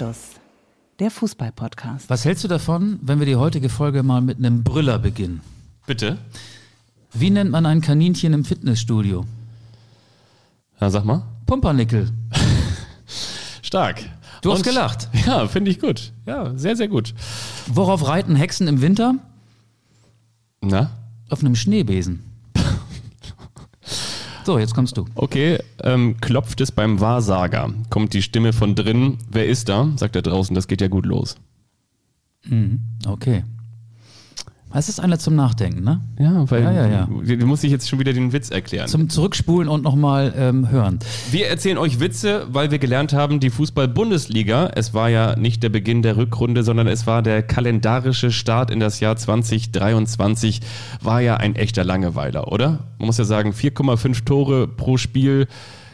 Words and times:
Anstoß, 0.00 0.40
der 0.98 1.10
Fußball-Podcast. 1.10 2.08
Was 2.08 2.24
hältst 2.24 2.42
du 2.44 2.48
davon, 2.48 2.98
wenn 3.02 3.18
wir 3.18 3.26
die 3.26 3.36
heutige 3.36 3.68
Folge 3.68 4.02
mal 4.02 4.22
mit 4.22 4.38
einem 4.38 4.64
Brüller 4.64 4.98
beginnen? 4.98 5.42
Bitte? 5.86 6.16
Wie 7.12 7.28
nennt 7.28 7.50
man 7.50 7.66
ein 7.66 7.82
Kaninchen 7.82 8.32
im 8.32 8.46
Fitnessstudio? 8.46 9.26
Ja, 10.80 10.88
sag 10.88 11.04
mal. 11.04 11.22
Pumpernickel. 11.44 12.10
Stark. 13.62 14.02
Du 14.40 14.50
hast 14.52 14.60
Und- 14.60 14.64
gelacht. 14.64 15.08
Ja, 15.26 15.46
finde 15.48 15.70
ich 15.70 15.78
gut. 15.80 16.12
Ja, 16.24 16.56
sehr, 16.56 16.76
sehr 16.76 16.88
gut. 16.88 17.12
Worauf 17.66 18.08
reiten 18.08 18.36
Hexen 18.36 18.68
im 18.68 18.80
Winter? 18.80 19.16
Na? 20.62 20.92
Auf 21.28 21.40
einem 21.40 21.56
Schneebesen. 21.56 22.22
So, 24.44 24.58
jetzt 24.58 24.74
kommst 24.74 24.96
du. 24.96 25.04
Okay, 25.14 25.58
ähm, 25.82 26.16
klopft 26.20 26.60
es 26.60 26.72
beim 26.72 27.00
Wahrsager. 27.00 27.72
Kommt 27.90 28.14
die 28.14 28.22
Stimme 28.22 28.52
von 28.52 28.74
drinnen. 28.74 29.18
Wer 29.30 29.46
ist 29.46 29.68
da? 29.68 29.88
Sagt 29.96 30.16
er 30.16 30.22
draußen, 30.22 30.54
das 30.54 30.66
geht 30.66 30.80
ja 30.80 30.88
gut 30.88 31.06
los. 31.06 31.36
Okay. 33.06 33.44
Es 34.72 34.88
ist 34.88 35.00
einer 35.00 35.18
zum 35.18 35.34
Nachdenken, 35.34 35.82
ne? 35.82 36.00
Ja, 36.18 36.48
weil 36.48 36.62
Ja, 36.62 36.72
ja, 36.72 36.86
ja. 36.86 37.08
Du, 37.08 37.46
musst 37.46 37.64
dich 37.64 37.72
jetzt 37.72 37.88
schon 37.88 37.98
wieder 37.98 38.12
den 38.12 38.32
Witz 38.32 38.50
erklären. 38.50 38.86
Zum 38.86 39.08
Zurückspulen 39.08 39.68
und 39.68 39.82
nochmal 39.82 40.32
ähm, 40.36 40.70
hören. 40.70 41.00
Wir 41.32 41.48
erzählen 41.48 41.76
euch 41.76 41.98
Witze, 41.98 42.46
weil 42.52 42.70
wir 42.70 42.78
gelernt 42.78 43.12
haben, 43.12 43.40
die 43.40 43.50
Fußball-Bundesliga, 43.50 44.70
es 44.76 44.94
war 44.94 45.08
ja 45.08 45.34
nicht 45.34 45.64
der 45.64 45.70
Beginn 45.70 46.02
der 46.02 46.16
Rückrunde, 46.16 46.62
sondern 46.62 46.86
es 46.86 47.06
war 47.06 47.22
der 47.22 47.42
kalendarische 47.42 48.30
Start 48.30 48.70
in 48.70 48.78
das 48.78 49.00
Jahr 49.00 49.16
2023, 49.16 50.60
war 51.02 51.20
ja 51.20 51.36
ein 51.36 51.56
echter 51.56 51.82
Langeweiler, 51.82 52.52
oder? 52.52 52.78
Man 52.98 53.06
muss 53.06 53.18
ja 53.18 53.24
sagen, 53.24 53.50
4,5 53.50 54.24
Tore 54.24 54.68
pro 54.68 54.96
Spiel, 54.98 55.48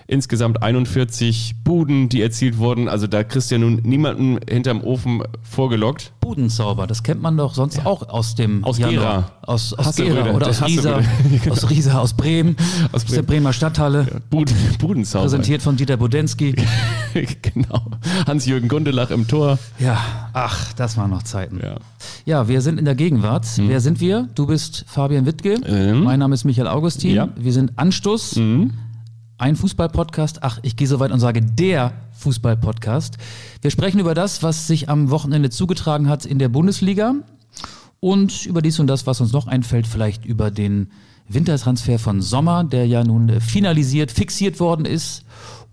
insgesamt 0.06 0.62
41 0.62 1.56
Buden, 1.64 2.08
die 2.08 2.22
erzielt 2.22 2.58
wurden. 2.58 2.88
Also 2.88 3.06
da 3.06 3.24
kriegst 3.24 3.50
du 3.50 3.56
ja 3.56 3.58
nun 3.58 3.76
niemanden 3.82 4.38
hinterm 4.48 4.82
Ofen 4.82 5.22
vorgelockt. 5.42 6.12
Budenzauber, 6.20 6.86
das 6.86 7.02
kennt 7.02 7.22
man 7.22 7.36
doch 7.36 7.54
sonst 7.54 7.84
auch 7.86 8.08
aus 8.08 8.34
dem 8.34 8.64
Aus 8.64 8.78
Januar. 8.78 8.92
Gera. 8.92 9.32
Aus, 9.42 9.74
aus 9.74 9.96
Gera 9.96 10.30
oder 10.30 10.38
der 10.38 10.48
aus 10.48 10.62
Riesa, 10.64 11.00
aus 11.50 11.70
Riesa, 11.70 11.98
aus 12.00 12.14
Bremen, 12.14 12.56
aus, 12.92 13.04
der 13.04 13.22
Bremen. 13.22 13.26
Bremer 13.26 13.52
Stadthalle, 13.52 14.22
Buden, 14.30 14.56
Budenzauber. 14.78 15.24
präsentiert 15.24 15.62
von 15.62 15.76
Dieter 15.76 15.96
Budensky. 15.96 16.54
genau. 17.42 17.86
Hans-Jürgen 18.26 18.68
Gundelach 18.68 19.10
im 19.10 19.28
Tor. 19.28 19.58
Ja, 19.78 20.30
ach, 20.32 20.72
das 20.72 20.96
waren 20.96 21.10
noch 21.10 21.22
Zeiten. 21.22 21.60
Ja. 21.62 21.76
Ja, 22.24 22.48
wir 22.48 22.60
sind 22.60 22.78
in 22.78 22.84
der 22.84 22.94
Gegenwart. 22.96 23.46
Wer 23.56 23.80
sind 23.80 24.00
wir? 24.00 24.28
Du 24.34 24.46
bist 24.46 24.84
Fabian 24.88 25.26
Wittke. 25.26 25.60
Ähm. 25.64 26.02
Mein 26.02 26.18
Name 26.18 26.34
ist 26.34 26.44
Michael 26.44 26.68
Augustin. 26.68 27.14
Ja. 27.14 27.28
Wir 27.36 27.52
sind 27.52 27.78
Anstoß, 27.78 28.40
ein 29.38 29.56
Fußball-Podcast. 29.56 30.42
Ach, 30.42 30.58
ich 30.62 30.76
gehe 30.76 30.86
so 30.86 31.00
weit 31.00 31.12
und 31.12 31.20
sage 31.20 31.42
der 31.42 31.92
Fußball-Podcast. 32.12 33.18
Wir 33.60 33.70
sprechen 33.70 34.00
über 34.00 34.14
das, 34.14 34.42
was 34.42 34.66
sich 34.66 34.88
am 34.88 35.10
Wochenende 35.10 35.50
zugetragen 35.50 36.08
hat 36.08 36.24
in 36.24 36.38
der 36.38 36.48
Bundesliga 36.48 37.14
und 38.00 38.46
über 38.46 38.62
dies 38.62 38.78
und 38.78 38.86
das, 38.86 39.06
was 39.06 39.20
uns 39.20 39.32
noch 39.32 39.46
einfällt, 39.46 39.86
vielleicht 39.86 40.24
über 40.24 40.50
den 40.50 40.90
Wintertransfer 41.28 41.98
von 41.98 42.22
Sommer, 42.22 42.64
der 42.64 42.86
ja 42.86 43.04
nun 43.04 43.40
finalisiert, 43.40 44.10
fixiert 44.10 44.60
worden 44.60 44.86
ist 44.86 45.24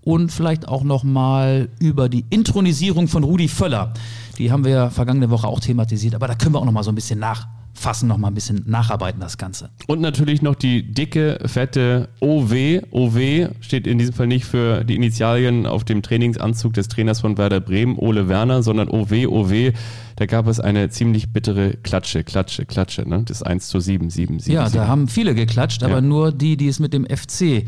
und 0.02 0.30
vielleicht 0.30 0.68
auch 0.68 0.82
noch 0.82 1.04
mal 1.04 1.68
über 1.78 2.08
die 2.08 2.24
Intronisierung 2.30 3.08
von 3.08 3.24
Rudi 3.24 3.48
Völler. 3.48 3.94
Die 4.36 4.50
haben 4.50 4.64
wir 4.64 4.72
ja 4.72 4.90
vergangene 4.90 5.30
Woche 5.30 5.46
auch 5.46 5.60
thematisiert, 5.60 6.14
aber 6.14 6.26
da 6.26 6.34
können 6.34 6.54
wir 6.54 6.58
auch 6.58 6.64
noch 6.64 6.72
mal 6.72 6.82
so 6.82 6.90
ein 6.90 6.96
bisschen 6.96 7.20
nachfassen, 7.20 7.53
noch 8.04 8.18
mal 8.18 8.28
ein 8.28 8.34
bisschen 8.34 8.62
nacharbeiten 8.66 9.20
das 9.20 9.36
Ganze. 9.38 9.70
Und 9.86 10.00
natürlich 10.00 10.42
noch 10.42 10.54
die 10.54 10.92
dicke, 10.92 11.38
fette 11.46 12.08
OW. 12.20 12.82
OW 12.90 13.48
steht 13.60 13.86
in 13.86 13.98
diesem 13.98 14.14
Fall 14.14 14.26
nicht 14.26 14.44
für 14.44 14.84
die 14.84 14.94
Initialien 14.96 15.66
auf 15.66 15.84
dem 15.84 16.02
Trainingsanzug 16.02 16.72
des 16.72 16.88
Trainers 16.88 17.20
von 17.20 17.36
Werder 17.36 17.60
Bremen, 17.60 17.98
Ole 17.98 18.28
Werner, 18.28 18.62
sondern 18.62 18.88
OW, 18.88 19.12
OW. 19.28 19.72
Da 20.16 20.26
gab 20.26 20.46
es 20.46 20.60
eine 20.60 20.88
ziemlich 20.90 21.32
bittere 21.32 21.74
Klatsche, 21.82 22.22
Klatsche, 22.24 22.64
Klatsche, 22.64 23.08
ne? 23.08 23.22
Das 23.26 23.42
1 23.42 23.68
zu 23.68 23.80
7, 23.80 24.10
7, 24.10 24.38
7. 24.38 24.54
Ja, 24.54 24.66
7. 24.68 24.80
da 24.82 24.88
haben 24.88 25.08
viele 25.08 25.34
geklatscht, 25.34 25.82
aber 25.82 25.94
Ja. 25.96 26.00
nur 26.00 26.32
die, 26.32 26.56
die 26.56 26.68
es 26.68 26.78
mit 26.80 26.92
dem 26.94 27.04
FC 27.04 27.64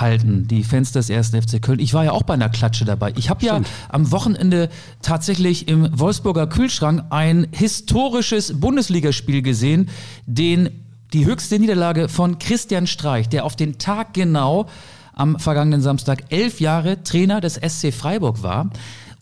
halten, 0.00 0.46
die 0.48 0.64
Fans 0.64 0.92
des 0.92 1.10
ersten 1.10 1.40
FC 1.40 1.60
Köln. 1.60 1.78
Ich 1.78 1.94
war 1.94 2.04
ja 2.04 2.12
auch 2.12 2.22
bei 2.22 2.34
einer 2.34 2.48
Klatsche 2.48 2.84
dabei. 2.84 3.12
Ich 3.16 3.30
habe 3.30 3.44
ja 3.44 3.60
am 3.88 4.12
Wochenende 4.12 4.68
tatsächlich 5.02 5.68
im 5.68 5.88
Wolfsburger 5.98 6.46
Kühlschrank 6.46 7.04
ein 7.10 7.46
historisches 7.52 8.60
Bundesligaspiel 8.60 9.42
gesehen, 9.42 9.88
den 10.26 10.70
die 11.12 11.24
höchste 11.24 11.58
Niederlage 11.58 12.08
von 12.08 12.38
Christian 12.38 12.86
Streich, 12.86 13.28
der 13.28 13.44
auf 13.44 13.56
den 13.56 13.78
Tag 13.78 14.14
genau 14.14 14.66
am 15.12 15.38
vergangenen 15.38 15.80
Samstag 15.80 16.24
elf 16.30 16.60
Jahre 16.60 17.02
Trainer 17.02 17.40
des 17.40 17.54
SC 17.54 17.92
Freiburg 17.92 18.42
war. 18.42 18.70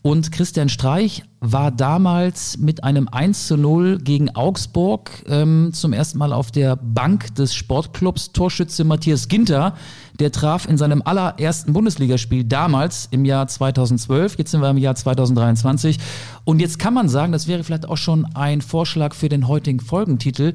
Und 0.01 0.31
Christian 0.31 0.69
Streich 0.69 1.23
war 1.39 1.71
damals 1.71 2.59
mit 2.59 2.83
einem 2.83 3.07
1 3.07 3.47
zu 3.47 3.57
0 3.57 3.97
gegen 3.97 4.35
Augsburg 4.35 5.09
ähm, 5.27 5.71
zum 5.73 5.93
ersten 5.93 6.19
Mal 6.19 6.31
auf 6.31 6.51
der 6.51 6.75
Bank 6.75 7.33
des 7.33 7.55
Sportclubs 7.55 8.31
Torschütze 8.31 8.83
Matthias 8.83 9.27
Ginter. 9.29 9.73
Der 10.19 10.31
traf 10.31 10.67
in 10.67 10.77
seinem 10.77 11.01
allerersten 11.03 11.73
Bundesligaspiel 11.73 12.43
damals 12.43 13.07
im 13.11 13.25
Jahr 13.25 13.47
2012. 13.47 14.37
Jetzt 14.37 14.51
sind 14.51 14.61
wir 14.61 14.69
im 14.69 14.77
Jahr 14.77 14.95
2023. 14.95 15.99
Und 16.43 16.59
jetzt 16.59 16.79
kann 16.79 16.93
man 16.93 17.09
sagen, 17.09 17.31
das 17.31 17.47
wäre 17.47 17.63
vielleicht 17.63 17.87
auch 17.89 17.97
schon 17.97 18.25
ein 18.33 18.61
Vorschlag 18.61 19.13
für 19.13 19.29
den 19.29 19.47
heutigen 19.47 19.79
Folgentitel, 19.79 20.53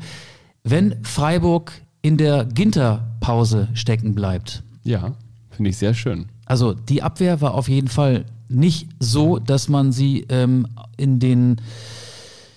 wenn 0.64 0.96
Freiburg 1.04 1.72
in 2.02 2.16
der 2.16 2.46
Ginter-Pause 2.46 3.68
stecken 3.74 4.14
bleibt. 4.14 4.62
ja, 4.84 5.12
finde 5.50 5.70
ich 5.70 5.76
sehr 5.76 5.92
schön. 5.92 6.26
Also 6.46 6.72
die 6.72 7.02
Abwehr 7.02 7.40
war 7.40 7.54
auf 7.54 7.68
jeden 7.68 7.88
Fall 7.88 8.24
nicht 8.48 8.88
so, 8.98 9.38
dass 9.38 9.68
man 9.68 9.92
sie 9.92 10.26
ähm, 10.28 10.66
in 10.96 11.20
den 11.20 11.60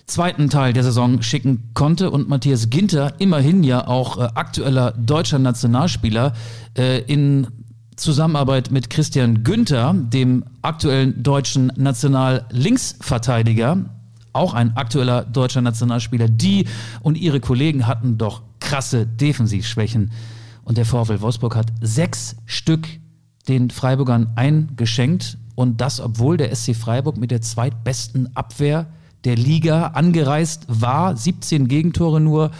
zweiten 0.06 0.50
Teil 0.50 0.72
der 0.72 0.82
Saison 0.82 1.22
schicken 1.22 1.70
konnte 1.74 2.10
und 2.10 2.28
Matthias 2.28 2.70
Ginter, 2.70 3.14
immerhin 3.18 3.62
ja 3.64 3.86
auch 3.86 4.18
äh, 4.18 4.28
aktueller 4.34 4.92
deutscher 4.92 5.38
Nationalspieler, 5.38 6.32
äh, 6.76 7.00
in 7.00 7.46
Zusammenarbeit 7.96 8.70
mit 8.70 8.90
Christian 8.90 9.44
Günther, 9.44 9.94
dem 9.94 10.44
aktuellen 10.62 11.22
deutschen 11.22 11.72
National-Linksverteidiger, 11.76 13.84
auch 14.32 14.52
ein 14.52 14.76
aktueller 14.76 15.24
deutscher 15.24 15.62
Nationalspieler, 15.62 16.28
die 16.28 16.66
und 17.02 17.16
ihre 17.16 17.38
Kollegen 17.40 17.86
hatten 17.86 18.18
doch 18.18 18.42
krasse 18.58 19.06
Defensivschwächen. 19.06 20.10
Und 20.64 20.76
der 20.76 20.86
VfL 20.86 21.20
Wolfsburg 21.20 21.54
hat 21.54 21.72
sechs 21.80 22.34
Stück 22.46 22.88
den 23.48 23.70
Freiburgern 23.70 24.32
eingeschenkt. 24.34 25.38
Und 25.54 25.80
das, 25.80 26.00
obwohl 26.00 26.36
der 26.36 26.52
SC 26.54 26.74
Freiburg 26.74 27.16
mit 27.16 27.30
der 27.30 27.42
zweitbesten 27.42 28.34
Abwehr 28.34 28.86
der 29.24 29.36
Liga 29.36 29.88
angereist 29.88 30.66
war. 30.68 31.16
17 31.16 31.68
Gegentore 31.68 32.20
nur. 32.20 32.50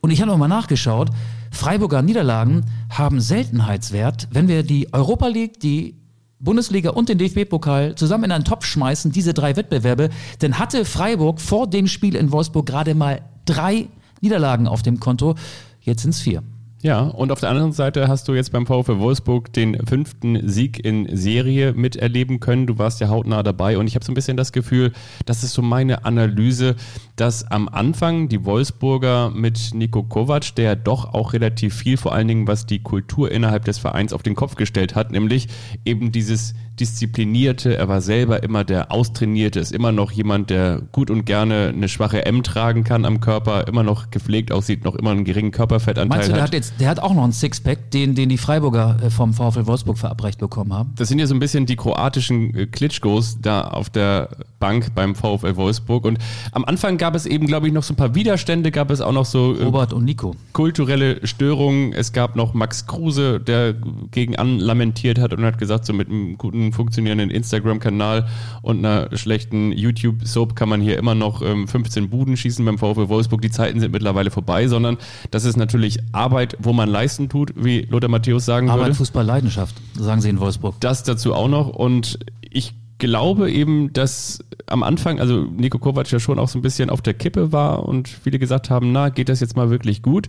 Und 0.00 0.10
ich 0.10 0.20
habe 0.20 0.30
noch 0.30 0.38
mal 0.38 0.48
nachgeschaut. 0.48 1.10
Freiburger 1.50 2.02
Niederlagen 2.02 2.64
haben 2.90 3.20
Seltenheitswert. 3.20 4.28
Wenn 4.30 4.48
wir 4.48 4.62
die 4.62 4.92
Europa 4.92 5.28
League, 5.28 5.60
die 5.60 5.96
Bundesliga 6.40 6.90
und 6.90 7.08
den 7.08 7.18
DFB-Pokal 7.18 7.94
zusammen 7.94 8.24
in 8.24 8.32
einen 8.32 8.44
Topf 8.44 8.66
schmeißen, 8.66 9.12
diese 9.12 9.32
drei 9.32 9.56
Wettbewerbe, 9.56 10.10
dann 10.40 10.58
hatte 10.58 10.84
Freiburg 10.84 11.40
vor 11.40 11.66
dem 11.66 11.86
Spiel 11.86 12.16
in 12.16 12.32
Wolfsburg 12.32 12.66
gerade 12.66 12.94
mal 12.94 13.22
drei 13.46 13.88
Niederlagen 14.20 14.66
auf 14.66 14.82
dem 14.82 15.00
Konto. 15.00 15.36
Jetzt 15.80 16.02
sind 16.02 16.10
es 16.10 16.20
vier. 16.20 16.42
Ja, 16.84 17.00
und 17.00 17.32
auf 17.32 17.40
der 17.40 17.48
anderen 17.48 17.72
Seite 17.72 18.08
hast 18.08 18.28
du 18.28 18.34
jetzt 18.34 18.52
beim 18.52 18.66
VfL 18.66 18.98
Wolfsburg 18.98 19.50
den 19.54 19.86
fünften 19.86 20.46
Sieg 20.46 20.84
in 20.84 21.08
Serie 21.16 21.72
miterleben 21.72 22.40
können. 22.40 22.66
Du 22.66 22.76
warst 22.76 23.00
ja 23.00 23.08
hautnah 23.08 23.42
dabei 23.42 23.78
und 23.78 23.86
ich 23.86 23.94
habe 23.94 24.04
so 24.04 24.12
ein 24.12 24.14
bisschen 24.14 24.36
das 24.36 24.52
Gefühl, 24.52 24.92
das 25.24 25.42
ist 25.42 25.54
so 25.54 25.62
meine 25.62 26.04
Analyse, 26.04 26.76
dass 27.16 27.50
am 27.50 27.70
Anfang 27.70 28.28
die 28.28 28.44
Wolfsburger 28.44 29.30
mit 29.30 29.70
Nico 29.72 30.02
Kovac, 30.02 30.54
der 30.56 30.76
doch 30.76 31.14
auch 31.14 31.32
relativ 31.32 31.74
viel, 31.74 31.96
vor 31.96 32.12
allen 32.12 32.28
Dingen 32.28 32.46
was 32.46 32.66
die 32.66 32.82
Kultur 32.82 33.32
innerhalb 33.32 33.64
des 33.64 33.78
Vereins 33.78 34.12
auf 34.12 34.22
den 34.22 34.34
Kopf 34.34 34.56
gestellt 34.56 34.94
hat, 34.94 35.10
nämlich 35.10 35.48
eben 35.86 36.12
dieses 36.12 36.52
disziplinierte, 36.80 37.76
er 37.76 37.88
war 37.88 38.00
selber 38.00 38.42
immer 38.42 38.64
der 38.64 38.90
austrainierte, 38.90 39.60
ist 39.60 39.72
immer 39.72 39.92
noch 39.92 40.10
jemand, 40.10 40.50
der 40.50 40.82
gut 40.92 41.10
und 41.10 41.24
gerne 41.24 41.72
eine 41.74 41.88
schwache 41.88 42.26
M 42.26 42.42
tragen 42.42 42.84
kann 42.84 43.04
am 43.04 43.20
Körper, 43.20 43.66
immer 43.68 43.82
noch 43.82 44.10
gepflegt 44.10 44.50
aussieht, 44.50 44.84
noch 44.84 44.94
immer 44.94 45.10
einen 45.10 45.24
geringen 45.24 45.52
Körperfettanteil 45.52 46.08
Meinst 46.08 46.28
du, 46.28 46.32
der 46.32 46.42
hat. 46.42 46.48
hat 46.48 46.54
jetzt, 46.54 46.74
der 46.80 46.88
hat 46.88 47.00
auch 47.00 47.14
noch 47.14 47.22
einen 47.22 47.32
Sixpack, 47.32 47.90
den, 47.90 48.14
den 48.14 48.28
die 48.28 48.38
Freiburger 48.38 48.96
äh, 49.02 49.10
vom 49.10 49.32
VfL 49.32 49.66
Wolfsburg 49.66 49.98
verabreicht 49.98 50.38
bekommen 50.38 50.72
haben? 50.72 50.92
Das 50.96 51.08
sind 51.08 51.18
ja 51.18 51.26
so 51.26 51.34
ein 51.34 51.40
bisschen 51.40 51.66
die 51.66 51.76
kroatischen 51.76 52.54
äh, 52.54 52.66
Klitschkos 52.66 53.38
da 53.40 53.62
auf 53.62 53.90
der 53.90 54.30
Bank 54.58 54.94
beim 54.94 55.14
VfL 55.14 55.56
Wolfsburg. 55.56 56.04
Und 56.04 56.18
am 56.52 56.64
Anfang 56.64 56.98
gab 56.98 57.14
es 57.14 57.26
eben, 57.26 57.46
glaube 57.46 57.68
ich, 57.68 57.72
noch 57.72 57.82
so 57.82 57.92
ein 57.92 57.96
paar 57.96 58.14
Widerstände, 58.14 58.70
gab 58.70 58.90
es 58.90 59.00
auch 59.00 59.12
noch 59.12 59.26
so 59.26 59.54
äh, 59.54 59.62
Robert 59.62 59.92
und 59.92 60.04
Nico. 60.04 60.34
kulturelle 60.52 61.24
Störungen. 61.26 61.92
Es 61.92 62.12
gab 62.12 62.34
noch 62.34 62.54
Max 62.54 62.86
Kruse, 62.86 63.40
der 63.40 63.74
gegen 64.10 64.36
an 64.36 64.58
lamentiert 64.58 65.18
hat 65.18 65.32
und 65.32 65.44
hat 65.44 65.58
gesagt, 65.58 65.84
so 65.84 65.92
mit 65.92 66.08
einem 66.08 66.38
guten 66.38 66.63
funktionierenden 66.72 67.30
Instagram-Kanal 67.30 68.26
und 68.62 68.78
einer 68.78 69.14
schlechten 69.16 69.72
YouTube-Soap 69.72 70.56
kann 70.56 70.68
man 70.68 70.80
hier 70.80 70.98
immer 70.98 71.14
noch 71.14 71.42
ähm, 71.42 71.68
15 71.68 72.10
Buden 72.10 72.36
schießen 72.36 72.64
beim 72.64 72.78
VfL 72.78 73.08
Wolfsburg. 73.08 73.42
Die 73.42 73.50
Zeiten 73.50 73.80
sind 73.80 73.92
mittlerweile 73.92 74.30
vorbei, 74.30 74.68
sondern 74.68 74.98
das 75.30 75.44
ist 75.44 75.56
natürlich 75.56 75.98
Arbeit, 76.12 76.56
wo 76.60 76.72
man 76.72 76.88
leisten 76.88 77.28
tut, 77.28 77.52
wie 77.56 77.82
Lothar 77.82 78.10
Matthäus 78.10 78.44
sagen 78.44 78.70
Arbeit, 78.70 78.86
würde. 78.86 78.94
Fußball, 78.96 79.24
Leidenschaft, 79.24 79.74
sagen 79.98 80.20
sie 80.20 80.28
in 80.30 80.40
Wolfsburg. 80.40 80.76
Das 80.80 81.02
dazu 81.02 81.34
auch 81.34 81.48
noch 81.48 81.68
und 81.68 82.18
ich 82.40 82.74
glaube 82.98 83.50
eben, 83.50 83.92
dass 83.92 84.38
am 84.66 84.82
Anfang, 84.82 85.20
also 85.20 85.42
Nico 85.42 85.78
Kovac 85.78 86.10
ja 86.10 86.20
schon 86.20 86.38
auch 86.38 86.48
so 86.48 86.58
ein 86.58 86.62
bisschen 86.62 86.90
auf 86.90 87.02
der 87.02 87.14
Kippe 87.14 87.52
war 87.52 87.86
und 87.86 88.08
viele 88.08 88.38
gesagt 88.38 88.70
haben, 88.70 88.92
na, 88.92 89.08
geht 89.08 89.28
das 89.28 89.40
jetzt 89.40 89.56
mal 89.56 89.70
wirklich 89.70 90.02
gut? 90.02 90.28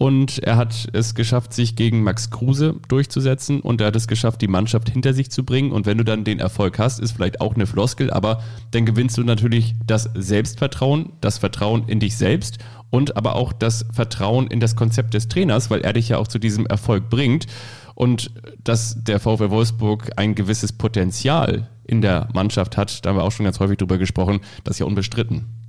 Und 0.00 0.38
er 0.38 0.56
hat 0.56 0.88
es 0.94 1.14
geschafft, 1.14 1.52
sich 1.52 1.76
gegen 1.76 2.02
Max 2.02 2.30
Kruse 2.30 2.76
durchzusetzen 2.88 3.60
und 3.60 3.82
er 3.82 3.88
hat 3.88 3.96
es 3.96 4.08
geschafft, 4.08 4.40
die 4.40 4.48
Mannschaft 4.48 4.88
hinter 4.88 5.12
sich 5.12 5.30
zu 5.30 5.44
bringen. 5.44 5.72
Und 5.72 5.84
wenn 5.84 5.98
du 5.98 6.04
dann 6.04 6.24
den 6.24 6.38
Erfolg 6.38 6.78
hast, 6.78 7.00
ist 7.00 7.12
vielleicht 7.12 7.42
auch 7.42 7.54
eine 7.54 7.66
Floskel, 7.66 8.10
aber 8.10 8.42
dann 8.70 8.86
gewinnst 8.86 9.18
du 9.18 9.24
natürlich 9.24 9.74
das 9.86 10.08
Selbstvertrauen, 10.14 11.12
das 11.20 11.36
Vertrauen 11.36 11.86
in 11.86 12.00
dich 12.00 12.16
selbst 12.16 12.60
und 12.88 13.18
aber 13.18 13.36
auch 13.36 13.52
das 13.52 13.84
Vertrauen 13.92 14.46
in 14.46 14.58
das 14.58 14.74
Konzept 14.74 15.12
des 15.12 15.28
Trainers, 15.28 15.68
weil 15.68 15.82
er 15.82 15.92
dich 15.92 16.08
ja 16.08 16.16
auch 16.16 16.28
zu 16.28 16.38
diesem 16.38 16.64
Erfolg 16.64 17.10
bringt. 17.10 17.46
Und 17.94 18.30
dass 18.64 19.04
der 19.04 19.20
VfL 19.20 19.50
Wolfsburg 19.50 20.12
ein 20.16 20.34
gewisses 20.34 20.72
Potenzial 20.72 21.68
in 21.86 22.00
der 22.00 22.30
Mannschaft 22.32 22.78
hat, 22.78 23.04
da 23.04 23.10
haben 23.10 23.16
wir 23.16 23.24
auch 23.24 23.32
schon 23.32 23.44
ganz 23.44 23.60
häufig 23.60 23.76
drüber 23.76 23.98
gesprochen, 23.98 24.40
das 24.64 24.76
ist 24.76 24.80
ja 24.80 24.86
unbestritten. 24.86 25.59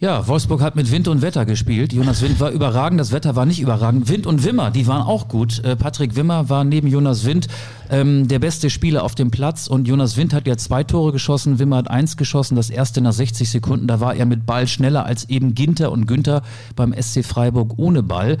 Ja, 0.00 0.26
Wolfsburg 0.26 0.62
hat 0.62 0.76
mit 0.76 0.90
Wind 0.90 1.08
und 1.08 1.22
Wetter 1.22 1.44
gespielt. 1.44 1.92
Jonas 1.92 2.22
Wind 2.22 2.40
war 2.40 2.50
überragend, 2.50 2.98
das 2.98 3.12
Wetter 3.12 3.36
war 3.36 3.46
nicht 3.46 3.60
überragend. 3.60 4.08
Wind 4.08 4.26
und 4.26 4.44
Wimmer, 4.44 4.70
die 4.70 4.86
waren 4.86 5.02
auch 5.02 5.28
gut. 5.28 5.62
Äh, 5.64 5.76
Patrick 5.76 6.16
Wimmer 6.16 6.48
war 6.48 6.64
neben 6.64 6.88
Jonas 6.88 7.24
Wind 7.24 7.48
ähm, 7.90 8.26
der 8.28 8.38
beste 8.38 8.70
Spieler 8.70 9.02
auf 9.02 9.14
dem 9.14 9.30
Platz 9.30 9.66
und 9.66 9.86
Jonas 9.86 10.16
Wind 10.16 10.32
hat 10.32 10.46
ja 10.46 10.56
zwei 10.56 10.82
Tore 10.84 11.12
geschossen, 11.12 11.58
Wimmer 11.58 11.76
hat 11.76 11.90
eins 11.90 12.16
geschossen, 12.16 12.56
das 12.56 12.70
erste 12.70 13.00
nach 13.00 13.12
60 13.12 13.50
Sekunden. 13.50 13.86
Da 13.86 14.00
war 14.00 14.14
er 14.14 14.26
mit 14.26 14.46
Ball 14.46 14.66
schneller 14.66 15.04
als 15.04 15.28
eben 15.28 15.54
Ginter 15.54 15.92
und 15.92 16.06
Günther 16.06 16.42
beim 16.74 16.94
SC 16.94 17.24
Freiburg 17.24 17.74
ohne 17.76 18.02
Ball. 18.02 18.38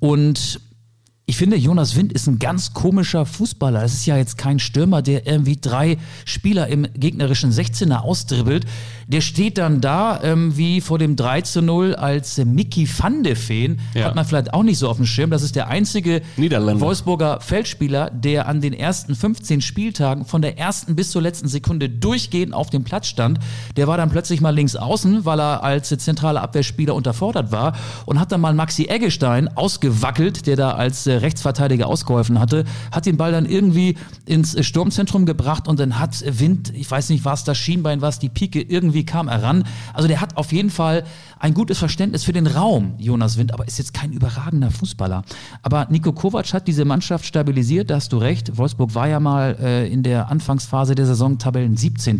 Und 0.00 0.60
ich 1.30 1.36
finde, 1.36 1.56
Jonas 1.56 1.94
Wind 1.94 2.12
ist 2.12 2.26
ein 2.26 2.40
ganz 2.40 2.74
komischer 2.74 3.24
Fußballer. 3.24 3.82
Das 3.82 3.94
ist 3.94 4.04
ja 4.04 4.16
jetzt 4.16 4.36
kein 4.36 4.58
Stürmer, 4.58 5.00
der 5.00 5.28
irgendwie 5.28 5.56
drei 5.60 5.96
Spieler 6.24 6.66
im 6.66 6.88
gegnerischen 6.92 7.52
16er 7.52 7.98
ausdribbelt. 7.98 8.66
Der 9.06 9.20
steht 9.20 9.56
dann 9.56 9.80
da 9.80 10.20
ähm, 10.24 10.56
wie 10.56 10.80
vor 10.80 10.98
dem 10.98 11.14
3 11.14 11.42
zu 11.42 11.62
0 11.62 11.94
als 11.94 12.38
äh, 12.38 12.44
Mickey 12.44 12.88
van 12.88 13.22
de 13.22 13.36
Feen. 13.36 13.78
Ja. 13.94 14.06
Hat 14.06 14.16
man 14.16 14.24
vielleicht 14.24 14.52
auch 14.52 14.64
nicht 14.64 14.78
so 14.78 14.88
auf 14.88 14.96
dem 14.96 15.06
Schirm. 15.06 15.30
Das 15.30 15.44
ist 15.44 15.54
der 15.54 15.68
einzige 15.68 16.22
Wolfsburger 16.36 17.40
Feldspieler, 17.40 18.10
der 18.10 18.48
an 18.48 18.60
den 18.60 18.72
ersten 18.72 19.14
15 19.14 19.60
Spieltagen 19.60 20.24
von 20.24 20.42
der 20.42 20.58
ersten 20.58 20.96
bis 20.96 21.12
zur 21.12 21.22
letzten 21.22 21.46
Sekunde 21.46 21.88
durchgehend 21.88 22.54
auf 22.54 22.70
dem 22.70 22.82
Platz 22.82 23.06
stand. 23.06 23.38
Der 23.76 23.86
war 23.86 23.96
dann 23.96 24.10
plötzlich 24.10 24.40
mal 24.40 24.50
links 24.50 24.74
außen, 24.74 25.24
weil 25.24 25.40
er 25.40 25.62
als 25.62 25.90
zentraler 25.90 26.42
Abwehrspieler 26.42 26.96
unterfordert 26.96 27.52
war 27.52 27.76
und 28.06 28.18
hat 28.18 28.32
dann 28.32 28.40
mal 28.40 28.52
Maxi 28.52 28.86
Eggestein 28.86 29.46
ausgewackelt, 29.56 30.48
der 30.48 30.56
da 30.56 30.72
als 30.72 31.06
äh, 31.06 31.19
Rechtsverteidiger 31.22 31.86
ausgeholfen 31.86 32.38
hatte, 32.38 32.64
hat 32.92 33.06
den 33.06 33.16
Ball 33.16 33.32
dann 33.32 33.46
irgendwie 33.46 33.96
ins 34.26 34.64
Sturmzentrum 34.64 35.26
gebracht 35.26 35.68
und 35.68 35.80
dann 35.80 35.98
hat 35.98 36.22
Wind, 36.26 36.72
ich 36.74 36.90
weiß 36.90 37.08
nicht, 37.10 37.24
was 37.24 37.44
das 37.44 37.56
Schienbein, 37.56 38.00
was 38.02 38.18
die 38.18 38.28
Pike 38.28 38.60
irgendwie 38.60 38.80
irgendwie 38.90 39.04
kam 39.04 39.28
er 39.28 39.42
ran. 39.42 39.64
Also 39.94 40.08
der 40.08 40.20
hat 40.20 40.36
auf 40.36 40.52
jeden 40.52 40.70
Fall 40.70 41.04
ein 41.38 41.54
gutes 41.54 41.78
Verständnis 41.78 42.24
für 42.24 42.32
den 42.32 42.46
Raum, 42.46 42.94
Jonas 42.98 43.36
Wind, 43.36 43.52
aber 43.52 43.66
ist 43.66 43.78
jetzt 43.78 43.94
kein 43.94 44.12
überragender 44.12 44.70
Fußballer. 44.70 45.22
Aber 45.62 45.86
Nico 45.90 46.12
Kovac 46.12 46.52
hat 46.52 46.66
diese 46.66 46.84
Mannschaft 46.84 47.24
stabilisiert, 47.24 47.90
da 47.90 47.96
hast 47.96 48.12
du 48.12 48.18
recht. 48.18 48.56
Wolfsburg 48.56 48.94
war 48.94 49.08
ja 49.08 49.20
mal 49.20 49.56
äh, 49.60 49.88
in 49.88 50.02
der 50.02 50.28
Anfangsphase 50.30 50.94
der 50.94 51.06
Saison 51.06 51.38
Tabellen 51.38 51.76
17. 51.76 52.18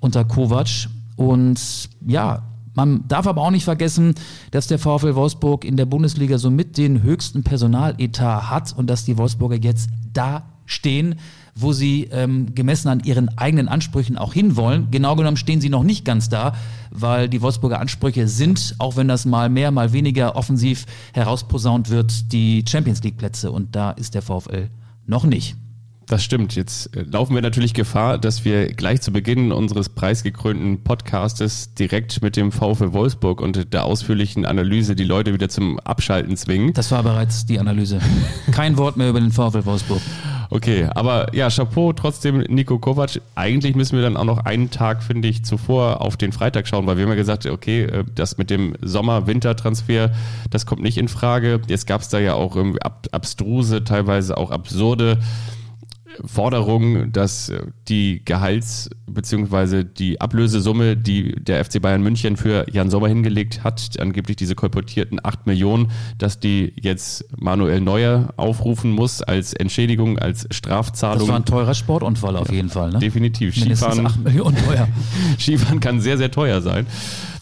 unter 0.00 0.24
Kovac. 0.24 0.88
Und 1.16 1.88
ja, 2.06 2.42
man 2.76 3.08
darf 3.08 3.26
aber 3.26 3.40
auch 3.42 3.50
nicht 3.50 3.64
vergessen, 3.64 4.14
dass 4.50 4.68
der 4.68 4.78
VfL 4.78 5.14
Wolfsburg 5.14 5.64
in 5.64 5.76
der 5.76 5.86
Bundesliga 5.86 6.36
somit 6.36 6.76
den 6.76 7.02
höchsten 7.02 7.42
Personaletat 7.42 8.50
hat 8.50 8.74
und 8.76 8.88
dass 8.88 9.04
die 9.04 9.16
Wolfsburger 9.16 9.56
jetzt 9.56 9.88
da 10.12 10.44
stehen, 10.66 11.14
wo 11.54 11.72
sie 11.72 12.08
ähm, 12.12 12.54
gemessen 12.54 12.88
an 12.88 13.00
ihren 13.00 13.36
eigenen 13.38 13.68
Ansprüchen 13.68 14.18
auch 14.18 14.34
hinwollen. 14.34 14.88
Genau 14.90 15.16
genommen 15.16 15.38
stehen 15.38 15.62
sie 15.62 15.70
noch 15.70 15.84
nicht 15.84 16.04
ganz 16.04 16.28
da, 16.28 16.54
weil 16.90 17.30
die 17.30 17.40
Wolfsburger 17.40 17.80
Ansprüche 17.80 18.28
sind, 18.28 18.74
auch 18.78 18.96
wenn 18.96 19.08
das 19.08 19.24
mal 19.24 19.48
mehr, 19.48 19.70
mal 19.70 19.94
weniger 19.94 20.36
offensiv 20.36 20.84
herausposaunt 21.14 21.88
wird, 21.88 22.30
die 22.32 22.62
Champions 22.68 23.02
League 23.02 23.16
Plätze 23.16 23.50
und 23.50 23.74
da 23.74 23.92
ist 23.92 24.14
der 24.14 24.22
VfL 24.22 24.68
noch 25.06 25.24
nicht. 25.24 25.56
Das 26.06 26.22
stimmt. 26.22 26.54
Jetzt 26.54 26.96
äh, 26.96 27.02
laufen 27.02 27.34
wir 27.34 27.42
natürlich 27.42 27.74
Gefahr, 27.74 28.16
dass 28.18 28.44
wir 28.44 28.72
gleich 28.72 29.00
zu 29.00 29.12
Beginn 29.12 29.50
unseres 29.50 29.88
preisgekrönten 29.88 30.84
Podcastes 30.84 31.74
direkt 31.74 32.22
mit 32.22 32.36
dem 32.36 32.52
VfL 32.52 32.92
Wolfsburg 32.92 33.40
und 33.40 33.72
der 33.72 33.84
ausführlichen 33.84 34.46
Analyse 34.46 34.94
die 34.94 35.04
Leute 35.04 35.34
wieder 35.34 35.48
zum 35.48 35.80
Abschalten 35.80 36.36
zwingen. 36.36 36.72
Das 36.74 36.92
war 36.92 37.02
bereits 37.02 37.44
die 37.46 37.58
Analyse. 37.58 37.98
Kein 38.52 38.76
Wort 38.76 38.96
mehr 38.96 39.10
über 39.10 39.20
den 39.20 39.32
VfL 39.32 39.64
Wolfsburg. 39.64 40.00
Okay, 40.48 40.88
aber 40.94 41.34
ja, 41.34 41.50
Chapeau 41.50 41.92
trotzdem 41.92 42.38
Nico 42.38 42.78
Kovac. 42.78 43.20
Eigentlich 43.34 43.74
müssen 43.74 43.96
wir 43.96 44.02
dann 44.02 44.16
auch 44.16 44.24
noch 44.24 44.44
einen 44.44 44.70
Tag, 44.70 45.02
finde 45.02 45.26
ich, 45.26 45.44
zuvor 45.44 46.02
auf 46.02 46.16
den 46.16 46.30
Freitag 46.30 46.68
schauen, 46.68 46.86
weil 46.86 46.96
wir 46.96 47.02
haben 47.02 47.10
ja 47.10 47.16
gesagt, 47.16 47.46
okay, 47.46 47.82
äh, 47.82 48.04
das 48.14 48.38
mit 48.38 48.50
dem 48.50 48.76
Sommer-Winter-Transfer, 48.80 50.12
das 50.50 50.66
kommt 50.66 50.82
nicht 50.82 50.98
in 50.98 51.08
Frage. 51.08 51.60
Jetzt 51.66 51.88
gab 51.88 52.00
es 52.00 52.10
da 52.10 52.20
ja 52.20 52.34
auch 52.34 52.54
irgendwie 52.54 52.78
abstruse, 53.10 53.82
teilweise 53.82 54.36
auch 54.36 54.52
absurde 54.52 55.18
Forderung, 56.24 57.12
dass 57.12 57.48
äh, 57.48 57.60
die 57.88 58.22
Gehalts- 58.24 58.90
bzw. 59.06 59.84
die 59.84 60.20
Ablösesumme, 60.20 60.96
die 60.96 61.32
der 61.36 61.64
FC 61.64 61.80
Bayern 61.80 62.02
München 62.02 62.36
für 62.36 62.66
Jan 62.70 62.90
Sommer 62.90 63.08
hingelegt 63.08 63.64
hat, 63.64 63.98
angeblich 64.00 64.36
diese 64.36 64.54
kolportierten 64.54 65.20
8 65.22 65.46
Millionen, 65.46 65.90
dass 66.18 66.40
die 66.40 66.72
jetzt 66.80 67.24
Manuel 67.40 67.80
Neuer 67.80 68.34
aufrufen 68.36 68.90
muss 68.90 69.22
als 69.22 69.52
Entschädigung, 69.52 70.18
als 70.18 70.46
Strafzahlung. 70.50 71.20
Das 71.20 71.28
war 71.28 71.36
ein 71.36 71.44
teurer 71.44 71.74
Sportunfall 71.74 72.36
auf 72.36 72.50
jeden 72.50 72.68
Fall. 72.68 72.90
Ne? 72.90 72.98
Definitiv. 72.98 73.54
Skifahren, 73.54 74.06
8 74.06 74.24
Millionen 74.24 74.56
teuer. 74.56 74.88
Skifahren 75.38 75.80
kann 75.80 76.00
sehr, 76.00 76.18
sehr 76.18 76.30
teuer 76.30 76.60
sein 76.60 76.86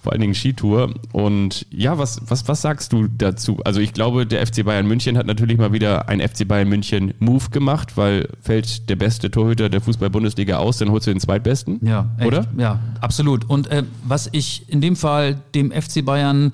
vor 0.04 0.12
allen 0.12 0.20
Dingen 0.20 0.34
Skitour. 0.34 0.92
Und 1.12 1.66
ja, 1.70 1.96
was, 1.96 2.20
was, 2.28 2.46
was 2.46 2.60
sagst 2.60 2.92
du 2.92 3.08
dazu? 3.08 3.58
Also 3.64 3.80
ich 3.80 3.94
glaube, 3.94 4.26
der 4.26 4.46
FC 4.46 4.62
Bayern 4.62 4.86
München 4.86 5.16
hat 5.16 5.26
natürlich 5.26 5.56
mal 5.56 5.72
wieder 5.72 6.10
ein 6.10 6.20
FC 6.20 6.46
Bayern 6.46 6.68
München 6.68 7.14
Move 7.20 7.48
gemacht, 7.50 7.96
weil 7.96 8.28
fällt 8.42 8.90
der 8.90 8.96
beste 8.96 9.30
Torhüter 9.30 9.70
der 9.70 9.80
Fußball-Bundesliga 9.80 10.58
aus, 10.58 10.76
dann 10.76 10.90
holst 10.90 11.06
du 11.06 11.10
den 11.10 11.20
zweitbesten. 11.20 11.80
Ja, 11.82 12.10
echt. 12.18 12.26
oder? 12.26 12.46
Ja, 12.58 12.80
absolut. 13.00 13.48
Und 13.48 13.68
äh, 13.68 13.84
was 14.04 14.28
ich 14.30 14.68
in 14.68 14.82
dem 14.82 14.94
Fall 14.94 15.40
dem 15.54 15.72
FC 15.72 16.04
Bayern 16.04 16.52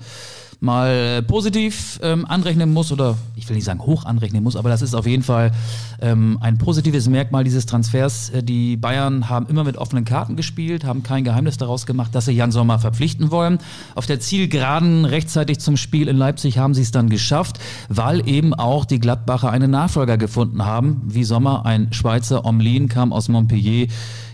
mal 0.61 1.23
positiv 1.23 1.99
ähm, 2.03 2.23
anrechnen 2.27 2.71
muss 2.71 2.91
oder 2.91 3.17
ich 3.35 3.49
will 3.49 3.55
nicht 3.55 3.65
sagen 3.65 3.81
hoch 3.81 4.05
anrechnen 4.05 4.43
muss, 4.43 4.55
aber 4.55 4.69
das 4.69 4.83
ist 4.83 4.93
auf 4.93 5.07
jeden 5.07 5.23
Fall 5.23 5.51
ähm, 5.99 6.37
ein 6.39 6.59
positives 6.59 7.09
Merkmal 7.09 7.43
dieses 7.43 7.65
Transfers. 7.65 8.29
Äh, 8.29 8.43
die 8.43 8.77
Bayern 8.77 9.27
haben 9.27 9.47
immer 9.47 9.63
mit 9.63 9.75
offenen 9.75 10.05
Karten 10.05 10.35
gespielt, 10.35 10.85
haben 10.85 11.01
kein 11.01 11.23
Geheimnis 11.23 11.57
daraus 11.57 11.87
gemacht, 11.87 12.13
dass 12.13 12.25
sie 12.25 12.33
Jan 12.33 12.51
Sommer 12.51 12.77
verpflichten 12.77 13.31
wollen. 13.31 13.57
Auf 13.95 14.05
der 14.05 14.19
Zielgeraden 14.19 15.05
rechtzeitig 15.05 15.59
zum 15.59 15.77
Spiel 15.77 16.07
in 16.07 16.15
Leipzig 16.15 16.59
haben 16.59 16.75
sie 16.75 16.83
es 16.83 16.91
dann 16.91 17.09
geschafft, 17.09 17.59
weil 17.89 18.27
eben 18.29 18.53
auch 18.53 18.85
die 18.85 18.99
Gladbacher 18.99 19.49
einen 19.49 19.71
Nachfolger 19.71 20.19
gefunden 20.19 20.63
haben. 20.63 21.01
Wie 21.05 21.23
Sommer, 21.23 21.65
ein 21.65 21.91
Schweizer 21.91 22.45
Omlin 22.45 22.87
kam 22.87 23.13
aus 23.13 23.29
Montpellier 23.29 23.87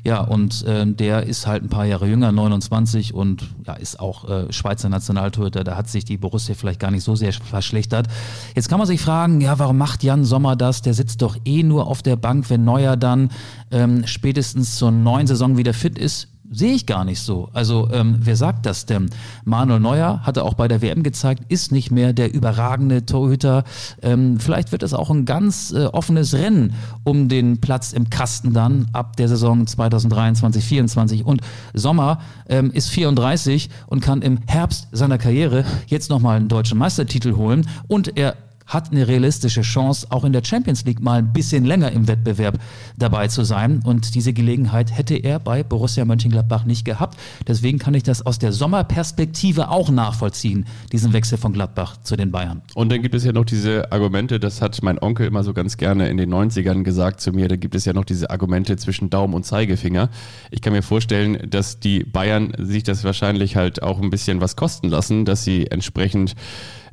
ja, 0.08 0.22
und 0.22 0.64
äh, 0.64 0.86
der 0.88 1.24
ist 1.24 1.48
halt 1.48 1.64
ein 1.64 1.68
paar 1.68 1.84
Jahre 1.84 2.08
jünger, 2.08 2.32
29 2.32 3.14
und 3.14 3.46
ja, 3.66 3.74
ist 3.74 4.00
auch 4.00 4.30
äh, 4.30 4.54
Schweizer 4.54 4.88
Nationaltorhüter. 4.88 5.66
Da 5.66 5.76
hat 5.76 5.90
sich 5.90 6.06
die 6.06 6.16
Borussia 6.16 6.56
vielleicht 6.56 6.80
gar 6.80 6.92
nicht 6.92 7.04
so 7.04 7.18
sehr 7.18 7.34
verschlechtert. 7.34 8.08
Jetzt 8.56 8.70
kann 8.70 8.78
man 8.78 8.88
sich 8.88 9.02
fragen, 9.02 9.42
ja, 9.42 9.60
warum 9.60 9.78
macht 9.78 10.06
Jan 10.06 10.24
Sommer 10.24 10.56
das? 10.56 10.82
Der 10.82 10.94
sitzt 10.94 11.22
doch 11.22 11.36
eh 11.44 11.62
nur 11.62 11.88
auf 11.88 12.04
der 12.04 12.16
Bank, 12.16 12.50
wenn 12.50 12.64
Neuer 12.64 12.96
dann 12.96 13.32
ähm, 13.70 14.08
spätestens 14.08 14.78
zur 14.78 14.92
neuen 14.92 15.28
Saison 15.28 15.58
wieder 15.58 15.74
fit 15.74 16.00
ist 16.00 16.30
sehe 16.50 16.74
ich 16.74 16.86
gar 16.86 17.06
nicht 17.06 17.22
so. 17.22 17.50
Also 17.54 17.90
ähm, 17.92 18.18
wer 18.20 18.36
sagt 18.36 18.66
das 18.66 18.86
denn? 18.86 19.10
Manuel 19.46 19.80
Neuer 19.80 20.22
hatte 20.24 20.44
auch 20.44 20.54
bei 20.54 20.68
der 20.68 20.82
WM 20.82 21.04
gezeigt, 21.04 21.44
ist 21.50 21.72
nicht 21.72 21.92
mehr 21.92 22.14
der 22.14 22.34
überragende 22.34 23.06
Torhüter. 23.06 23.64
Ähm, 24.02 24.40
vielleicht 24.40 24.72
wird 24.72 24.84
es 24.84 24.94
auch 24.94 25.10
ein 25.10 25.26
ganz 25.26 25.72
äh, 25.72 25.86
offenes 25.86 26.34
Rennen 26.34 26.74
um 27.04 27.30
den 27.30 27.60
Platz 27.60 27.94
im 27.94 28.10
Kasten 28.10 28.54
dann 28.54 28.88
ab 28.94 29.18
der 29.18 29.28
Saison 29.28 29.68
2023, 29.68 30.38
2024. 30.62 31.26
Und 31.26 31.42
Sommer 31.74 32.20
ähm, 32.50 32.72
ist 32.72 32.90
34 32.90 33.70
und 33.88 34.02
kann 34.02 34.22
im 34.22 34.40
Herbst 34.48 34.88
seiner 34.92 35.18
Karriere 35.18 35.66
jetzt 35.88 36.10
nochmal 36.10 36.38
einen 36.38 36.48
deutschen 36.48 36.78
Meistertitel 36.78 37.36
holen. 37.36 37.68
Und 37.88 38.18
er 38.18 38.36
hat 38.68 38.92
eine 38.92 39.08
realistische 39.08 39.62
Chance, 39.62 40.08
auch 40.10 40.26
in 40.26 40.34
der 40.34 40.44
Champions 40.44 40.86
League 40.86 41.02
mal 41.02 41.20
ein 41.20 41.34
bisschen 41.34 41.66
länger 41.66 41.92
im 41.92 42.08
Wettbewerb 42.08 42.60
dabei 42.98 43.28
zu 43.28 43.44
sein. 43.44 43.82
Und 43.84 44.14
diese 44.14 44.34
Gelegenheit 44.34 44.96
hätte 44.96 45.16
er 45.16 45.40
bei 45.40 45.64
Borussia 45.64 46.06
Mönchengladbach 46.06 46.66
nicht 46.66 46.86
gehabt. 46.86 47.18
Deswegen 47.48 47.80
kann 47.80 47.94
ich 47.94 48.04
das 48.04 48.26
aus 48.26 48.40
der 48.40 48.52
Sommerperspektive 48.52 49.70
auch 49.70 49.90
nachvollziehen, 49.90 50.66
diesen 50.92 51.14
Wechsel 51.14 51.38
von 51.38 51.54
Gladbach 51.54 51.98
zu 52.04 52.16
den 52.16 52.32
Bayern. 52.32 52.62
Und 52.76 52.92
dann 52.92 53.02
gibt 53.02 53.16
es 53.16 53.24
ja 53.24 53.32
noch 53.32 53.46
diese 53.46 53.92
Argumente, 53.92 54.40
das 54.40 54.62
hat 54.62 54.82
mein 54.84 55.00
Onkel 55.00 55.28
immer 55.28 55.44
so 55.44 55.54
ganz 55.54 55.78
gerne 55.78 56.10
in 56.10 56.18
den 56.18 56.34
90ern 56.34 56.84
gesagt 56.84 57.22
zu 57.22 57.32
mir, 57.32 57.48
da 57.48 57.56
gibt 57.56 57.76
es 57.76 57.86
ja 57.86 57.94
noch 57.94 58.06
diese 58.06 58.30
Argumente 58.30 58.76
zwischen 58.76 59.10
Daumen 59.10 59.34
und 59.34 59.46
Zeigefinger. 59.46 60.10
Ich 60.52 60.62
kann 60.62 60.74
mir 60.74 60.82
vorstellen, 60.82 61.50
dass 61.50 61.80
die 61.80 62.04
Bayern 62.04 62.54
sich 62.58 62.84
das 62.84 63.04
wahrscheinlich 63.04 63.56
halt 63.56 63.82
auch 63.82 64.02
ein 64.02 64.10
bisschen 64.10 64.42
was 64.42 64.56
kosten 64.56 64.90
lassen, 64.90 65.26
dass 65.26 65.44
sie 65.44 65.68
entsprechend 65.68 66.36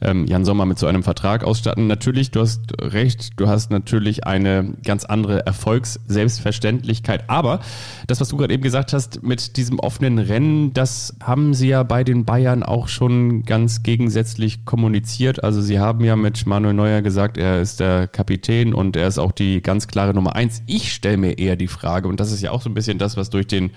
ähm, 0.00 0.26
Jan 0.26 0.44
Sommer 0.44 0.66
mit 0.66 0.78
so 0.78 0.86
einem 0.86 1.02
Vertrag 1.02 1.44
ausstatten. 1.44 1.86
Natürlich, 1.86 2.30
du 2.30 2.40
hast 2.40 2.60
recht, 2.80 3.32
du 3.40 3.48
hast 3.48 3.70
natürlich 3.70 4.26
eine 4.26 4.74
ganz 4.84 5.04
andere 5.04 5.46
Erfolgsselbstverständlichkeit. 5.46 7.24
Aber 7.28 7.60
das, 8.06 8.20
was 8.20 8.28
du 8.28 8.36
gerade 8.36 8.54
eben 8.54 8.62
gesagt 8.62 8.92
hast, 8.92 9.22
mit 9.22 9.56
diesem 9.56 9.78
offenen 9.78 10.18
Rennen, 10.18 10.72
das 10.72 11.14
haben 11.22 11.54
sie 11.54 11.68
ja 11.68 11.82
bei 11.82 12.04
den 12.04 12.24
Bayern 12.24 12.62
auch 12.62 12.88
schon 12.88 13.42
ganz 13.42 13.82
gegensätzlich 13.82 14.64
kommuniziert. 14.64 15.42
Also 15.44 15.60
sie 15.60 15.78
haben 15.78 16.04
ja 16.04 16.16
mit 16.16 16.46
Manuel 16.46 16.74
Neuer 16.74 17.02
gesagt, 17.02 17.38
er 17.38 17.60
ist 17.60 17.80
der 17.80 18.08
Kapitän 18.08 18.74
und 18.74 18.96
er 18.96 19.08
ist 19.08 19.18
auch 19.18 19.32
die 19.32 19.60
ganz 19.62 19.88
klare 19.88 20.14
Nummer 20.14 20.36
eins. 20.36 20.62
Ich 20.66 20.92
stelle 20.92 21.16
mir 21.16 21.38
eher 21.38 21.56
die 21.56 21.68
Frage, 21.68 22.08
und 22.08 22.20
das 22.20 22.32
ist 22.32 22.42
ja 22.42 22.50
auch 22.50 22.62
so 22.62 22.70
ein 22.70 22.74
bisschen 22.74 22.98
das, 22.98 23.16
was 23.16 23.30
durch 23.30 23.46
den, 23.46 23.70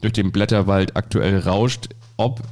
durch 0.00 0.12
den 0.12 0.32
Blätterwald 0.32 0.96
aktuell 0.96 1.38
rauscht, 1.38 1.88
ob 2.16 2.42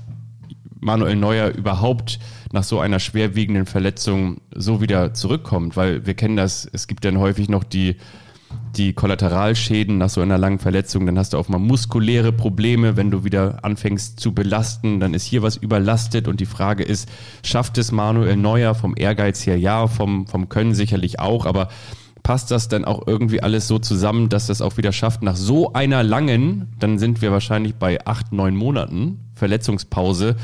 Manuel 0.81 1.17
Neuer 1.17 1.49
überhaupt 1.49 2.19
nach 2.53 2.65
so 2.65 2.81
einer 2.81 3.01
schwerwiegenden 3.01 3.67
Verletzung 3.67 4.41
so 4.55 4.81
wieder 4.81 5.15
zurückkommt, 5.15 5.77
weil 5.77 6.07
wir 6.07 6.15
kennen 6.15 6.37
das, 6.37 6.69
es 6.71 6.87
gibt 6.87 7.05
dann 7.05 7.19
häufig 7.19 7.49
noch 7.49 7.65
die, 7.65 7.97
die 8.77 8.93
Kollateralschäden 8.93 9.99
nach 9.99 10.09
so 10.09 10.21
einer 10.21 10.39
langen 10.39 10.59
Verletzung, 10.59 11.05
dann 11.07 11.19
hast 11.19 11.33
du 11.33 11.39
auch 11.39 11.49
mal 11.49 11.59
muskuläre 11.59 12.33
Probleme, 12.33 12.97
wenn 12.97 13.11
du 13.11 13.25
wieder 13.25 13.65
anfängst 13.65 14.21
zu 14.21 14.33
belasten, 14.33 15.01
dann 15.01 15.15
ist 15.15 15.25
hier 15.25 15.43
was 15.43 15.57
überlastet 15.57 16.29
und 16.29 16.41
die 16.41 16.47
Frage 16.47 16.85
ist, 16.85 17.09
schafft 17.45 17.77
es 17.79 17.93
Manuel 17.93 18.37
Neuer 18.37 18.75
vom 18.75 18.95
Ehrgeiz 18.97 19.47
her? 19.47 19.59
Ja, 19.59 19.87
vom, 19.87 20.27
vom 20.27 20.49
Können 20.49 20.75
sicherlich 20.75 21.19
auch, 21.21 21.45
aber 21.45 21.69
passt 22.23 22.51
das 22.51 22.69
dann 22.69 22.85
auch 22.85 23.07
irgendwie 23.07 23.43
alles 23.43 23.69
so 23.69 23.79
zusammen, 23.79 24.29
dass 24.29 24.47
das 24.47 24.61
auch 24.61 24.77
wieder 24.77 24.93
schafft, 24.93 25.23
nach 25.23 25.37
so 25.37 25.73
einer 25.73 26.03
langen, 26.03 26.69
dann 26.79 26.99
sind 26.99 27.23
wir 27.23 27.33
wahrscheinlich 27.33 27.75
bei 27.77 28.05
acht, 28.07 28.33
neun 28.33 28.55
Monaten 28.55 29.21
Verletzungspause, 29.35 30.37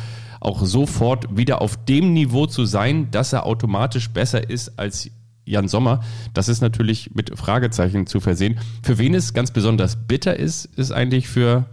auch 0.44 0.64
sofort 0.64 1.36
wieder 1.36 1.60
auf 1.62 1.76
dem 1.84 2.12
Niveau 2.12 2.46
zu 2.46 2.64
sein, 2.64 3.10
dass 3.10 3.32
er 3.32 3.46
automatisch 3.46 4.10
besser 4.10 4.48
ist 4.48 4.78
als 4.78 5.10
Jan 5.44 5.68
Sommer. 5.68 6.00
Das 6.32 6.48
ist 6.48 6.60
natürlich 6.60 7.14
mit 7.14 7.36
Fragezeichen 7.38 8.06
zu 8.06 8.20
versehen. 8.20 8.58
Für 8.82 8.98
wen 8.98 9.14
es 9.14 9.34
ganz 9.34 9.50
besonders 9.50 9.96
bitter 9.96 10.36
ist, 10.36 10.64
ist 10.76 10.92
eigentlich 10.92 11.28
für 11.28 11.66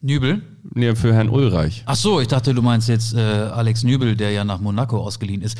Nübel? 0.00 0.42
Nee, 0.74 0.94
für 0.94 1.14
Herrn 1.14 1.28
Ulreich. 1.28 1.82
Ach 1.86 1.96
so, 1.96 2.20
ich 2.20 2.28
dachte, 2.28 2.52
du 2.54 2.62
meinst 2.62 2.88
jetzt 2.88 3.14
äh, 3.14 3.18
Alex 3.18 3.82
Nübel, 3.82 4.16
der 4.16 4.30
ja 4.30 4.44
nach 4.44 4.60
Monaco 4.60 4.98
ausgeliehen 4.98 5.42
ist. 5.42 5.56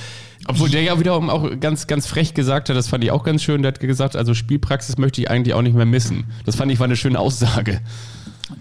Obwohl 0.47 0.69
der 0.69 0.83
ja 0.83 0.99
wiederum 0.99 1.31
auch 1.31 1.49
ganz, 1.61 1.87
ganz 1.87 2.07
frech 2.07 2.35
gesagt 2.35 2.69
hat, 2.69 2.77
das 2.77 2.89
fand 2.89 3.05
ich 3.05 3.11
auch 3.11 3.25
ganz 3.25 3.43
schön, 3.43 3.63
der 3.63 3.73
hat 3.73 3.81
gesagt, 3.81 4.17
also 4.17 4.35
Spielpraxis 4.35 4.99
möchte 4.99 5.21
ich 5.21 5.31
eigentlich 5.31 5.55
auch 5.55 5.63
nicht 5.63 5.77
mehr 5.77 5.87
missen. 5.87 6.25
Das 6.45 6.57
fand 6.57 6.71
ich 6.71 6.79
war 6.79 6.85
eine 6.85 6.97
schöne 6.97 7.19
Aussage. 7.19 7.81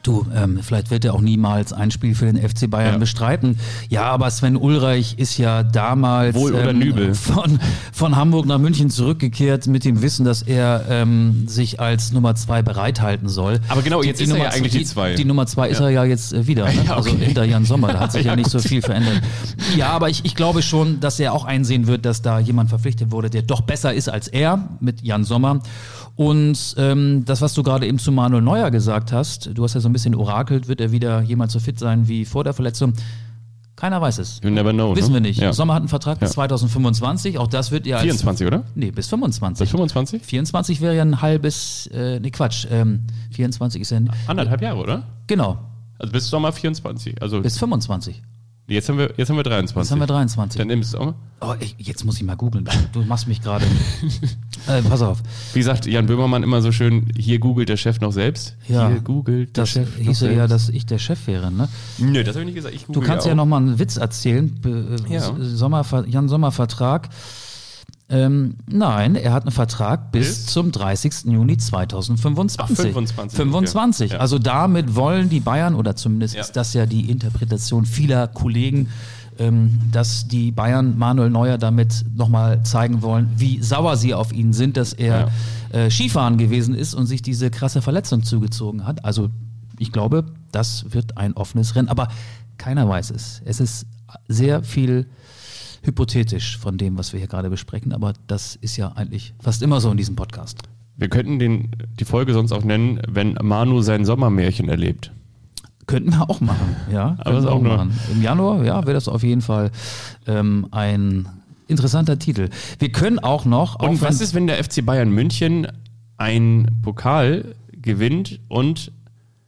Du, 0.01 0.25
ähm, 0.35 0.59
vielleicht 0.63 0.89
wird 0.89 1.05
er 1.05 1.13
auch 1.13 1.21
niemals 1.21 1.71
ein 1.71 1.91
Spiel 1.91 2.15
für 2.15 2.25
den 2.25 2.37
FC 2.37 2.67
Bayern 2.69 2.93
Ja. 2.93 2.97
bestreiten. 2.97 3.57
Ja, 3.89 4.03
aber 4.05 4.31
Sven 4.31 4.55
Ulreich 4.57 5.15
ist 5.17 5.37
ja 5.37 5.61
damals 5.61 6.35
Wohl 6.35 6.53
oder 6.55 6.73
Nübel. 6.73 7.13
Von, 7.13 7.59
von 7.91 8.15
Hamburg 8.15 8.47
nach 8.47 8.57
München 8.57 8.89
zurückgekehrt 8.89 9.67
mit 9.67 9.85
dem 9.85 10.01
Wissen, 10.01 10.25
dass 10.25 10.41
er 10.41 10.85
ähm, 10.89 11.47
sich 11.47 11.79
als 11.79 12.11
Nummer 12.11 12.33
zwei 12.35 12.61
bereithalten 12.63 13.29
soll. 13.29 13.59
Aber 13.67 13.83
genau, 13.83 14.01
jetzt 14.01 14.21
ist 14.21 14.31
er 14.31 14.37
ja 14.37 14.49
eigentlich 14.49 14.73
die 14.73 14.85
zwei. 14.85 15.13
Die 15.13 15.25
Nummer 15.25 15.45
zwei 15.45 15.69
ist 15.69 15.79
er 15.79 15.89
ja 15.89 16.03
jetzt 16.03 16.33
äh, 16.33 16.47
wieder. 16.47 16.65
Ne? 16.75 16.83
Ja, 16.85 16.97
okay. 16.97 17.09
Also 17.09 17.09
hinter 17.11 17.43
Jan 17.43 17.65
Sommer, 17.65 17.93
da 17.93 17.99
hat 17.99 18.11
sich 18.11 18.23
ja, 18.25 18.31
Ja, 18.31 18.35
nicht 18.35 18.49
so 18.49 18.59
viel 18.65 18.81
verändert. 18.81 19.21
Ja, 19.77 19.89
aber 19.89 20.09
ich, 20.09 20.25
ich 20.25 20.35
glaube 20.35 20.61
schon, 20.63 20.99
dass 20.99 21.19
er 21.19 21.31
auch 21.33 21.45
einsehen 21.45 21.85
wird, 21.87 22.05
dass 22.05 22.21
da 22.23 22.39
jemand 22.39 22.69
verpflichtet 22.69 23.11
wurde, 23.11 23.29
der 23.29 23.43
doch 23.43 23.61
besser 23.61 23.93
ist 23.93 24.09
als 24.09 24.27
er 24.27 24.67
mit 24.79 25.03
Jan 25.03 25.23
Sommer. 25.23 25.59
Und 26.15 26.75
ähm, 26.77 27.23
das, 27.25 27.41
was 27.41 27.53
du 27.53 27.61
gerade 27.63 27.85
eben 27.87 27.99
zu 27.99 28.11
Manuel 28.11 28.41
Neuer 28.41 28.71
gesagt 28.71 29.11
hast, 29.11 29.49
du 29.53 29.63
hast 29.63 29.73
ja 29.73 29.81
so 29.81 29.89
ein 29.89 29.93
bisschen 29.93 30.15
orakelt, 30.15 30.67
wird 30.67 30.79
er 30.79 30.91
wieder 30.91 31.21
jemals 31.21 31.51
so 31.53 31.59
fit 31.59 31.77
sein 31.77 32.07
wie 32.07 32.23
vor 32.25 32.43
der 32.43 32.53
Verletzung? 32.53 32.93
Keiner 33.75 33.99
weiß 33.99 34.19
es. 34.19 34.39
You 34.41 34.49
never 34.49 34.71
know. 34.71 34.95
Wissen 34.95 35.09
ne? 35.11 35.15
wir 35.15 35.21
nicht. 35.21 35.41
Ja. 35.41 35.51
Sommer 35.51 35.73
hat 35.73 35.81
einen 35.81 35.89
Vertrag 35.89 36.17
bis 36.21 36.29
Ja. 36.29 36.35
2025. 36.35 37.37
Auch 37.37 37.47
das 37.47 37.71
wird 37.71 37.85
ja 37.85 37.97
als 37.97 38.03
24, 38.03 38.47
oder? 38.47 38.63
Nee, 38.73 38.91
bis 38.91 39.07
25. 39.07 39.59
Bis 39.65 39.71
25? 39.71 40.21
24 40.23 40.79
wäre 40.79 40.95
ja 40.95 41.01
ein 41.01 41.21
halbes, 41.21 41.87
äh, 41.87 42.21
nee 42.21 42.31
Quatsch, 42.31 42.65
ähm, 42.71 43.01
24 43.31 43.81
ist 43.81 43.89
ja, 43.89 43.97
ein- 43.97 44.09
Anderthalb 44.27 44.61
Jahre, 44.61 44.79
oder? 44.79 45.03
genau, 45.27 45.57
Also 45.99 46.13
bis 46.13 46.29
Sommer 46.29 46.53
24. 46.53 47.21
Also 47.21 47.41
bis 47.41 47.57
25. 47.57 48.21
jetzt 48.67 48.89
haben 48.89 48.97
wir 48.97 49.13
jetzt 49.17 49.29
haben 49.29 49.37
wir 49.37 49.43
23. 49.43 49.75
Jetzt 49.85 49.91
haben 49.91 49.99
wir 49.99 50.07
23. 50.07 50.57
Dann 50.59 50.67
nimmst 50.67 50.93
du 50.93 50.97
auch. 50.97 51.13
Oh, 51.41 51.53
ich, 51.59 51.75
jetzt 51.77 52.03
muss 52.05 52.15
ich 52.17 52.23
mal 52.23 52.35
googeln. 52.35 52.67
Du 52.93 53.03
machst 53.03 53.27
mich 53.27 53.41
gerade. 53.41 53.65
äh, 54.67 54.81
pass 54.81 55.01
auf. 55.01 55.21
Wie 55.53 55.61
sagt 55.61 55.85
Jan 55.85 56.05
Böhmermann 56.05 56.43
immer 56.43 56.61
so 56.61 56.71
schön, 56.71 57.11
hier 57.17 57.39
googelt 57.39 57.69
der 57.69 57.77
Chef 57.77 57.99
noch 57.99 58.11
selbst. 58.11 58.55
Ja, 58.67 58.87
hier 58.89 59.01
googelt 59.01 59.55
der 59.55 59.63
Das 59.63 59.69
Chef 59.69 59.97
noch 59.97 60.05
hieße 60.05 60.31
ja, 60.33 60.47
dass 60.47 60.69
ich 60.69 60.85
der 60.85 60.97
Chef 60.97 61.27
wäre. 61.27 61.51
Ne? 61.51 61.67
Nö, 61.97 62.23
das 62.23 62.35
habe 62.35 62.41
ich 62.41 62.45
nicht 62.45 62.55
gesagt. 62.55 62.73
Ich 62.73 62.85
Du 62.85 63.01
kannst 63.01 63.25
ja 63.25 63.33
auch. 63.33 63.37
noch 63.37 63.45
mal 63.45 63.57
einen 63.57 63.77
Witz 63.79 63.97
erzählen. 63.97 64.53
Be 64.61 64.97
äh, 65.09 65.13
Ja. 65.13 65.35
Sommer, 65.39 65.85
Jan 66.07 66.29
Sommer 66.29 66.51
Vertrag. 66.51 67.09
Ähm, 68.07 68.57
nein, 68.69 69.15
er 69.15 69.33
hat 69.33 69.43
einen 69.43 69.51
Vertrag 69.51 70.11
bis, 70.11 70.27
Bis? 70.27 70.45
zum 70.45 70.71
30. 70.71 71.25
Juni 71.25 71.57
2025. 71.57 72.59
Ach, 72.59 72.67
25, 72.67 73.35
25. 73.35 74.05
okay. 74.05 74.15
Ja. 74.15 74.19
Also 74.21 74.37
damit 74.37 74.95
wollen 74.95 75.27
die 75.29 75.39
Bayern, 75.39 75.73
oder 75.73 75.95
zumindest 75.95 76.35
Ja. 76.35 76.41
ist 76.41 76.51
das 76.55 76.73
ja 76.73 76.85
die 76.85 77.09
Interpretation 77.09 77.85
vieler 77.85 78.27
Kollegen, 78.27 78.89
ähm, 79.39 79.79
dass 79.91 80.27
die 80.27 80.51
Bayern 80.51 80.97
Manuel 80.99 81.31
Neuer 81.31 81.57
damit 81.57 82.05
nochmal 82.15 82.61
zeigen 82.63 83.01
wollen, 83.01 83.29
wie 83.37 83.61
sauer 83.63 83.97
sie 83.97 84.13
auf 84.13 84.31
ihn 84.31 84.53
sind, 84.53 84.77
dass 84.77 84.93
er 84.93 85.31
äh, 85.71 85.89
Skifahren 85.89 86.37
gewesen 86.37 86.75
ist 86.75 86.93
und 86.93 87.07
sich 87.07 87.23
diese 87.23 87.49
krasse 87.49 87.81
Verletzung 87.81 88.23
zugezogen 88.23 88.85
hat. 88.85 89.03
Also 89.03 89.29
ich 89.79 89.91
glaube, 89.91 90.25
das 90.51 90.85
wird 90.93 91.17
ein 91.17 91.33
offenes 91.33 91.75
Rennen. 91.75 91.89
Aber 91.89 92.07
keiner 92.57 92.87
weiß 92.87 93.09
es. 93.09 93.41
Es 93.45 93.59
ist 93.59 93.87
sehr 94.27 94.63
viel 94.63 95.07
hypothetisch 95.85 96.57
von 96.57 96.77
dem, 96.77 96.97
was 96.97 97.13
wir 97.13 97.19
hier 97.19 97.27
gerade 97.27 97.49
besprechen, 97.49 97.93
aber 97.93 98.13
das 98.27 98.55
ist 98.55 98.77
ja 98.77 98.89
eigentlich 98.89 99.33
fast 99.39 99.61
immer 99.61 99.79
so 99.79 99.91
in 99.91 99.97
diesem 99.97 100.15
Podcast. 100.15 100.59
Wir 100.97 101.09
könnten 101.09 101.39
den, 101.39 101.71
die 101.99 102.05
Folge 102.05 102.33
sonst 102.33 102.51
auch 102.51 102.63
nennen, 102.63 103.01
wenn 103.07 103.33
Manu 103.41 103.81
sein 103.81 104.05
Sommermärchen 104.05 104.69
erlebt. 104.69 105.11
Könnten 105.87 106.11
wir 106.11 106.29
auch 106.29 106.41
machen, 106.41 106.75
ja. 106.91 107.15
Aber 107.19 107.43
wir 107.43 107.51
auch 107.51 107.61
machen. 107.61 107.93
Im 108.11 108.21
Januar, 108.21 108.63
ja, 108.63 108.81
wäre 108.85 108.93
das 108.93 109.07
auf 109.07 109.21
jeden 109.21 109.41
Fall 109.41 109.71
ähm, 110.25 110.67
ein 110.71 111.27
interessanter 111.67 112.17
Titel. 112.17 112.49
Wir 112.79 112.91
können 112.91 113.19
auch 113.19 113.45
noch. 113.45 113.79
Und 113.79 113.97
auch 113.97 114.01
was 114.01 114.21
ist, 114.21 114.33
wenn 114.33 114.47
der 114.47 114.63
FC 114.63 114.83
Bayern 114.85 115.09
München 115.11 115.67
ein 116.17 116.67
Pokal 116.81 117.55
gewinnt 117.71 118.39
und 118.47 118.91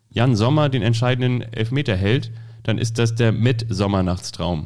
Jan 0.09 0.35
Sommer 0.35 0.69
den 0.69 0.83
entscheidenden 0.83 1.41
Elfmeter 1.53 1.95
hält? 1.95 2.31
Dann 2.63 2.77
ist 2.77 2.99
das 2.99 3.15
der 3.15 3.31
Mit-Sommernachtstraum. 3.31 4.65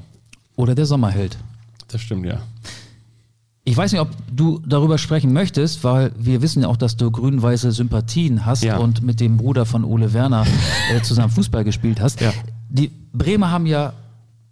Oder 0.55 0.75
der 0.75 0.87
Sommerheld. 0.87 1.37
Das 1.91 2.01
stimmt, 2.01 2.25
ja. 2.25 2.41
Ich 3.63 3.77
weiß 3.77 3.91
nicht, 3.91 4.01
ob 4.01 4.10
du 4.31 4.60
darüber 4.65 4.98
sprechen 4.98 5.33
möchtest, 5.33 5.83
weil 5.83 6.12
wir 6.17 6.41
wissen 6.41 6.63
ja 6.63 6.67
auch, 6.67 6.77
dass 6.77 6.98
du 6.98 7.12
grün-weiße 7.12 7.71
Sympathien 7.71 8.45
hast 8.45 8.63
Ja. 8.63 8.77
und 8.77 9.03
mit 9.03 9.19
dem 9.19 9.38
Bruder 9.38 9.65
von 9.67 9.83
Ole 9.83 10.13
Werner 10.13 10.45
äh, 10.91 11.01
zusammen 11.01 11.31
Fußball 11.31 11.63
gespielt 11.63 12.01
hast. 12.01 12.21
Ja. 12.21 12.33
Die 12.69 12.89
Bremer 13.13 13.51
haben 13.51 13.67
ja 13.67 13.93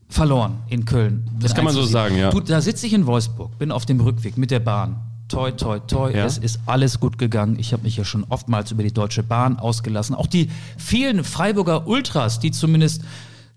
verloren 0.10 0.58
in 0.68 0.86
Köln. 0.86 1.28
Das 1.40 1.56
kann 1.56 1.66
man 1.66 1.74
so 1.74 1.84
sagen, 1.84 2.18
ja. 2.18 2.30
Du, 2.30 2.40
da 2.40 2.62
sitze 2.62 2.86
ich 2.86 2.94
in 2.94 3.08
Wolfsburg, 3.08 3.58
bin 3.58 3.72
auf 3.72 3.86
dem 3.86 4.00
Rückweg 4.00 4.38
mit 4.38 4.52
der 4.52 4.60
Bahn. 4.60 4.98
Toi, 5.28 5.52
toi, 5.52 5.80
toi, 5.80 6.12
Ja. 6.12 6.26
es 6.26 6.38
ist 6.38 6.60
alles 6.68 7.00
gut 7.00 7.18
gegangen. 7.18 7.58
Ich 7.60 7.74
habe 7.74 7.84
mich 7.84 7.98
ja 7.98 8.04
schon 8.06 8.26
oftmals 8.30 8.72
über 8.72 8.84
die 8.84 8.92
Deutsche 8.94 9.22
Bahn 9.24 9.58
ausgelassen. 9.60 10.16
Auch 10.16 10.28
die 10.28 10.50
vielen 10.78 11.24
Freiburger 11.24 11.88
Ultras, 11.88 12.40
die 12.40 12.52
zumindest 12.52 13.02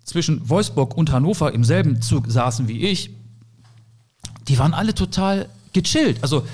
zwischen 0.04 0.48
Wolfsburg 0.48 0.96
und 0.96 1.12
Hannover 1.12 1.52
im 1.52 1.64
selben 1.64 2.00
Zug 2.02 2.26
saßen 2.30 2.68
wie 2.68 2.80
ich, 2.86 3.10
die 4.48 4.58
waren 4.58 4.74
alle 4.74 4.94
total 4.94 5.48
gechillt. 5.72 6.18
Also 6.22 6.44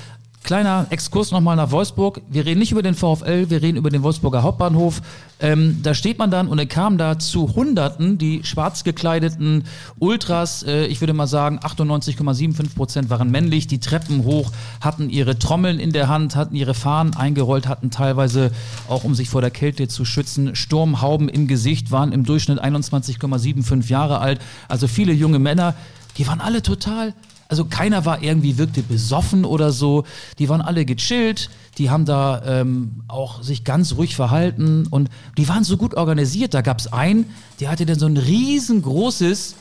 kleiner 0.49 0.87
Exkurs 0.91 1.31
nochmal 1.31 1.57
nach 1.57 1.73
Wolfsburg. 1.73 2.23
Wir 2.31 2.47
reden 2.47 2.61
nicht 2.61 2.73
über 2.73 2.83
den 2.83 2.95
VfL, 2.95 3.51
wir 3.51 3.61
reden 3.61 3.77
über 3.77 3.91
den 3.91 4.03
Wolfsburger 4.03 4.43
Hauptbahnhof. 4.43 5.03
Ähm, 5.41 5.81
da 5.83 5.93
steht 5.93 6.19
man 6.19 6.31
dann 6.31 6.49
und 6.49 6.59
er 6.59 6.67
kam 6.67 6.97
da 6.97 7.19
zu 7.19 7.55
Hunderten, 7.55 8.17
die 8.19 8.43
schwarz 8.45 8.83
gekleideten 8.83 9.65
Ultras, 9.99 10.63
äh, 10.63 10.87
ich 10.87 11.01
würde 11.01 11.13
mal 11.13 11.27
sagen 11.27 11.59
98,75 11.59 12.75
Prozent 12.75 13.11
waren 13.11 13.31
männlich, 13.31 13.67
die 13.67 13.79
Treppen 13.79 14.25
hoch, 14.25 14.51
hatten 14.81 15.11
ihre 15.11 15.39
Trommeln 15.39 15.79
in 15.79 15.93
der 15.93 16.09
Hand, 16.09 16.35
hatten 16.35 16.55
ihre 16.55 16.75
Fahnen 16.75 17.15
eingerollt, 17.15 17.69
hatten 17.69 17.91
teilweise 17.91 18.51
auch, 18.89 19.05
um 19.05 19.15
sich 19.15 19.29
vor 19.29 19.43
der 19.43 19.51
Kälte 19.51 19.87
zu 19.87 20.05
schützen, 20.05 20.57
Sturmhauben 20.57 21.29
im 21.29 21.47
Gesicht, 21.47 21.91
waren 21.91 22.11
im 22.11 22.25
Durchschnitt 22.25 22.63
21,75 22.65 23.91
Jahre 23.91 24.19
alt. 24.21 24.41
Also 24.67 24.89
viele 24.89 25.13
junge 25.13 25.39
Männer, 25.39 25.75
die 26.17 26.27
waren 26.27 26.41
alle 26.41 26.63
total 26.63 27.13
also 27.49 27.65
keiner 27.65 28.05
war 28.05 28.23
irgendwie, 28.23 28.59
wirkte 28.59 28.83
besoffen 28.83 29.45
oder 29.45 29.73
so. 29.73 30.05
Die 30.39 30.49
waren 30.49 30.61
alle 30.61 30.85
gechillt, 30.85 31.49
die 31.79 31.89
haben 31.89 32.05
da 32.05 32.43
ähm, 32.45 33.03
auch 33.09 33.43
sich 33.43 33.65
ganz 33.65 33.95
ruhig 33.95 34.15
verhalten 34.15 34.87
und 34.91 35.09
die 35.39 35.49
waren 35.49 35.65
so 35.65 35.79
gut 35.79 35.95
organisiert. 35.95 36.53
Da 36.53 36.61
gab 36.61 36.79
es 36.79 36.93
einen, 36.93 37.27
der 37.61 37.71
hatte 37.71 37.87
dann 37.87 37.99
so 37.99 38.07
ein 38.07 38.19
riesengroßes, 38.19 39.55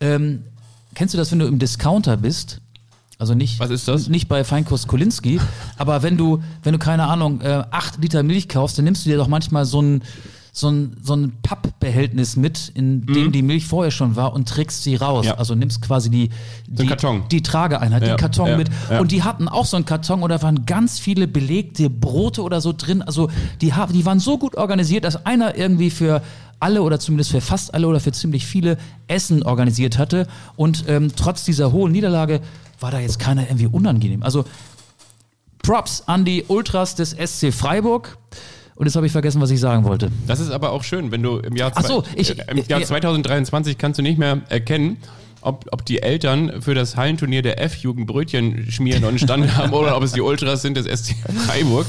ähm, 0.00 0.44
kennst 0.94 1.12
du 1.12 1.18
das, 1.18 1.30
wenn 1.30 1.40
du 1.40 1.46
im 1.46 1.58
Discounter 1.58 2.16
bist? 2.16 2.60
Also 3.18 3.34
nicht, 3.34 3.60
Was 3.60 3.68
ist 3.68 3.86
das? 3.86 4.08
nicht 4.08 4.28
bei 4.28 4.42
Feinkost 4.44 4.88
Kolinski, 4.88 5.40
aber 5.76 6.02
wenn 6.02 6.16
du, 6.16 6.42
wenn 6.62 6.72
du 6.72 6.78
keine 6.78 7.04
Ahnung, 7.04 7.42
äh, 7.42 7.64
acht 7.70 8.00
Liter 8.00 8.22
Milch 8.22 8.48
kaufst, 8.48 8.78
dann 8.78 8.86
nimmst 8.86 9.04
du 9.04 9.10
dir 9.10 9.18
doch 9.18 9.28
manchmal 9.28 9.66
so 9.66 9.82
ein 9.82 10.02
so 10.52 10.68
ein, 10.68 10.96
so 11.02 11.14
ein 11.14 11.32
Pappbehältnis 11.42 12.36
mit, 12.36 12.70
in 12.74 13.06
dem 13.06 13.32
die 13.32 13.42
Milch 13.42 13.66
vorher 13.66 13.90
schon 13.90 14.16
war 14.16 14.32
und 14.32 14.48
trägst 14.48 14.82
sie 14.82 14.96
raus. 14.96 15.24
Mhm. 15.24 15.30
Ja. 15.30 15.38
Also 15.38 15.54
nimmst 15.54 15.82
quasi 15.82 16.10
die, 16.10 16.30
die, 16.66 16.86
Karton. 16.86 17.24
die 17.30 17.42
Trageeinheit, 17.42 18.02
Ja, 18.02 18.08
den 18.08 18.16
Karton 18.16 18.48
ja, 18.48 18.56
mit. 18.56 18.70
Und 18.98 19.12
die 19.12 19.22
hatten 19.22 19.48
auch 19.48 19.66
so 19.66 19.76
einen 19.76 19.86
Karton 19.86 20.22
und 20.22 20.30
da 20.30 20.42
waren 20.42 20.66
ganz 20.66 20.98
viele 20.98 21.28
belegte 21.28 21.90
Brote 21.90 22.42
oder 22.42 22.60
so 22.60 22.72
drin. 22.76 23.02
Also 23.02 23.30
die, 23.60 23.74
haben, 23.74 23.92
die 23.92 24.04
waren 24.04 24.20
so 24.20 24.38
gut 24.38 24.56
organisiert, 24.56 25.04
dass 25.04 25.26
einer 25.26 25.56
irgendwie 25.56 25.90
für 25.90 26.22
alle 26.58 26.82
oder 26.82 27.00
zumindest 27.00 27.30
für 27.30 27.40
fast 27.40 27.72
alle 27.74 27.88
oder 27.88 28.00
für 28.00 28.12
ziemlich 28.12 28.46
viele 28.46 28.76
Essen 29.08 29.42
organisiert 29.42 29.98
hatte. 29.98 30.26
Und 30.56 30.84
ähm, 30.88 31.12
trotz 31.16 31.44
dieser 31.44 31.72
hohen 31.72 31.92
Niederlage 31.92 32.40
war 32.80 32.90
da 32.90 32.98
jetzt 33.00 33.18
keiner 33.18 33.42
irgendwie 33.42 33.66
unangenehm. 33.66 34.22
Also 34.22 34.44
Props 35.62 36.04
an 36.06 36.24
die 36.24 36.44
Ultras 36.48 36.94
des 36.94 37.10
SC 37.10 37.52
Freiburg. 37.52 38.18
Und 38.80 38.86
jetzt 38.86 38.96
habe 38.96 39.04
ich 39.04 39.12
vergessen, 39.12 39.42
was 39.42 39.50
ich 39.50 39.60
sagen 39.60 39.84
wollte. 39.84 40.10
Das 40.26 40.40
ist 40.40 40.50
aber 40.50 40.72
auch 40.72 40.82
schön, 40.84 41.10
wenn 41.10 41.22
du 41.22 41.36
im 41.36 41.54
Jahr, 41.54 41.70
Ach 41.74 41.84
so, 41.84 42.00
zwei- 42.00 42.08
ich- 42.16 42.30
äh, 42.38 42.44
im 42.50 42.56
Jahr 42.66 42.80
ja. 42.80 42.86
2023 42.86 43.76
kannst 43.76 43.98
du 43.98 44.02
nicht 44.02 44.16
mehr 44.16 44.40
erkennen, 44.48 44.96
ob, 45.42 45.66
ob 45.70 45.84
die 45.84 46.00
Eltern 46.00 46.62
für 46.62 46.72
das 46.74 46.96
Hallenturnier 46.96 47.42
der 47.42 47.62
F-Jugend 47.62 48.06
Brötchen 48.06 48.70
schmieren 48.70 49.04
und 49.04 49.20
Stand 49.20 49.54
haben 49.58 49.74
oder 49.74 49.98
ob 49.98 50.02
es 50.02 50.12
die 50.12 50.22
Ultras 50.22 50.62
sind 50.62 50.78
des 50.78 50.86
SC 50.86 51.14
Freiburg. 51.46 51.84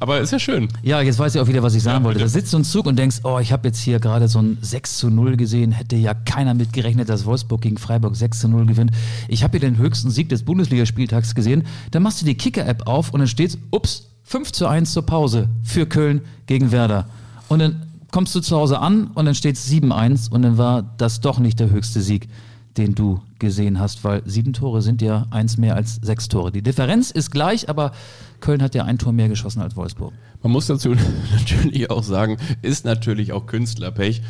Aber 0.00 0.18
ist 0.20 0.32
ja 0.32 0.40
schön. 0.40 0.68
Ja, 0.82 1.00
jetzt 1.02 1.20
weiß 1.20 1.36
ich 1.36 1.40
auch 1.40 1.46
wieder, 1.46 1.62
was 1.62 1.76
ich 1.76 1.84
sagen 1.84 2.02
wollte. 2.04 2.18
Da 2.18 2.26
sitzt 2.26 2.52
du 2.52 2.56
im 2.56 2.64
Zug 2.64 2.86
und 2.86 2.98
denkst, 2.98 3.18
oh, 3.22 3.38
ich 3.38 3.52
habe 3.52 3.68
jetzt 3.68 3.78
hier 3.78 4.00
gerade 4.00 4.26
so 4.26 4.40
ein 4.40 4.58
6 4.60 4.96
zu 4.98 5.10
0 5.10 5.36
gesehen. 5.36 5.70
Hätte 5.70 5.94
ja 5.94 6.14
keiner 6.14 6.52
mitgerechnet, 6.54 7.08
dass 7.08 7.26
Wolfsburg 7.26 7.60
gegen 7.62 7.78
Freiburg 7.78 8.16
6 8.16 8.40
zu 8.40 8.48
0 8.48 8.66
gewinnt. 8.66 8.90
Ich 9.28 9.44
habe 9.44 9.52
hier 9.52 9.60
den 9.70 9.78
höchsten 9.78 10.10
Sieg 10.10 10.30
des 10.30 10.42
Bundesligaspieltags 10.42 11.36
gesehen. 11.36 11.62
Dann 11.92 12.02
machst 12.02 12.20
du 12.20 12.26
die 12.26 12.34
Kicker-App 12.34 12.88
auf 12.88 13.10
und 13.14 13.20
dann 13.20 13.28
steht, 13.28 13.56
ups, 13.70 14.08
5 14.24 14.52
zu 14.52 14.66
1 14.66 14.92
zur 14.92 15.04
Pause 15.04 15.48
für 15.62 15.86
Köln 15.86 16.22
gegen 16.46 16.72
Werder. 16.72 17.06
Und 17.48 17.60
dann 17.60 17.82
kommst 18.10 18.34
du 18.34 18.40
zu 18.40 18.56
Hause 18.56 18.78
an 18.78 19.08
und 19.14 19.26
dann 19.26 19.34
steht 19.34 19.56
7-1 19.56 20.30
und 20.30 20.42
dann 20.42 20.58
war 20.58 20.82
das 20.98 21.20
doch 21.20 21.38
nicht 21.38 21.60
der 21.60 21.70
höchste 21.70 22.00
Sieg, 22.00 22.28
den 22.76 22.94
du 22.94 23.20
gesehen 23.38 23.78
hast, 23.78 24.04
weil 24.04 24.22
sieben 24.24 24.52
Tore 24.52 24.82
sind 24.82 25.02
ja 25.02 25.26
eins 25.30 25.58
mehr 25.58 25.76
als 25.76 25.96
sechs 25.96 26.28
Tore. 26.28 26.50
Die 26.50 26.62
Differenz 26.62 27.10
ist 27.10 27.30
gleich, 27.30 27.68
aber 27.68 27.92
Köln 28.40 28.62
hat 28.62 28.74
ja 28.74 28.84
ein 28.84 28.98
Tor 28.98 29.12
mehr 29.12 29.28
geschossen 29.28 29.60
als 29.62 29.76
Wolfsburg. 29.76 30.12
Man 30.42 30.52
muss 30.52 30.66
dazu 30.66 30.94
natürlich 31.32 31.90
auch 31.90 32.02
sagen, 32.02 32.38
ist 32.62 32.84
natürlich 32.84 33.32
auch 33.32 33.46
Künstlerpech. 33.46 34.22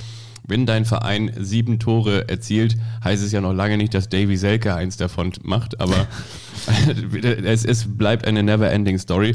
Wenn 0.46 0.66
dein 0.66 0.84
Verein 0.84 1.30
sieben 1.38 1.78
Tore 1.78 2.28
erzielt, 2.28 2.76
heißt 3.02 3.24
es 3.24 3.32
ja 3.32 3.40
noch 3.40 3.54
lange 3.54 3.78
nicht, 3.78 3.94
dass 3.94 4.08
Davy 4.10 4.36
Selke 4.36 4.74
eins 4.74 4.96
davon 4.96 5.32
macht, 5.42 5.80
aber 5.80 6.06
es, 7.44 7.64
es 7.64 7.84
bleibt 7.96 8.26
eine 8.26 8.42
never-ending 8.42 8.98
Story. 8.98 9.34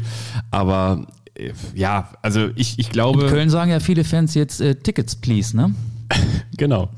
Aber 0.50 1.06
äh, 1.34 1.50
ja, 1.74 2.10
also 2.22 2.50
ich, 2.54 2.78
ich 2.78 2.90
glaube. 2.90 3.24
In 3.24 3.28
Köln 3.28 3.50
sagen 3.50 3.70
ja 3.70 3.80
viele 3.80 4.04
Fans 4.04 4.34
jetzt 4.34 4.60
äh, 4.60 4.74
Tickets, 4.76 5.16
please, 5.16 5.56
ne? 5.56 5.74
Genau. 6.56 6.88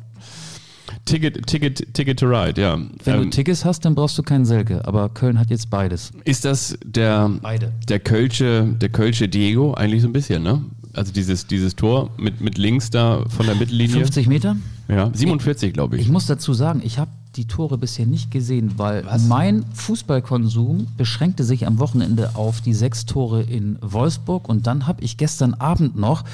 Ticket, 1.04 1.46
Ticket, 1.46 1.94
Ticket 1.94 2.18
to 2.20 2.26
Ride, 2.26 2.60
ja. 2.60 2.76
Wenn 3.04 3.16
du 3.16 3.22
Ähm, 3.22 3.30
Tickets 3.30 3.64
hast, 3.64 3.84
dann 3.84 3.94
brauchst 3.94 4.16
du 4.18 4.22
keinen 4.22 4.44
Selke. 4.44 4.86
Aber 4.86 5.08
Köln 5.08 5.38
hat 5.38 5.50
jetzt 5.50 5.68
beides. 5.68 6.12
ist 6.24 6.44
das 6.44 6.78
der, 6.84 7.28
Beide. 7.42 7.72
der 7.88 7.98
Kölsche, 7.98 8.74
der 8.80 8.88
Kölsche 8.88 9.28
Diego 9.28 9.74
eigentlich 9.74 10.02
so 10.02 10.08
ein 10.08 10.12
bisschen, 10.12 10.42
ne? 10.42 10.62
Also 10.94 11.12
dieses, 11.12 11.46
dieses 11.46 11.74
Tor 11.74 12.10
mit, 12.18 12.40
mit 12.40 12.58
links 12.58 12.90
da 12.90 13.24
von 13.28 13.46
der 13.46 13.54
Mittellinie. 13.54 13.96
50 13.96 14.26
Meter? 14.26 14.56
Ja, 14.88 15.10
47, 15.12 15.72
glaube 15.72 15.96
ich. 15.96 16.02
Ich 16.02 16.08
muss 16.08 16.26
dazu 16.26 16.52
sagen, 16.52 16.82
ich 16.84 16.98
habe 16.98 17.10
die 17.36 17.46
Tore 17.46 17.78
bisher 17.78 18.04
nicht 18.04 18.30
gesehen, 18.30 18.74
weil 18.76 19.04
mein 19.26 19.64
Fußballkonsum 19.72 20.86
beschränkte 20.98 21.44
sich 21.44 21.66
am 21.66 21.78
Wochenende 21.78 22.36
auf 22.36 22.60
die 22.60 22.74
sechs 22.74 23.06
Tore 23.06 23.42
in 23.42 23.78
Wolfsburg 23.80 24.48
und 24.48 24.66
dann 24.66 24.86
habe 24.86 25.02
ich 25.02 25.16
gestern 25.16 25.54
Abend 25.54 25.96
noch 25.96 26.24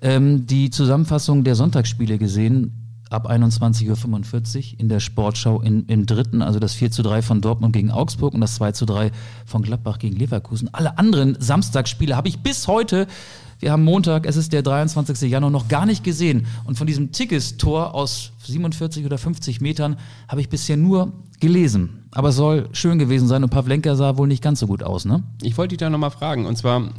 ähm, 0.00 0.46
die 0.46 0.70
Zusammenfassung 0.70 1.42
der 1.42 1.56
Sonntagsspiele 1.56 2.18
gesehen 2.18 2.83
ab 3.14 3.30
21.45 3.30 4.74
Uhr 4.74 4.80
in 4.80 4.88
der 4.88 5.00
Sportschau 5.00 5.60
in, 5.60 5.86
im 5.86 6.06
dritten, 6.06 6.42
also 6.42 6.58
das 6.58 6.74
4 6.74 6.90
zu 6.90 7.02
3 7.02 7.22
von 7.22 7.40
Dortmund 7.40 7.72
gegen 7.72 7.90
Augsburg 7.90 8.34
und 8.34 8.40
das 8.40 8.56
2 8.56 8.72
zu 8.72 8.86
3 8.86 9.10
von 9.46 9.62
Gladbach 9.62 9.98
gegen 9.98 10.16
Leverkusen. 10.16 10.68
Alle 10.72 10.98
anderen 10.98 11.36
Samstagsspiele 11.40 12.16
habe 12.16 12.28
ich 12.28 12.40
bis 12.40 12.68
heute 12.68 13.06
wir 13.64 13.72
haben 13.72 13.84
Montag, 13.84 14.26
es 14.26 14.36
ist 14.36 14.52
der 14.52 14.62
23. 14.62 15.30
Januar, 15.30 15.50
noch 15.50 15.68
gar 15.68 15.86
nicht 15.86 16.04
gesehen. 16.04 16.46
Und 16.64 16.76
von 16.76 16.86
diesem 16.86 17.12
Tickets-Tor 17.12 17.94
aus 17.94 18.32
47 18.44 19.06
oder 19.06 19.16
50 19.16 19.62
Metern 19.62 19.96
habe 20.28 20.42
ich 20.42 20.50
bisher 20.50 20.76
nur 20.76 21.12
gelesen. 21.40 22.04
Aber 22.10 22.28
es 22.28 22.36
soll 22.36 22.68
schön 22.72 22.98
gewesen 22.98 23.26
sein 23.26 23.42
und 23.42 23.50
Pavlenka 23.50 23.96
sah 23.96 24.16
wohl 24.18 24.28
nicht 24.28 24.42
ganz 24.42 24.60
so 24.60 24.66
gut 24.66 24.82
aus, 24.82 25.04
ne? 25.04 25.22
Ich 25.42 25.56
wollte 25.56 25.70
dich 25.70 25.78
da 25.78 25.90
nochmal 25.90 26.10
fragen. 26.10 26.46
Und 26.46 26.56
zwar, 26.56 26.82
äh, 26.82 26.90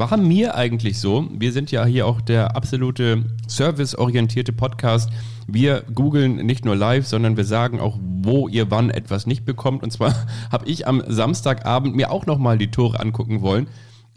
war 0.00 0.16
mir 0.16 0.54
eigentlich 0.54 0.98
so, 0.98 1.28
wir 1.30 1.52
sind 1.52 1.70
ja 1.70 1.84
hier 1.84 2.06
auch 2.06 2.22
der 2.22 2.56
absolute 2.56 3.22
serviceorientierte 3.46 4.50
Podcast. 4.50 5.10
Wir 5.46 5.82
googeln 5.94 6.36
nicht 6.36 6.64
nur 6.64 6.74
live, 6.74 7.06
sondern 7.06 7.36
wir 7.36 7.44
sagen 7.44 7.80
auch, 7.80 7.98
wo 8.00 8.48
ihr 8.48 8.70
wann 8.70 8.88
etwas 8.88 9.26
nicht 9.26 9.44
bekommt. 9.44 9.82
Und 9.82 9.90
zwar 9.90 10.14
habe 10.50 10.66
ich 10.66 10.88
am 10.88 11.02
Samstagabend 11.06 11.94
mir 11.94 12.10
auch 12.10 12.24
nochmal 12.24 12.56
die 12.56 12.70
Tore 12.70 12.98
angucken 12.98 13.42
wollen. 13.42 13.66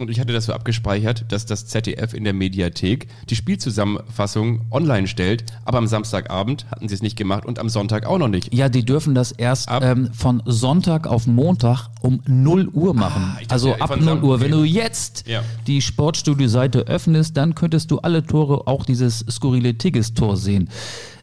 Und 0.04 0.10
ich 0.10 0.20
hatte 0.20 0.34
das 0.34 0.46
so 0.46 0.54
abgespeichert, 0.54 1.26
dass 1.30 1.46
das 1.46 1.66
ZDF 1.66 2.14
in 2.14 2.24
der 2.26 2.34
Mediathek 2.34 3.08
die 3.30 3.36
Spielzusammenfassung 3.36 4.62
online 4.72 5.08
stellt. 5.08 5.46
Aber 5.66 5.78
am 5.78 5.88
Samstagabend 5.88 6.66
hatten 6.70 6.88
sie 6.90 6.96
es 6.96 7.02
nicht 7.02 7.16
gemacht 7.18 7.46
und 7.46 7.58
am 7.60 7.70
Sonntag 7.70 8.06
auch 8.06 8.18
noch 8.18 8.28
nicht. 8.28 8.54
Ja, 8.54 8.70
die 8.70 8.84
dürfen 8.86 9.16
das 9.16 9.32
erst 9.32 9.70
Ab- 9.70 9.84
ähm, 9.84 10.10
von 10.14 10.44
Sonntag 10.46 11.08
auf 11.08 11.26
Montag 11.28 11.88
um 12.02 12.22
0 12.28 12.68
Uhr 12.68 12.94
machen. 12.94 13.24
Ah, 13.26 13.38
dachte, 13.40 13.52
also 13.52 13.70
ja, 13.70 13.76
ab 13.78 13.88
von 13.90 14.00
0 14.00 14.06
Sam- 14.16 14.24
Uhr. 14.24 14.40
Wenn 14.42 14.52
du 14.52 14.64
jetzt 14.64 15.28
Ja. 15.28 15.42
die 15.68 15.82
Sportstudio-Seite 15.82 16.80
öffnest, 16.88 17.38
dann 17.38 17.56
könntest 17.56 17.90
du 17.92 18.00
alle 18.00 18.26
Tore, 18.26 18.68
auch 18.68 18.86
dieses 18.86 19.20
skurrile 19.30 19.78
Tigges-Tor 19.78 20.38
sehen. 20.38 20.70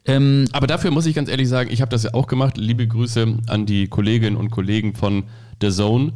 Ähm, 0.06 0.46
Aber 0.52 0.66
dafür 0.66 0.90
muss 0.90 1.04
ich 1.06 1.14
ganz 1.14 1.28
ehrlich 1.28 1.48
sagen, 1.48 1.68
ich 1.70 1.82
habe 1.82 1.90
das 1.90 2.04
ja 2.04 2.14
auch 2.14 2.26
gemacht. 2.26 2.56
Liebe 2.56 2.88
Grüße 2.88 3.36
an 3.46 3.66
die 3.66 3.86
Kolleginnen 3.88 4.36
und 4.36 4.50
Kollegen 4.50 4.94
von 4.94 5.24
The 5.60 5.70
Zone. 5.70 6.12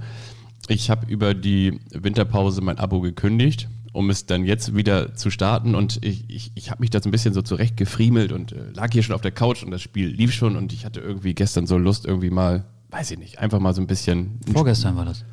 Ich 0.68 0.90
habe 0.90 1.07
über 1.07 1.35
die 1.35 1.81
Winterpause 1.92 2.61
mein 2.62 2.79
Abo 2.79 3.00
gekündigt, 3.00 3.68
um 3.92 4.11
es 4.11 4.27
dann 4.27 4.44
jetzt 4.44 4.74
wieder 4.74 5.14
zu 5.14 5.31
starten. 5.31 5.74
Und 5.74 5.98
ich, 6.05 6.24
ich, 6.29 6.53
ich 6.55 6.70
habe 6.70 6.81
mich 6.81 6.90
da 6.90 7.00
so 7.03 7.09
ein 7.09 7.12
bisschen 7.12 7.35
so 7.35 7.42
zurechtgefriemelt 7.42 8.33
und 8.33 8.53
äh, 8.53 8.70
lag 8.74 8.90
hier 8.92 9.03
schon 9.03 9.14
auf 9.14 9.20
der 9.20 9.31
Couch 9.33 9.62
und 9.62 9.70
das 9.70 9.83
Spiel 9.83 10.09
lief 10.09 10.33
schon. 10.33 10.57
Und 10.57 10.72
ich 10.72 10.85
hatte 10.85 11.00
irgendwie 11.00 11.35
gestern 11.35 11.66
so 11.66 11.77
Lust, 11.79 12.07
irgendwie 12.07 12.31
mal, 12.31 12.64
weiß 12.90 13.11
ich 13.11 13.18
nicht, 13.18 13.38
einfach 13.38 13.61
mal 13.61 13.74
so 13.74 13.81
ein 13.83 13.87
bisschen. 13.87 14.40
vorgestern 14.53 14.96
war 14.96 15.05
das. 15.05 15.24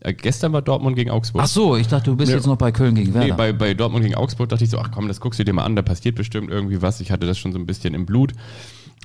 Äh, 0.00 0.14
gestern 0.14 0.52
war 0.52 0.62
Dortmund 0.62 0.96
gegen 0.96 1.10
Augsburg. 1.10 1.42
Ach 1.44 1.48
so, 1.48 1.76
ich 1.76 1.86
dachte, 1.86 2.10
du 2.10 2.16
bist 2.16 2.30
Ja. 2.30 2.36
jetzt 2.36 2.46
noch 2.46 2.56
bei 2.56 2.72
Köln 2.72 2.94
gegen 2.94 3.12
Werder. 3.14 3.26
Nee, 3.26 3.32
bei, 3.36 3.52
bei 3.52 3.74
Dortmund 3.74 4.02
gegen 4.02 4.14
Augsburg 4.16 4.48
dachte 4.48 4.64
ich 4.64 4.70
so, 4.70 4.78
ach 4.78 4.90
komm, 4.90 5.08
das 5.08 5.20
guckst 5.20 5.38
du 5.38 5.44
dir 5.44 5.52
mal 5.52 5.64
an, 5.64 5.76
da 5.76 5.82
passiert 5.82 6.16
bestimmt 6.16 6.50
irgendwie 6.50 6.80
was. 6.82 7.00
Ich 7.00 7.10
hatte 7.10 7.26
das 7.26 7.38
schon 7.38 7.52
so 7.52 7.58
ein 7.58 7.66
bisschen 7.66 7.92
im 7.94 8.06
Blut 8.06 8.32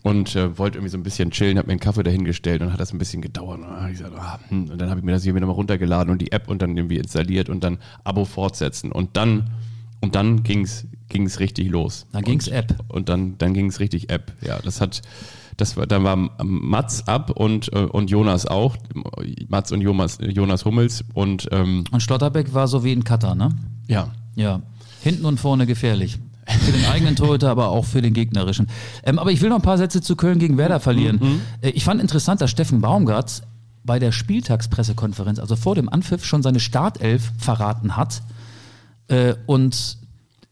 und 0.03 0.36
äh, 0.36 0.58
wollte 0.58 0.77
irgendwie 0.77 0.91
so 0.91 0.97
ein 0.97 1.03
bisschen 1.03 1.31
chillen, 1.31 1.58
habe 1.58 1.67
mir 1.67 1.73
einen 1.73 1.79
Kaffee 1.79 2.03
dahingestellt 2.03 2.62
und 2.62 2.71
hat 2.71 2.79
das 2.79 2.93
ein 2.93 2.99
bisschen 2.99 3.21
gedauert. 3.21 3.60
Und 3.60 3.67
dann 3.67 3.81
habe 3.81 3.91
ich 3.91 3.97
gesagt, 3.97 4.15
ah, 4.17 4.39
hm. 4.49 4.69
und 4.69 4.79
dann 4.79 4.89
habe 4.89 4.99
ich 4.99 5.05
mir 5.05 5.12
das 5.12 5.23
hier 5.23 5.34
wieder 5.34 5.45
mal 5.45 5.53
runtergeladen 5.53 6.12
und 6.12 6.21
die 6.21 6.31
App 6.31 6.47
und 6.47 6.62
dann 6.62 6.77
irgendwie 6.77 6.97
installiert 6.97 7.49
und 7.49 7.63
dann 7.63 7.79
Abo 8.03 8.25
fortsetzen. 8.25 8.91
Und 8.91 9.17
dann, 9.17 9.49
und 10.01 10.15
dann 10.15 10.43
ging's 10.43 10.86
ging's 11.10 11.39
richtig 11.39 11.69
los. 11.69 12.05
Dann 12.12 12.23
ging's 12.23 12.47
und, 12.47 12.53
App. 12.53 12.75
Und 12.88 13.10
dann, 13.10 13.38
dann 13.38 13.53
ging's 13.53 13.79
richtig 13.79 14.10
App. 14.10 14.34
Ja, 14.41 14.60
das 14.60 14.81
hat, 14.81 15.01
das 15.58 15.77
war, 15.77 15.88
dann 15.88 16.03
war 16.03 16.15
Mats 16.43 17.08
ab 17.08 17.31
und, 17.31 17.71
äh, 17.73 17.86
und 17.86 18.10
Jonas 18.10 18.45
auch. 18.45 18.75
Mats 19.47 19.71
und 19.71 19.81
Jonas, 19.81 20.17
Jonas 20.21 20.65
Hummels 20.65 21.03
und 21.13 21.47
ähm, 21.51 21.86
Und 21.91 22.01
Schlotterbeck 22.01 22.53
war 22.53 22.67
so 22.67 22.84
wie 22.84 22.91
in 22.91 23.03
Katar, 23.03 23.36
ne? 23.36 23.49
ja, 23.88 24.12
Ja. 24.36 24.62
Hinten 25.01 25.25
und 25.25 25.39
vorne 25.39 25.67
gefährlich. 25.67 26.17
Für 26.65 26.71
den 26.71 26.86
eigenen 26.86 27.15
Torhüter, 27.15 27.49
aber 27.49 27.69
auch 27.69 27.86
für 27.86 28.01
den 28.01 28.13
gegnerischen. 28.13 28.67
Ähm, 29.04 29.19
aber 29.19 29.32
ich 29.32 29.41
will 29.41 29.49
noch 29.49 29.58
ein 29.58 29.62
paar 29.62 29.78
Sätze 29.78 30.01
zu 30.01 30.15
Köln 30.15 30.39
gegen 30.39 30.58
Werder 30.58 30.80
verlieren. 30.80 31.41
Äh, 31.62 31.69
ich 31.69 31.84
fand 31.84 32.01
interessant, 32.01 32.41
dass 32.41 32.49
Steffen 32.49 32.82
Baumgart 32.82 33.43
bei 33.84 33.99
der 33.99 34.12
Spieltagspressekonferenz, 34.12 35.39
also 35.39 35.56
vor 35.56 35.75
dem 35.75 35.89
Anpfiff, 35.89 36.25
schon 36.25 36.41
seine 36.41 36.60
Startelf 36.60 37.32
verraten 37.38 37.95
hat. 37.95 38.23
Äh, 39.08 39.36
und 39.45 39.97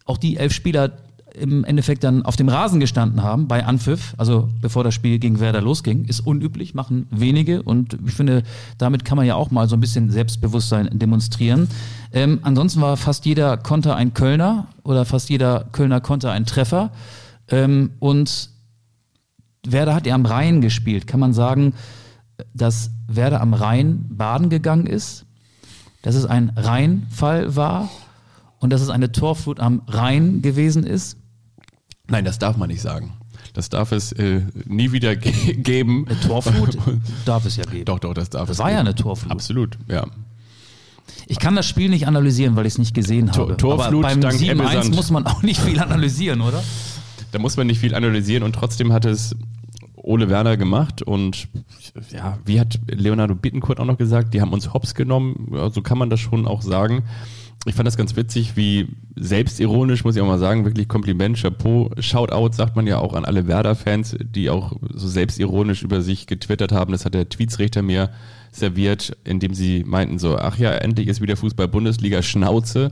auch 0.06 0.18
die 0.18 0.38
elf 0.38 0.54
Spieler 0.54 0.92
im 1.34 1.64
Endeffekt 1.64 2.04
dann 2.04 2.24
auf 2.24 2.36
dem 2.36 2.50
Rasen 2.50 2.80
gestanden 2.80 3.24
haben 3.24 3.48
bei 3.48 3.66
Anpfiff, 3.66 4.14
also 4.18 4.50
bevor 4.62 4.84
das 4.84 4.94
Spiel 4.94 5.20
gegen 5.20 5.40
Werder 5.40 5.62
losging, 5.62 6.06
ist 6.06 6.20
unüblich, 6.20 6.74
machen 6.74 7.08
wenige 7.10 7.64
und 7.64 7.98
ich 8.06 8.14
finde, 8.14 8.44
damit 8.78 9.04
kann 9.04 9.18
man 9.18 9.26
ja 9.26 9.36
auch 9.36 9.52
mal 9.52 9.68
so 9.68 9.76
ein 9.76 9.80
bisschen 9.80 10.12
Selbstbewusstsein 10.12 10.90
demonstrieren. 10.94 11.68
Ähm, 12.12 12.40
ansonsten 12.44 12.82
war 12.82 12.98
fast 12.98 13.26
jeder 13.26 13.58
Konter 13.58 13.96
ein 13.96 14.14
Kölner 14.14 14.68
oder 14.84 15.06
fast 15.06 15.30
jeder 15.30 15.66
Kölner 15.72 16.02
Konter 16.02 16.32
ein 16.32 16.46
Treffer 16.46 16.92
ähm, 17.50 17.92
und 18.00 18.50
Werder 19.66 19.96
hat 19.96 20.06
ja 20.06 20.16
am 20.16 20.26
Rhein 20.26 20.62
gespielt. 20.62 21.08
Kann 21.08 21.20
man 21.20 21.34
sagen, 21.34 21.74
dass 22.54 22.92
Werder 23.08 23.42
am 23.42 23.54
Rhein 23.54 24.06
baden 24.10 24.50
gegangen 24.50 24.88
ist, 24.88 25.26
dass 26.02 26.16
es 26.16 26.26
ein 26.26 26.52
Rheinfall 26.56 27.56
war 27.56 27.90
und 28.60 28.72
dass 28.72 28.82
es 28.82 28.90
eine 28.90 29.12
Torflut 29.12 29.60
am 29.60 29.82
Rhein 29.88 30.42
gewesen 30.42 30.86
ist? 30.86 31.18
Nein, 32.14 32.26
das 32.26 32.38
darf 32.38 32.58
man 32.58 32.70
nicht 32.70 32.82
sagen. 32.82 33.14
Das 33.54 33.70
darf 33.70 33.92
es 33.92 34.12
äh, 34.14 34.42
nie 34.66 34.92
wieder 34.92 35.16
ge 35.18 35.32
geben. 35.56 36.06
Eine 36.08 36.20
Torflut 36.22 36.78
darf 37.26 37.46
es 37.46 37.56
ja 37.58 37.64
geben. 37.66 37.86
Doch, 37.86 37.98
doch, 38.00 38.14
das 38.14 38.30
darf 38.30 38.48
Das 38.48 38.58
es 38.58 38.60
war 38.60 38.70
ja 38.70 38.78
geben. 38.78 38.88
eine 38.88 38.96
Torflut. 38.96 39.32
Absolut, 39.32 39.78
ja. 39.90 40.06
Ich 41.28 41.40
kann 41.40 41.56
das 41.56 41.66
Spiel 41.68 41.90
nicht 41.90 42.08
analysieren, 42.08 42.56
weil 42.56 42.66
ich 42.68 42.74
es 42.74 42.78
nicht 42.78 42.94
gesehen 42.94 43.32
Tor- 43.32 43.46
habe. 43.50 43.58
Torflut 43.58 44.06
Aber 44.06 44.14
beim 44.14 44.22
dank 44.22 44.36
7-1 44.36 44.52
Ebbesand. 44.52 44.96
muss 44.96 45.10
man 45.12 45.26
auch 45.26 45.42
nicht 45.42 45.60
viel 45.60 45.80
analysieren, 45.80 46.42
oder? 46.42 46.64
Da 47.32 47.40
muss 47.40 47.58
man 47.58 47.66
nicht 47.68 47.80
viel 47.80 47.96
analysieren 47.96 48.44
und 48.44 48.54
trotzdem 48.54 48.94
hat 48.94 49.06
es 49.06 49.36
Ole 49.96 50.30
Werner 50.30 50.56
gemacht 50.58 51.02
und 51.02 51.48
ja, 52.12 52.38
wie 52.46 52.60
hat 52.60 52.80
Leonardo 52.88 53.36
Bittencourt 53.36 53.80
auch 53.80 53.86
noch 53.86 53.98
gesagt, 53.98 54.34
die 54.34 54.42
haben 54.42 54.54
uns 54.54 54.74
hops 54.74 54.94
genommen, 54.96 55.48
ja, 55.54 55.70
so 55.70 55.82
kann 55.82 55.98
man 55.98 56.10
das 56.10 56.20
schon 56.20 56.46
auch 56.46 56.62
sagen. 56.62 57.04
Ich 57.66 57.76
fand 57.76 57.88
das 57.88 57.96
ganz 57.96 58.16
witzig, 58.18 58.58
wie 58.58 58.90
selbstironisch, 59.16 60.04
muss 60.04 60.18
ich 60.18 60.22
auch 60.22 60.28
mal 60.28 60.40
sagen, 60.40 60.66
wirklich 60.66 60.90
Kompliment, 60.90 61.38
Chapeau, 61.38 61.92
Shoutout 61.98 62.54
sagt 62.54 62.76
man 62.76 62.88
ja 62.88 62.98
auch 62.98 63.14
an 63.14 63.24
alle 63.24 63.48
Werder-Fans, 63.48 64.18
die 64.20 64.50
auch 64.50 64.74
so 64.94 65.08
selbstironisch 65.08 65.82
über 65.82 66.02
sich 66.02 66.28
getwittert 66.28 66.74
haben. 66.74 66.92
Das 66.92 67.06
hat 67.06 67.14
der 67.14 67.30
Tweetsrichter 67.30 67.82
mir 67.82 68.10
serviert, 68.52 69.16
indem 69.24 69.54
sie 69.54 69.84
meinten 69.86 70.20
so, 70.20 70.38
ach 70.38 70.58
ja, 70.58 70.72
endlich 70.72 71.08
ist 71.08 71.22
wieder 71.22 71.38
Fußball-Bundesliga 71.38 72.22
Schnauze. 72.22 72.92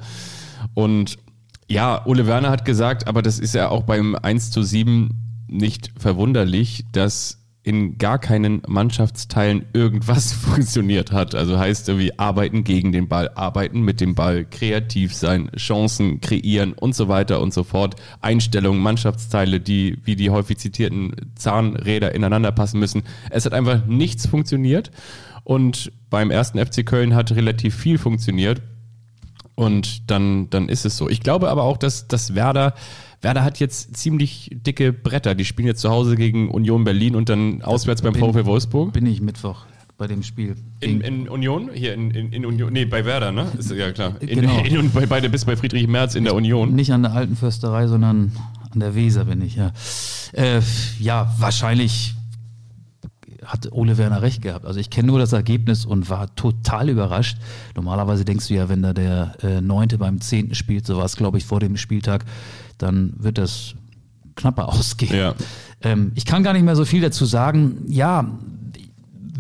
Und 0.73 1.17
ja, 1.67 2.05
Ole 2.05 2.25
Werner 2.25 2.49
hat 2.49 2.63
gesagt, 2.63 3.07
aber 3.07 3.21
das 3.21 3.39
ist 3.39 3.53
ja 3.53 3.69
auch 3.69 3.83
beim 3.83 4.15
1 4.15 4.51
zu 4.51 4.63
7 4.63 5.09
nicht 5.47 5.91
verwunderlich, 5.97 6.85
dass 6.93 7.40
in 7.63 7.97
gar 7.99 8.17
keinen 8.17 8.63
Mannschaftsteilen 8.67 9.65
irgendwas 9.73 10.33
funktioniert 10.33 11.11
hat. 11.11 11.35
Also 11.35 11.59
heißt 11.59 11.89
irgendwie 11.89 12.17
arbeiten 12.17 12.63
gegen 12.63 12.91
den 12.91 13.07
Ball, 13.07 13.29
arbeiten 13.35 13.81
mit 13.81 14.01
dem 14.01 14.15
Ball, 14.15 14.45
kreativ 14.45 15.13
sein, 15.13 15.51
Chancen 15.55 16.21
kreieren 16.21 16.73
und 16.73 16.95
so 16.95 17.07
weiter 17.07 17.39
und 17.39 17.53
so 17.53 17.63
fort. 17.63 17.95
Einstellungen, 18.19 18.81
Mannschaftsteile, 18.81 19.59
die 19.59 19.97
wie 20.03 20.15
die 20.15 20.31
häufig 20.31 20.57
zitierten 20.57 21.13
Zahnräder 21.35 22.15
ineinander 22.15 22.51
passen 22.51 22.79
müssen. 22.79 23.03
Es 23.29 23.45
hat 23.45 23.53
einfach 23.53 23.85
nichts 23.85 24.25
funktioniert. 24.25 24.91
Und 25.43 25.91
beim 26.09 26.31
ersten 26.31 26.63
FC 26.63 26.85
Köln 26.85 27.15
hat 27.15 27.31
relativ 27.31 27.75
viel 27.75 27.97
funktioniert. 27.97 28.61
Und 29.61 30.09
dann, 30.09 30.49
dann 30.49 30.69
ist 30.69 30.87
es 30.87 30.97
so. 30.97 31.07
Ich 31.07 31.21
glaube 31.21 31.51
aber 31.51 31.61
auch, 31.61 31.77
dass, 31.77 32.07
dass 32.07 32.33
Werder, 32.33 32.73
Werder 33.21 33.43
hat 33.43 33.59
jetzt 33.59 33.95
ziemlich 33.95 34.49
dicke 34.65 34.91
Bretter. 34.91 35.35
Die 35.35 35.45
spielen 35.45 35.67
jetzt 35.67 35.81
zu 35.81 35.91
Hause 35.91 36.15
gegen 36.15 36.49
Union 36.49 36.83
Berlin 36.83 37.15
und 37.15 37.29
dann 37.29 37.61
auswärts 37.61 38.01
beim 38.01 38.15
VfL 38.15 38.45
Wolfsburg. 38.45 38.91
Bin 38.91 39.05
ich 39.05 39.21
Mittwoch 39.21 39.65
bei 39.99 40.07
dem 40.07 40.23
Spiel. 40.23 40.55
In, 40.79 41.01
in 41.01 41.29
Union? 41.29 41.69
Hier 41.75 41.93
in, 41.93 42.09
in, 42.09 42.33
in 42.33 42.43
Union? 42.43 42.73
Nee, 42.73 42.85
bei 42.85 43.05
Werder, 43.05 43.31
ne? 43.31 43.51
Ist 43.55 43.69
ja 43.69 43.91
klar. 43.91 44.15
In, 44.19 44.41
Genau. 44.41 44.57
in, 44.63 44.89
bei, 44.89 45.05
bei, 45.05 45.21
bis 45.27 45.45
bei 45.45 45.55
Friedrich 45.55 45.87
Merz 45.87 46.15
in 46.15 46.23
der 46.23 46.33
Union. 46.33 46.73
Nicht 46.73 46.91
an 46.91 47.03
der 47.03 47.13
alten 47.13 47.35
Fürsterei, 47.35 47.85
sondern 47.85 48.31
an 48.71 48.79
der 48.79 48.95
Weser 48.95 49.25
bin 49.25 49.43
ich, 49.43 49.57
ja. 49.57 49.73
Äh, 50.33 50.61
ja, 50.97 51.31
wahrscheinlich 51.37 52.15
hat 53.51 53.71
Ole 53.71 53.97
Werner 53.97 54.21
recht 54.21 54.41
gehabt. 54.41 54.65
Also 54.65 54.79
ich 54.79 54.89
kenne 54.89 55.07
nur 55.07 55.19
das 55.19 55.33
Ergebnis 55.33 55.85
und 55.85 56.09
war 56.09 56.33
total 56.35 56.89
überrascht. 56.89 57.37
Normalerweise 57.75 58.23
denkst 58.23 58.47
du 58.47 58.53
ja, 58.53 58.69
wenn 58.69 58.81
da 58.81 58.93
der 58.93 59.35
äh, 59.43 59.59
Neunte 59.59 59.97
beim 59.97 60.21
Zehnten 60.21 60.55
spielt, 60.55 60.85
so 60.85 60.97
war 60.97 61.05
es, 61.05 61.17
glaube 61.17 61.37
ich, 61.37 61.45
vor 61.45 61.59
dem 61.59 61.75
Spieltag, 61.75 62.23
dann 62.77 63.13
wird 63.17 63.37
das 63.37 63.75
knapper 64.35 64.69
ausgehen. 64.69 65.15
Ja. 65.15 65.35
Ähm, 65.81 66.13
ich 66.15 66.25
kann 66.25 66.43
gar 66.43 66.53
nicht 66.53 66.63
mehr 66.63 66.77
so 66.77 66.85
viel 66.85 67.01
dazu 67.01 67.25
sagen. 67.25 67.85
Ja, 67.87 68.37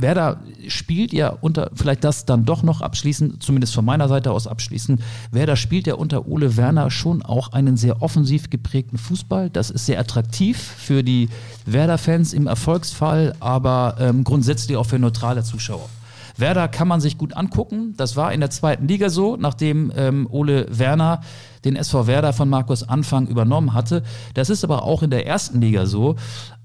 Werder 0.01 0.39
spielt 0.67 1.13
ja 1.13 1.29
unter, 1.29 1.71
vielleicht 1.73 2.03
das 2.03 2.25
dann 2.25 2.45
doch 2.45 2.63
noch 2.63 2.81
abschließend, 2.81 3.41
zumindest 3.41 3.73
von 3.73 3.85
meiner 3.85 4.07
Seite 4.07 4.31
aus 4.31 4.47
abschließend, 4.47 5.01
Werder 5.31 5.55
spielt 5.55 5.87
ja 5.87 5.95
unter 5.95 6.27
Ole 6.27 6.57
Werner 6.57 6.91
schon 6.91 7.21
auch 7.21 7.53
einen 7.53 7.77
sehr 7.77 8.01
offensiv 8.01 8.49
geprägten 8.49 8.97
Fußball. 8.97 9.49
Das 9.49 9.69
ist 9.69 9.85
sehr 9.85 9.99
attraktiv 9.99 10.57
für 10.57 11.03
die 11.03 11.29
Werder-Fans 11.65 12.33
im 12.33 12.47
Erfolgsfall, 12.47 13.35
aber 13.39 13.95
ähm, 13.99 14.23
grundsätzlich 14.23 14.77
auch 14.77 14.85
für 14.85 14.99
neutrale 14.99 15.43
Zuschauer. 15.43 15.89
Werder 16.37 16.67
kann 16.67 16.87
man 16.87 17.01
sich 17.01 17.17
gut 17.17 17.35
angucken. 17.35 17.93
Das 17.97 18.15
war 18.15 18.33
in 18.33 18.39
der 18.39 18.49
zweiten 18.49 18.87
Liga 18.87 19.09
so, 19.09 19.37
nachdem 19.37 19.91
ähm, 19.95 20.27
Ole 20.29 20.67
Werner 20.69 21.21
den 21.63 21.75
SV 21.75 22.07
Werder 22.07 22.33
von 22.33 22.49
Markus 22.49 22.83
Anfang 22.83 23.27
übernommen 23.27 23.73
hatte. 23.73 24.03
Das 24.33 24.49
ist 24.49 24.63
aber 24.63 24.83
auch 24.83 25.03
in 25.03 25.09
der 25.09 25.27
ersten 25.27 25.61
Liga 25.61 25.85
so. 25.85 26.15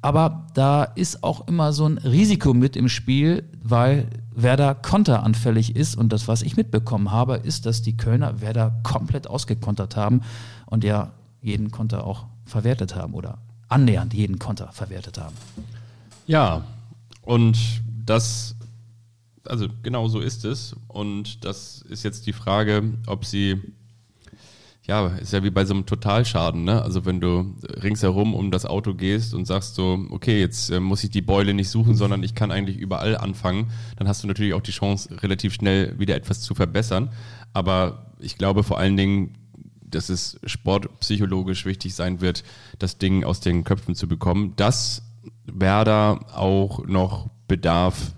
Aber 0.03 0.47
da 0.55 0.85
ist 0.85 1.23
auch 1.23 1.49
immer 1.49 1.73
so 1.73 1.87
ein 1.87 1.99
Risiko 1.99 2.55
mit 2.55 2.77
im 2.77 2.89
Spiel, 2.89 3.45
weil 3.63 4.09
Werder 4.35 4.75
konteranfällig 4.75 5.77
ist. 5.77 5.97
Und 5.97 6.13
das, 6.13 6.29
was 6.29 6.43
ich 6.43 6.57
mitbekommen 6.57 7.11
habe, 7.11 7.37
ist, 7.37 7.67
dass 7.67 7.83
die 7.83 7.97
Kölner 7.97 8.41
Werder 8.41 8.79
komplett 8.83 9.29
ausgekontert 9.29 9.97
haben 9.97 10.23
und 10.67 10.85
ja 10.85 11.13
jeden 11.41 11.71
Konter 11.71 12.05
auch 12.05 12.27
verwertet 12.45 12.95
haben 12.95 13.15
oder 13.15 13.39
annähernd 13.69 14.15
jeden 14.15 14.39
Konter 14.39 14.71
verwertet 14.73 15.19
haben. 15.19 15.35
Ja, 16.27 16.63
und 17.23 17.83
das, 18.05 18.56
also 19.49 19.69
genau 19.83 20.09
so 20.09 20.21
ist 20.21 20.45
es. 20.45 20.77
Und 20.89 21.45
das 21.45 21.83
ist 21.89 22.03
jetzt 22.03 22.27
die 22.27 22.33
Frage, 22.33 22.95
ob 23.07 23.25
sie, 23.25 23.61
ja, 24.83 25.09
ist 25.09 25.33
ja 25.33 25.43
wie 25.43 25.51
bei 25.51 25.65
so 25.65 25.75
einem 25.75 25.87
Totalschaden, 25.87 26.65
ne? 26.65 26.83
Also 26.83 27.05
wenn 27.05 27.21
du 27.21 27.55
ringsherum 27.83 28.35
um 28.35 28.51
das 28.51 28.67
Auto 28.67 28.95
gehst 28.95 29.35
und 29.35 29.47
sagst 29.47 29.75
so, 29.75 30.07
okay, 30.11 30.41
jetzt 30.41 30.71
äh, 30.71 30.81
muss 30.81 31.05
ich 31.05 31.11
die 31.11 31.23
Beule 31.23 31.55
nicht 31.55 31.71
suchen, 31.71 31.95
sondern 31.97 32.23
ich 32.23 32.35
kann 32.35 32.51
eigentlich 32.51 32.77
überall 32.77 33.17
anfangen, 33.17 33.71
dann 33.97 34.09
hast 34.09 34.23
du 34.23 34.29
natürlich 34.29 34.55
auch 34.55 34.63
die 34.63 34.73
Chance, 34.73 35.23
relativ 35.23 35.55
schnell 35.55 35.99
wieder 35.99 36.17
etwas 36.17 36.41
zu 36.41 36.55
verbessern. 36.55 37.11
Aber 37.53 38.13
ich 38.19 38.39
glaube 38.39 38.63
vor 38.63 38.79
allen 38.79 38.97
Dingen, 38.97 39.35
dass 39.81 40.09
es 40.09 40.39
sportpsychologisch 40.45 41.65
wichtig 41.65 41.95
sein 41.95 42.21
wird, 42.21 42.45
das 42.79 42.99
Ding 42.99 43.25
aus 43.25 43.41
den 43.41 43.65
Köpfen 43.65 43.95
zu 43.95 44.09
bekommen, 44.09 44.55
dass 44.57 45.03
Werder 45.47 46.27
auch 46.35 46.85
noch 46.87 47.31
Bedarf 47.49 48.16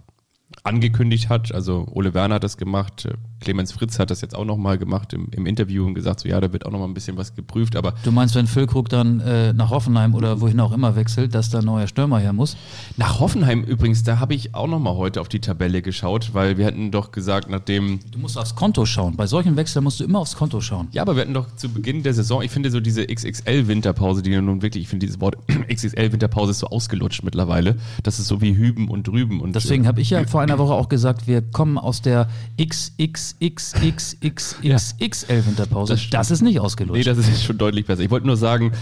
angekündigt 0.68 1.28
hat. 1.28 1.52
Also 1.52 1.86
Ole 1.90 2.14
Werner 2.14 2.36
hat 2.36 2.44
das 2.44 2.56
gemacht, 2.56 3.06
äh, 3.06 3.14
Clemens 3.40 3.72
Fritz 3.72 3.98
hat 3.98 4.10
das 4.10 4.20
jetzt 4.20 4.34
auch 4.34 4.44
nochmal 4.44 4.78
gemacht 4.78 5.12
im, 5.12 5.28
im 5.30 5.46
Interview 5.46 5.86
und 5.86 5.94
gesagt, 5.94 6.20
so 6.20 6.28
ja, 6.28 6.40
da 6.40 6.52
wird 6.52 6.66
auch 6.66 6.70
nochmal 6.70 6.88
ein 6.88 6.94
bisschen 6.94 7.16
was 7.16 7.34
geprüft, 7.34 7.76
aber 7.76 7.94
Du 8.04 8.12
meinst, 8.12 8.34
wenn 8.34 8.46
Füllkrug 8.46 8.88
dann 8.88 9.20
äh, 9.20 9.52
nach 9.52 9.70
Hoffenheim 9.70 10.14
oder 10.14 10.40
wohin 10.40 10.60
auch 10.60 10.72
immer 10.72 10.96
wechselt, 10.96 11.34
dass 11.34 11.50
da 11.50 11.58
ein 11.58 11.64
neuer 11.64 11.86
Stürmer 11.86 12.18
her 12.18 12.32
muss? 12.32 12.56
nach 12.96 13.20
Hoffenheim 13.20 13.62
übrigens, 13.62 14.02
da 14.02 14.18
habe 14.18 14.34
ich 14.34 14.54
auch 14.54 14.66
nochmal 14.66 14.96
heute 14.96 15.20
auf 15.20 15.28
die 15.28 15.40
Tabelle 15.40 15.82
geschaut, 15.82 16.30
weil 16.34 16.58
wir 16.58 16.66
hatten 16.66 16.90
doch 16.90 17.12
gesagt, 17.12 17.48
nachdem 17.50 18.00
Du 18.10 18.18
musst 18.18 18.38
aufs 18.38 18.54
Konto 18.54 18.86
schauen. 18.86 19.16
Bei 19.16 19.26
solchen 19.26 19.56
Wechseln 19.56 19.84
musst 19.84 20.00
du 20.00 20.04
immer 20.04 20.18
aufs 20.20 20.36
Konto 20.36 20.60
schauen. 20.60 20.88
Ja, 20.92 21.02
aber 21.02 21.14
wir 21.16 21.22
hatten 21.22 21.34
doch 21.34 21.54
zu 21.56 21.68
Beginn 21.68 22.02
der 22.02 22.14
Saison, 22.14 22.42
ich 22.42 22.50
finde 22.50 22.70
so 22.70 22.80
diese 22.80 23.06
XXL-Winterpause, 23.06 24.22
die 24.22 24.36
nun 24.40 24.62
wirklich, 24.62 24.84
ich 24.84 24.88
finde 24.88 25.06
dieses 25.06 25.20
Wort 25.20 25.36
XXL-Winterpause 25.72 26.50
ist 26.50 26.58
so 26.60 26.66
ausgelutscht 26.68 27.22
mittlerweile. 27.22 27.76
Das 28.02 28.18
ist 28.18 28.28
so 28.28 28.40
wie 28.40 28.56
Hüben 28.56 28.88
und 28.88 29.06
Drüben. 29.06 29.40
Und 29.40 29.54
Deswegen 29.54 29.86
habe 29.86 30.00
ich 30.00 30.10
ja 30.10 30.24
vor 30.26 30.40
einer 30.40 30.58
Woche 30.58 30.74
auch 30.74 30.88
gesagt, 30.88 31.26
wir 31.26 31.42
kommen 31.42 31.78
aus 31.78 32.02
der 32.02 32.28
XXXXXXXL 33.40 35.46
Winterpause. 35.46 35.94
Das 35.94 36.10
Das, 36.10 36.30
ist 36.30 36.42
nicht 36.42 36.54
Nee, 36.54 36.60
ausgelutscht. 36.60 37.06
das 37.06 37.18
ist 37.18 37.44
schon 37.44 37.58
deutlich 37.58 37.86
besser. 37.86 38.02
Ich 38.02 38.10
wollte 38.10 38.26
nur 38.26 38.36
sagen, 38.36 38.72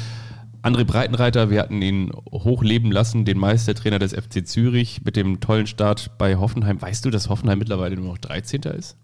André 0.62 0.84
Breitenreiter, 0.84 1.50
wir 1.50 1.60
hatten 1.60 1.80
ihn 1.80 2.10
hochleben 2.32 2.90
lassen, 2.90 3.24
den 3.24 3.38
Meistertrainer 3.38 3.98
des 3.98 4.12
FC 4.14 4.46
Zürich 4.46 5.02
mit 5.04 5.16
dem 5.16 5.40
tollen 5.40 5.66
Start 5.66 6.18
bei 6.18 6.36
Hoffenheim. 6.36 6.80
Weißt 6.82 7.04
du, 7.04 7.10
dass 7.10 7.28
Hoffenheim 7.28 7.58
mittlerweile 7.58 7.96
nur 7.96 8.06
noch 8.06 8.18
13. 8.18 8.62
ist? 8.62 8.96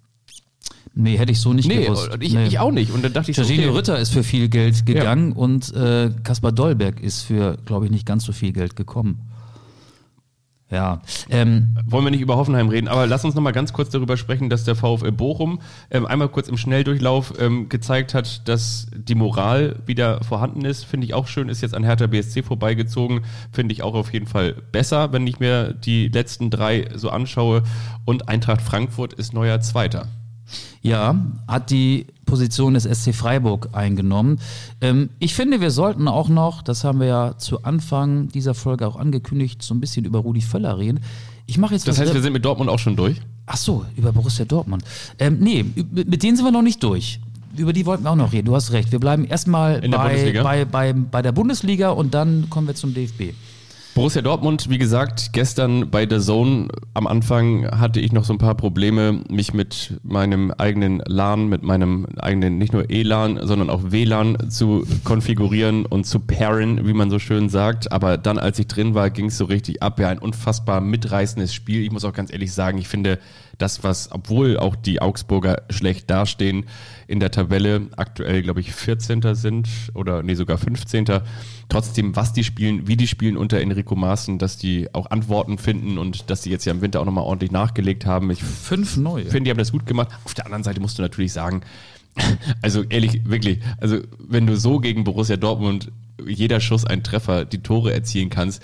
nee, 0.94 1.16
hätte 1.16 1.32
ich 1.32 1.40
so 1.40 1.52
nicht 1.52 1.68
gewusst. 1.68 2.12
und 2.12 2.22
ich, 2.22 2.34
nee. 2.34 2.46
ich 2.46 2.58
auch 2.58 2.72
nicht. 2.72 2.92
Und 2.92 3.04
dann 3.04 3.12
dachte 3.12 3.30
ich 3.30 3.36
Jorginho 3.36 3.68
okay, 3.68 3.76
Ritter 3.78 3.98
ist 3.98 4.12
für 4.12 4.22
viel 4.22 4.48
Geld 4.48 4.84
gegangen 4.86 5.32
und 5.32 5.72
äh, 5.74 6.10
Kaspar 6.22 6.52
Dolberg 6.52 7.00
ist 7.00 7.22
für, 7.22 7.56
glaube 7.64 7.86
ich, 7.86 7.90
nicht 7.90 8.06
ganz 8.06 8.24
so 8.24 8.32
viel 8.32 8.52
Geld 8.52 8.76
gekommen. 8.76 9.20
Ja, 10.72 11.02
ähm, 11.28 11.76
wollen 11.84 12.04
wir 12.04 12.10
nicht 12.10 12.22
über 12.22 12.36
Hoffenheim 12.36 12.70
reden, 12.70 12.88
aber 12.88 13.06
lass 13.06 13.26
uns 13.26 13.34
noch 13.34 13.42
mal 13.42 13.52
ganz 13.52 13.74
kurz 13.74 13.90
darüber 13.90 14.16
sprechen, 14.16 14.48
dass 14.48 14.64
der 14.64 14.74
VfL 14.74 15.12
Bochum 15.12 15.60
ähm, 15.90 16.06
einmal 16.06 16.30
kurz 16.30 16.48
im 16.48 16.56
Schnelldurchlauf 16.56 17.34
ähm, 17.38 17.68
gezeigt 17.68 18.14
hat, 18.14 18.48
dass 18.48 18.86
die 18.94 19.14
Moral 19.14 19.76
wieder 19.84 20.24
vorhanden 20.24 20.64
ist. 20.64 20.84
Finde 20.84 21.04
ich 21.04 21.12
auch 21.12 21.26
schön, 21.26 21.50
ist 21.50 21.60
jetzt 21.60 21.74
an 21.74 21.84
Hertha 21.84 22.06
BSC 22.06 22.42
vorbeigezogen. 22.42 23.20
Finde 23.52 23.74
ich 23.74 23.82
auch 23.82 23.92
auf 23.92 24.14
jeden 24.14 24.26
Fall 24.26 24.54
besser, 24.72 25.12
wenn 25.12 25.26
ich 25.26 25.40
mir 25.40 25.74
die 25.74 26.08
letzten 26.08 26.48
drei 26.48 26.88
so 26.94 27.10
anschaue. 27.10 27.64
Und 28.06 28.30
Eintracht 28.30 28.62
Frankfurt 28.62 29.12
ist 29.12 29.34
neuer 29.34 29.60
Zweiter. 29.60 30.08
Ja, 30.82 31.16
hat 31.46 31.70
die 31.70 32.06
Position 32.26 32.74
des 32.74 32.84
SC 32.84 33.14
Freiburg 33.14 33.68
eingenommen. 33.72 34.38
Ähm, 34.80 35.10
ich 35.18 35.34
finde, 35.34 35.60
wir 35.60 35.70
sollten 35.70 36.08
auch 36.08 36.28
noch, 36.28 36.62
das 36.62 36.84
haben 36.84 37.00
wir 37.00 37.06
ja 37.06 37.38
zu 37.38 37.62
Anfang 37.64 38.28
dieser 38.28 38.54
Folge 38.54 38.86
auch 38.86 38.96
angekündigt, 38.96 39.62
so 39.62 39.74
ein 39.74 39.80
bisschen 39.80 40.04
über 40.04 40.20
Rudi 40.20 40.40
Völler 40.40 40.78
reden. 40.78 41.00
Ich 41.46 41.58
mache 41.58 41.74
jetzt 41.74 41.86
Das 41.86 41.98
heißt, 41.98 42.14
wir 42.14 42.22
sind 42.22 42.32
mit 42.32 42.44
Dortmund 42.44 42.70
auch 42.70 42.78
schon 42.78 42.96
durch. 42.96 43.20
Ach 43.46 43.56
so, 43.56 43.84
über 43.96 44.12
Borussia 44.12 44.44
Dortmund. 44.44 44.84
Ähm, 45.18 45.38
nee, 45.40 45.64
mit 45.92 46.22
denen 46.22 46.36
sind 46.36 46.46
wir 46.46 46.52
noch 46.52 46.62
nicht 46.62 46.82
durch. 46.82 47.20
Über 47.56 47.72
die 47.72 47.84
wollten 47.84 48.04
wir 48.04 48.10
auch 48.10 48.16
noch 48.16 48.32
reden. 48.32 48.46
Du 48.46 48.54
hast 48.54 48.72
recht. 48.72 48.92
Wir 48.92 48.98
bleiben 48.98 49.24
erstmal 49.26 49.80
bei, 49.82 50.32
bei, 50.42 50.64
bei, 50.64 50.92
bei 50.92 51.20
der 51.20 51.32
Bundesliga 51.32 51.90
und 51.90 52.14
dann 52.14 52.48
kommen 52.48 52.66
wir 52.66 52.74
zum 52.74 52.94
DFB. 52.94 53.34
Borussia 53.94 54.22
Dortmund, 54.22 54.70
wie 54.70 54.78
gesagt, 54.78 55.34
gestern 55.34 55.90
bei 55.90 56.06
der 56.06 56.20
Zone 56.20 56.68
am 56.94 57.06
Anfang 57.06 57.66
hatte 57.78 58.00
ich 58.00 58.10
noch 58.10 58.24
so 58.24 58.32
ein 58.32 58.38
paar 58.38 58.54
Probleme, 58.54 59.20
mich 59.28 59.52
mit 59.52 60.00
meinem 60.02 60.50
eigenen 60.50 61.02
LAN, 61.06 61.50
mit 61.50 61.62
meinem 61.62 62.06
eigenen 62.16 62.56
nicht 62.56 62.72
nur 62.72 62.88
ELAN, 62.88 63.40
sondern 63.42 63.68
auch 63.68 63.82
WLAN 63.84 64.48
zu 64.48 64.86
konfigurieren 65.04 65.84
und 65.84 66.06
zu 66.06 66.20
pairen, 66.20 66.86
wie 66.86 66.94
man 66.94 67.10
so 67.10 67.18
schön 67.18 67.50
sagt. 67.50 67.92
Aber 67.92 68.16
dann, 68.16 68.38
als 68.38 68.58
ich 68.58 68.66
drin 68.66 68.94
war, 68.94 69.10
ging 69.10 69.26
es 69.26 69.36
so 69.36 69.44
richtig 69.44 69.82
ab. 69.82 70.00
Ja, 70.00 70.08
ein 70.08 70.18
unfassbar 70.18 70.80
mitreißendes 70.80 71.52
Spiel. 71.52 71.82
Ich 71.82 71.90
muss 71.90 72.06
auch 72.06 72.14
ganz 72.14 72.32
ehrlich 72.32 72.54
sagen, 72.54 72.78
ich 72.78 72.88
finde 72.88 73.18
das, 73.62 73.84
was, 73.84 74.10
obwohl 74.10 74.58
auch 74.58 74.74
die 74.74 75.00
Augsburger 75.00 75.62
schlecht 75.70 76.10
dastehen, 76.10 76.66
in 77.06 77.20
der 77.20 77.30
Tabelle 77.30 77.86
aktuell, 77.96 78.42
glaube 78.42 78.60
ich, 78.60 78.72
14. 78.72 79.22
sind 79.34 79.68
oder 79.94 80.22
nee, 80.24 80.34
sogar 80.34 80.58
15. 80.58 81.06
Trotzdem, 81.68 82.16
was 82.16 82.32
die 82.32 82.42
spielen, 82.42 82.88
wie 82.88 82.96
die 82.96 83.06
spielen 83.06 83.36
unter 83.36 83.60
Enrico 83.60 83.94
Maaßen, 83.94 84.38
dass 84.38 84.58
die 84.58 84.92
auch 84.92 85.10
Antworten 85.10 85.58
finden 85.58 85.96
und 85.96 86.28
dass 86.28 86.42
die 86.42 86.50
jetzt 86.50 86.64
ja 86.64 86.72
im 86.72 86.80
Winter 86.80 87.00
auch 87.00 87.04
nochmal 87.04 87.24
ordentlich 87.24 87.52
nachgelegt 87.52 88.04
haben. 88.04 88.30
Ich 88.32 88.42
Fünf 88.42 88.96
neue. 88.96 89.24
finde, 89.26 89.44
die 89.44 89.50
haben 89.50 89.58
das 89.58 89.72
gut 89.72 89.86
gemacht. 89.86 90.08
Auf 90.24 90.34
der 90.34 90.46
anderen 90.46 90.64
Seite 90.64 90.80
musst 90.80 90.98
du 90.98 91.02
natürlich 91.02 91.32
sagen, 91.32 91.62
also 92.62 92.82
ehrlich, 92.82 93.28
wirklich, 93.28 93.60
also 93.78 93.98
wenn 94.18 94.46
du 94.46 94.56
so 94.56 94.80
gegen 94.80 95.04
Borussia 95.04 95.36
Dortmund 95.36 95.92
jeder 96.26 96.60
Schuss 96.60 96.84
einen 96.84 97.04
Treffer, 97.04 97.44
die 97.44 97.62
Tore 97.62 97.92
erzielen 97.92 98.28
kannst, 98.28 98.62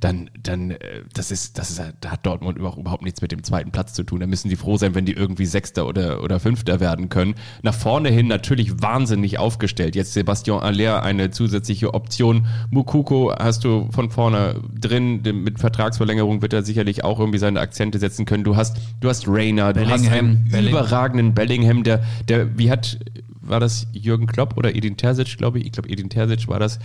dann, 0.00 0.30
dann, 0.40 0.72
äh, 0.72 1.02
das 1.14 1.30
ist, 1.30 1.58
das 1.58 1.70
ist, 1.70 1.82
da 2.00 2.10
hat 2.10 2.26
Dortmund 2.26 2.58
überhaupt, 2.58 3.02
nichts 3.02 3.22
mit 3.22 3.32
dem 3.32 3.42
zweiten 3.42 3.70
Platz 3.70 3.94
zu 3.94 4.04
tun. 4.04 4.20
Da 4.20 4.26
müssen 4.26 4.48
die 4.48 4.56
froh 4.56 4.76
sein, 4.76 4.94
wenn 4.94 5.04
die 5.04 5.12
irgendwie 5.12 5.46
Sechster 5.46 5.86
oder, 5.86 6.22
oder 6.22 6.40
Fünfter 6.40 6.80
werden 6.80 7.08
können. 7.08 7.34
Nach 7.62 7.74
vorne 7.74 8.08
hin 8.08 8.26
natürlich 8.26 8.82
wahnsinnig 8.82 9.38
aufgestellt. 9.38 9.94
Jetzt 9.94 10.12
Sebastian 10.12 10.60
Aller 10.60 11.02
eine 11.02 11.30
zusätzliche 11.30 11.94
Option. 11.94 12.46
Mukuko 12.70 13.32
hast 13.36 13.64
du 13.64 13.88
von 13.90 14.10
vorne 14.10 14.60
drin. 14.78 15.22
Mit 15.22 15.58
Vertragsverlängerung 15.58 16.42
wird 16.42 16.52
er 16.52 16.62
sicherlich 16.62 17.04
auch 17.04 17.20
irgendwie 17.20 17.38
seine 17.38 17.60
Akzente 17.60 17.98
setzen 17.98 18.24
können. 18.24 18.44
Du 18.44 18.56
hast, 18.56 18.78
du 19.00 19.08
hast 19.08 19.28
Rainer, 19.28 19.72
du 19.72 19.86
hast 19.86 20.08
einen 20.08 20.44
Bellingham. 20.50 20.70
überragenden 20.70 21.34
Bellingham, 21.34 21.82
der, 21.82 22.02
der, 22.28 22.58
wie 22.58 22.70
hat, 22.70 22.98
war 23.40 23.60
das 23.60 23.86
Jürgen 23.92 24.26
Klopp 24.26 24.56
oder 24.56 24.74
Edin 24.74 24.96
Terzic, 24.96 25.36
glaube 25.38 25.58
ich? 25.58 25.66
Ich 25.66 25.72
glaube, 25.72 25.88
Edin 25.88 26.10
Terzic 26.10 26.48
war 26.48 26.58
das, 26.58 26.78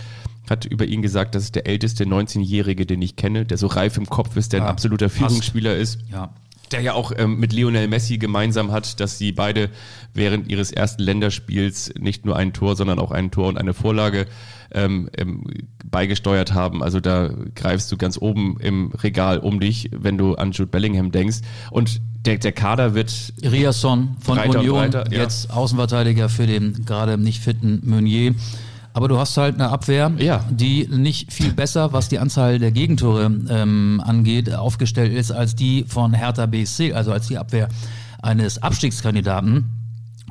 hat 0.48 0.64
über 0.64 0.86
ihn 0.86 1.02
gesagt, 1.02 1.34
das 1.34 1.44
ist 1.44 1.54
der 1.54 1.66
älteste 1.66 2.04
19-Jährige, 2.04 2.86
den 2.86 3.00
ich 3.02 3.16
kenne, 3.16 3.44
der 3.44 3.58
so 3.58 3.66
reif 3.68 3.96
im 3.96 4.06
Kopf 4.06 4.36
ist, 4.36 4.52
der 4.52 4.60
ein 4.60 4.66
Ja, 4.66 4.70
absoluter 4.70 5.06
passt. 5.06 5.18
Führungsspieler 5.18 5.76
ist. 5.76 6.00
Ja. 6.10 6.30
Der 6.72 6.80
ja 6.80 6.94
auch 6.94 7.12
ähm, 7.16 7.38
mit 7.38 7.52
Lionel 7.52 7.86
Messi 7.86 8.16
gemeinsam 8.16 8.72
hat, 8.72 8.98
dass 8.98 9.18
sie 9.18 9.32
beide 9.32 9.68
während 10.14 10.50
ihres 10.50 10.72
ersten 10.72 11.02
Länderspiels 11.02 11.92
nicht 11.98 12.24
nur 12.24 12.36
ein 12.36 12.54
Tor, 12.54 12.76
sondern 12.76 12.98
auch 12.98 13.10
ein 13.10 13.30
Tor 13.30 13.48
und 13.48 13.58
eine 13.58 13.74
Vorlage 13.74 14.26
ähm, 14.72 15.10
ähm, 15.16 15.44
beigesteuert 15.84 16.54
haben. 16.54 16.82
Also 16.82 16.98
da 17.00 17.30
greifst 17.54 17.92
du 17.92 17.96
ganz 17.96 18.16
oben 18.18 18.56
im 18.60 18.90
Regal 18.92 19.38
um 19.38 19.60
dich, 19.60 19.90
wenn 19.92 20.16
du 20.16 20.34
an 20.34 20.52
Jude 20.52 20.70
Bellingham 20.70 21.12
denkst. 21.12 21.40
Und 21.70 22.00
der, 22.24 22.38
der 22.38 22.52
Kader 22.52 22.94
wird 22.94 23.34
Riasson 23.42 24.16
von 24.20 24.38
Breiter 24.38 24.60
Union, 24.60 24.78
breiter, 24.78 25.12
ja. 25.12 25.20
jetzt 25.20 25.50
Außenverteidiger 25.50 26.28
für 26.28 26.46
den 26.46 26.84
gerade 26.84 27.18
nicht 27.18 27.42
fitten 27.42 27.82
Meunier. 27.84 28.34
Aber 28.94 29.08
du 29.08 29.18
hast 29.18 29.36
halt 29.36 29.54
eine 29.54 29.70
Abwehr, 29.70 30.12
Ja. 30.18 30.44
die 30.50 30.86
nicht 30.86 31.32
viel 31.32 31.52
besser, 31.52 31.92
was 31.92 32.08
die 32.08 32.18
Anzahl 32.18 32.58
der 32.58 32.72
Gegentore 32.72 33.30
ähm, 33.48 34.02
angeht, 34.04 34.52
aufgestellt 34.54 35.12
ist 35.14 35.30
als 35.30 35.54
die 35.54 35.84
von 35.88 36.12
Hertha 36.12 36.46
BSC, 36.46 36.92
also 36.92 37.12
als 37.12 37.26
die 37.28 37.38
Abwehr 37.38 37.68
eines 38.20 38.62
Abstiegskandidaten. 38.62 39.64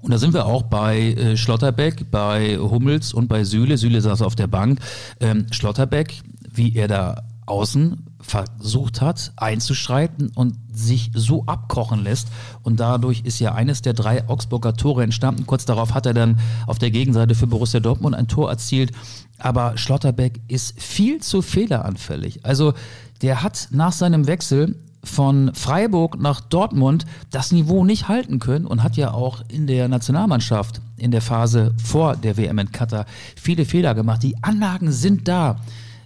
Und 0.01 0.11
da 0.11 0.17
sind 0.17 0.33
wir 0.33 0.45
auch 0.45 0.63
bei 0.63 0.99
äh, 1.13 1.37
Schlotterbeck, 1.37 2.09
bei 2.11 2.57
Hummels 2.57 3.13
und 3.13 3.27
bei 3.27 3.43
Süle. 3.43 3.77
Süle 3.77 4.01
saß 4.01 4.21
auf 4.21 4.35
der 4.35 4.47
Bank. 4.47 4.79
Ähm, 5.19 5.45
Schlotterbeck, 5.51 6.21
wie 6.53 6.75
er 6.75 6.87
da 6.87 7.21
außen 7.45 8.05
versucht 8.21 9.01
hat 9.01 9.33
einzuschreiten 9.35 10.31
und 10.35 10.55
sich 10.71 11.11
so 11.13 11.45
abkochen 11.45 12.03
lässt. 12.03 12.27
Und 12.63 12.79
dadurch 12.79 13.21
ist 13.21 13.39
ja 13.39 13.53
eines 13.53 13.81
der 13.81 13.93
drei 13.93 14.27
Augsburger 14.27 14.73
Tore 14.73 15.03
entstanden. 15.03 15.45
Kurz 15.45 15.65
darauf 15.65 15.93
hat 15.93 16.05
er 16.05 16.13
dann 16.13 16.39
auf 16.67 16.79
der 16.79 16.91
Gegenseite 16.91 17.35
für 17.35 17.47
Borussia 17.47 17.79
Dortmund 17.79 18.15
ein 18.15 18.27
Tor 18.27 18.49
erzielt. 18.49 18.91
Aber 19.37 19.77
Schlotterbeck 19.77 20.39
ist 20.47 20.79
viel 20.81 21.19
zu 21.21 21.41
fehleranfällig. 21.41 22.45
Also 22.45 22.73
der 23.21 23.43
hat 23.43 23.69
nach 23.71 23.91
seinem 23.91 24.27
Wechsel 24.27 24.75
von 25.03 25.53
Freiburg 25.55 26.19
nach 26.19 26.41
Dortmund 26.41 27.05
das 27.31 27.51
Niveau 27.51 27.83
nicht 27.83 28.07
halten 28.07 28.39
können 28.39 28.65
und 28.67 28.83
hat 28.83 28.97
ja 28.97 29.11
auch 29.11 29.41
in 29.47 29.65
der 29.65 29.87
Nationalmannschaft 29.87 30.79
in 30.97 31.11
der 31.11 31.21
Phase 31.21 31.73
vor 31.83 32.15
der 32.15 32.37
WM 32.37 32.59
in 32.59 32.71
Katar 32.71 33.05
viele 33.35 33.65
Fehler 33.65 33.95
gemacht. 33.95 34.21
Die 34.23 34.41
Anlagen 34.43 34.91
sind 34.91 35.27
da. 35.27 35.57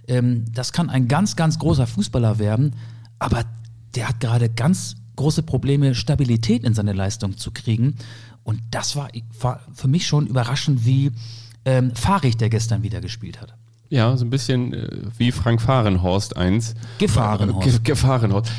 Ähm, 0.08 0.44
das 0.52 0.72
kann 0.72 0.90
ein 0.90 1.08
ganz, 1.08 1.36
ganz 1.36 1.58
großer 1.58 1.86
Fußballer 1.86 2.38
werden, 2.38 2.74
aber 3.18 3.44
der 3.94 4.08
hat 4.08 4.20
gerade 4.20 4.48
ganz 4.48 4.96
große 5.16 5.42
Probleme, 5.42 5.94
Stabilität 5.94 6.64
in 6.64 6.74
seine 6.74 6.92
Leistung 6.92 7.36
zu 7.36 7.50
kriegen. 7.50 7.96
Und 8.44 8.60
das 8.70 8.94
war, 8.94 9.08
war 9.40 9.60
für 9.74 9.88
mich 9.88 10.06
schon 10.06 10.26
überraschend, 10.26 10.84
wie 10.84 11.10
ähm, 11.64 11.94
fahrig 11.94 12.36
der 12.36 12.48
gestern 12.48 12.82
wieder 12.82 13.00
gespielt 13.00 13.40
hat. 13.40 13.54
Ja, 13.88 14.16
so 14.16 14.24
ein 14.24 14.30
bisschen 14.30 14.74
äh, 14.74 14.88
wie 15.16 15.32
Frank 15.32 15.60
Fahrenhorst 15.60 16.36
eins. 16.36 16.74
Gefahrenhorst. 16.98 17.84
Ge 17.84 17.92
Gefahrenhorst. 17.94 18.50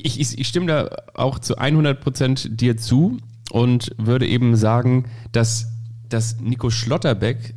Ich, 0.00 0.20
ich, 0.20 0.38
ich 0.38 0.48
stimme 0.48 0.66
da 0.66 0.88
auch 1.14 1.38
zu 1.38 1.56
100 1.56 2.00
Prozent 2.00 2.60
dir 2.60 2.76
zu 2.76 3.18
und 3.50 3.92
würde 3.96 4.26
eben 4.26 4.56
sagen, 4.56 5.06
dass, 5.32 5.68
dass 6.08 6.38
Nico 6.40 6.70
Schlotterbeck 6.70 7.54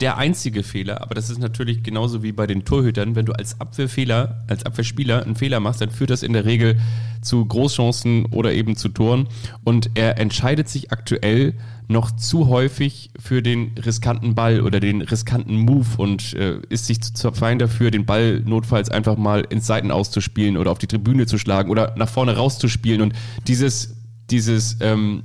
der 0.00 0.16
einzige 0.18 0.64
Fehler, 0.64 1.02
aber 1.02 1.14
das 1.14 1.30
ist 1.30 1.38
natürlich 1.38 1.84
genauso 1.84 2.22
wie 2.24 2.32
bei 2.32 2.48
den 2.48 2.64
Torhütern, 2.64 3.14
wenn 3.14 3.26
du 3.26 3.32
als 3.32 3.60
Abwehrfehler, 3.60 4.44
als 4.48 4.66
Abwehrspieler 4.66 5.22
einen 5.22 5.36
Fehler 5.36 5.60
machst, 5.60 5.80
dann 5.80 5.90
führt 5.90 6.10
das 6.10 6.24
in 6.24 6.32
der 6.32 6.44
Regel 6.44 6.80
zu 7.22 7.44
Großchancen 7.46 8.26
oder 8.26 8.52
eben 8.52 8.74
zu 8.74 8.88
Toren. 8.88 9.28
Und 9.62 9.90
er 9.94 10.18
entscheidet 10.18 10.68
sich 10.68 10.90
aktuell 10.90 11.54
noch 11.86 12.10
zu 12.10 12.48
häufig 12.48 13.10
für 13.20 13.40
den 13.40 13.72
riskanten 13.78 14.34
Ball 14.34 14.62
oder 14.62 14.80
den 14.80 15.00
riskanten 15.00 15.56
Move 15.58 15.86
und 15.98 16.34
äh, 16.34 16.58
ist 16.70 16.86
sich 16.86 17.00
zu 17.00 17.30
fein 17.32 17.60
dafür, 17.60 17.90
den 17.92 18.04
Ball 18.04 18.40
notfalls 18.40 18.90
einfach 18.90 19.16
mal 19.16 19.42
ins 19.48 19.66
Seiten 19.66 19.92
auszuspielen 19.92 20.56
oder 20.56 20.72
auf 20.72 20.78
die 20.78 20.86
Tribüne 20.88 21.26
zu 21.26 21.38
schlagen 21.38 21.70
oder 21.70 21.94
nach 21.96 22.08
vorne 22.08 22.36
rauszuspielen. 22.36 23.00
Und 23.00 23.14
dieses, 23.46 23.96
dieses 24.30 24.78
ähm, 24.80 25.22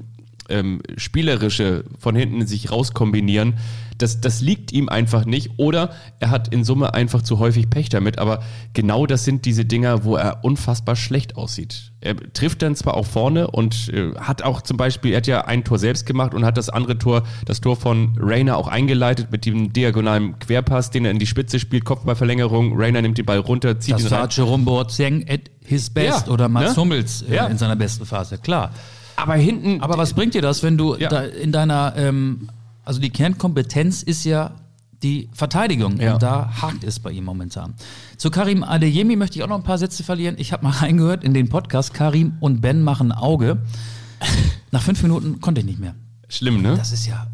ähm, 0.49 0.81
spielerische 0.97 1.85
von 1.97 2.15
hinten 2.15 2.45
sich 2.45 2.71
rauskombinieren, 2.71 3.55
das, 4.01 4.19
das 4.21 4.41
liegt 4.41 4.71
ihm 4.71 4.89
einfach 4.89 5.25
nicht. 5.25 5.51
Oder 5.57 5.91
er 6.19 6.31
hat 6.31 6.47
in 6.47 6.63
Summe 6.63 6.93
einfach 6.93 7.21
zu 7.21 7.39
häufig 7.39 7.69
Pech 7.69 7.89
damit. 7.89 8.17
Aber 8.19 8.41
genau 8.73 9.05
das 9.05 9.23
sind 9.25 9.45
diese 9.45 9.65
Dinger, 9.65 10.03
wo 10.03 10.15
er 10.15 10.43
unfassbar 10.43 10.95
schlecht 10.95 11.35
aussieht. 11.35 11.91
Er 12.01 12.15
trifft 12.33 12.61
dann 12.61 12.75
zwar 12.75 12.95
auch 12.95 13.05
vorne 13.05 13.47
und 13.51 13.89
äh, 13.89 14.13
hat 14.15 14.41
auch 14.41 14.61
zum 14.61 14.77
Beispiel, 14.77 15.11
er 15.11 15.17
hat 15.17 15.27
ja 15.27 15.45
ein 15.45 15.63
Tor 15.63 15.77
selbst 15.79 16.05
gemacht 16.05 16.33
und 16.33 16.45
hat 16.45 16.57
das 16.57 16.69
andere 16.69 16.97
Tor, 16.97 17.23
das 17.45 17.59
Tor 17.61 17.75
von 17.75 18.17
Rainer 18.19 18.55
auch 18.57 18.67
eingeleitet 18.69 19.27
mit 19.31 19.45
dem 19.45 19.73
diagonalen 19.73 20.39
Querpass, 20.39 20.91
den 20.91 21.03
er 21.05 21.11
in 21.11 21.19
die 21.19 21.27
Spitze 21.27 21.59
spielt, 21.59 21.83
Kopfballverlängerung. 21.85 22.73
Rainer 22.79 23.01
nimmt 23.01 23.17
den 23.17 23.25
Ball 23.25 23.39
runter, 23.39 23.79
zieht 23.79 23.95
Das 23.95 24.03
ihn 24.03 24.11
war 24.11 24.21
rein. 24.21 24.29
Jerome 24.31 24.63
Boateng 24.63 25.25
at 25.29 25.41
his 25.65 25.89
best 25.89 26.27
Ja, 26.27 26.33
oder 26.33 26.47
Mats 26.47 26.75
ne? 26.75 26.81
Hummels 26.81 27.21
äh, 27.23 27.35
Ja. 27.35 27.47
in 27.47 27.57
seiner 27.57 27.75
besten 27.75 28.05
Phase, 28.05 28.37
klar. 28.37 28.71
Aber 29.17 29.33
hinten, 29.35 29.81
Aber 29.81 29.97
was 29.97 30.13
bringt 30.13 30.33
dir 30.33 30.41
das, 30.41 30.63
wenn 30.63 30.77
du 30.77 30.95
Ja. 30.95 31.09
da 31.09 31.21
in 31.23 31.51
deiner, 31.51 31.93
ähm, 31.97 32.47
also 32.89 32.99
die 32.99 33.11
Kernkompetenz 33.11 34.01
ist 34.01 34.23
ja 34.23 34.55
die 35.03 35.29
Verteidigung 35.31 35.99
Ja. 36.01 36.15
und 36.15 36.23
da 36.23 36.49
hakt 36.61 36.83
es 36.83 36.99
bei 36.99 37.11
ihm 37.11 37.23
momentan. 37.23 37.75
Zu 38.17 38.31
Karim 38.31 38.63
Adeyemi 38.63 39.15
möchte 39.15 39.37
ich 39.37 39.43
auch 39.43 39.47
noch 39.47 39.57
ein 39.57 39.63
paar 39.63 39.77
Sätze 39.77 40.03
verlieren. 40.03 40.35
Ich 40.39 40.51
habe 40.53 40.63
mal 40.63 40.71
reingehört 40.81 41.23
in 41.23 41.35
den 41.35 41.49
Podcast, 41.49 41.93
Karim 41.93 42.33
und 42.39 42.61
Ben 42.61 42.81
machen 42.81 43.11
Auge. 43.11 43.61
Nach 44.71 44.81
fünf 44.81 45.03
Minuten 45.03 45.39
konnte 45.39 45.61
ich 45.61 45.67
nicht 45.67 45.79
mehr. 45.79 45.93
schlimm, 46.29 46.63
ne? 46.63 46.75
Das 46.75 46.91
ist 46.91 47.05
ja 47.05 47.27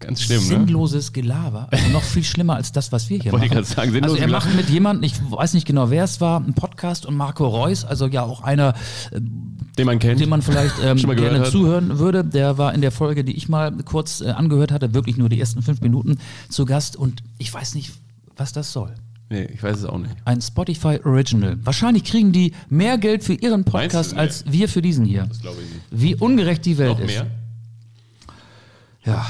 Ganz 0.00 0.22
schlimm, 0.22 0.38
ne? 0.40 0.46
sinnloses 0.46 1.12
Gelaber. 1.12 1.68
Also 1.70 1.88
noch 1.90 2.02
viel 2.02 2.24
schlimmer 2.24 2.56
als 2.56 2.72
das, 2.72 2.90
was 2.90 3.08
wir 3.10 3.18
hier 3.20 3.32
Wollte 3.32 3.46
ich 3.46 3.52
machen. 3.52 3.64
gerade 3.64 3.74
sagen, 3.74 3.92
sinnloses 3.92 4.20
also 4.20 4.32
er 4.32 4.32
macht 4.32 4.54
mit 4.56 4.68
jemandem, 4.70 5.04
ich 5.04 5.14
weiß 5.30 5.54
nicht 5.54 5.66
genau, 5.66 5.90
wer 5.90 6.04
es 6.04 6.20
war, 6.20 6.38
einen 6.42 6.54
Podcast 6.54 7.04
und 7.06 7.14
Marco 7.16 7.46
Reus, 7.46 7.84
also 7.84 8.06
ja 8.06 8.22
auch 8.22 8.42
einer, 8.42 8.74
Den 9.12 9.86
man 9.86 9.98
kennt. 9.98 10.20
den 10.20 10.28
man 10.28 10.42
vielleicht 10.42 10.74
ähm, 10.82 10.96
gerne 11.16 11.40
hat. 11.40 11.50
zuhören 11.50 11.98
würde. 11.98 12.24
Der 12.24 12.58
war 12.58 12.74
in 12.74 12.80
der 12.80 12.90
Folge, 12.92 13.24
die 13.24 13.36
ich 13.36 13.48
mal 13.48 13.70
kurz 13.84 14.20
äh, 14.22 14.30
angehört 14.30 14.72
hatte, 14.72 14.94
wirklich 14.94 15.16
nur 15.16 15.28
die 15.28 15.38
ersten 15.38 15.62
fünf 15.62 15.80
Minuten 15.82 16.18
zu 16.48 16.64
Gast 16.64 16.96
und 16.96 17.22
ich 17.38 17.52
weiß 17.52 17.74
nicht, 17.74 17.92
was 18.36 18.52
das 18.52 18.72
soll. 18.72 18.94
Nee, 19.28 19.44
ich 19.54 19.62
weiß 19.62 19.78
es 19.78 19.84
auch 19.84 19.98
nicht. 19.98 20.16
Ein 20.24 20.40
Spotify 20.40 20.98
Original. 21.04 21.56
Wahrscheinlich 21.62 22.02
kriegen 22.04 22.32
die 22.32 22.52
mehr 22.68 22.98
Geld 22.98 23.22
für 23.22 23.34
ihren 23.34 23.62
Podcast 23.64 24.16
als 24.16 24.44
wir 24.50 24.68
für 24.68 24.82
diesen 24.82 25.04
hier. 25.04 25.26
Das 25.26 25.40
glaube 25.40 25.58
ich 25.62 25.72
nicht. 25.72 25.84
Wie 25.90 26.14
ungerecht 26.16 26.64
die 26.64 26.78
Welt 26.78 26.98
Noch 26.98 27.00
ist. 27.00 27.06
mehr? 27.14 27.26
Ja. 29.04 29.24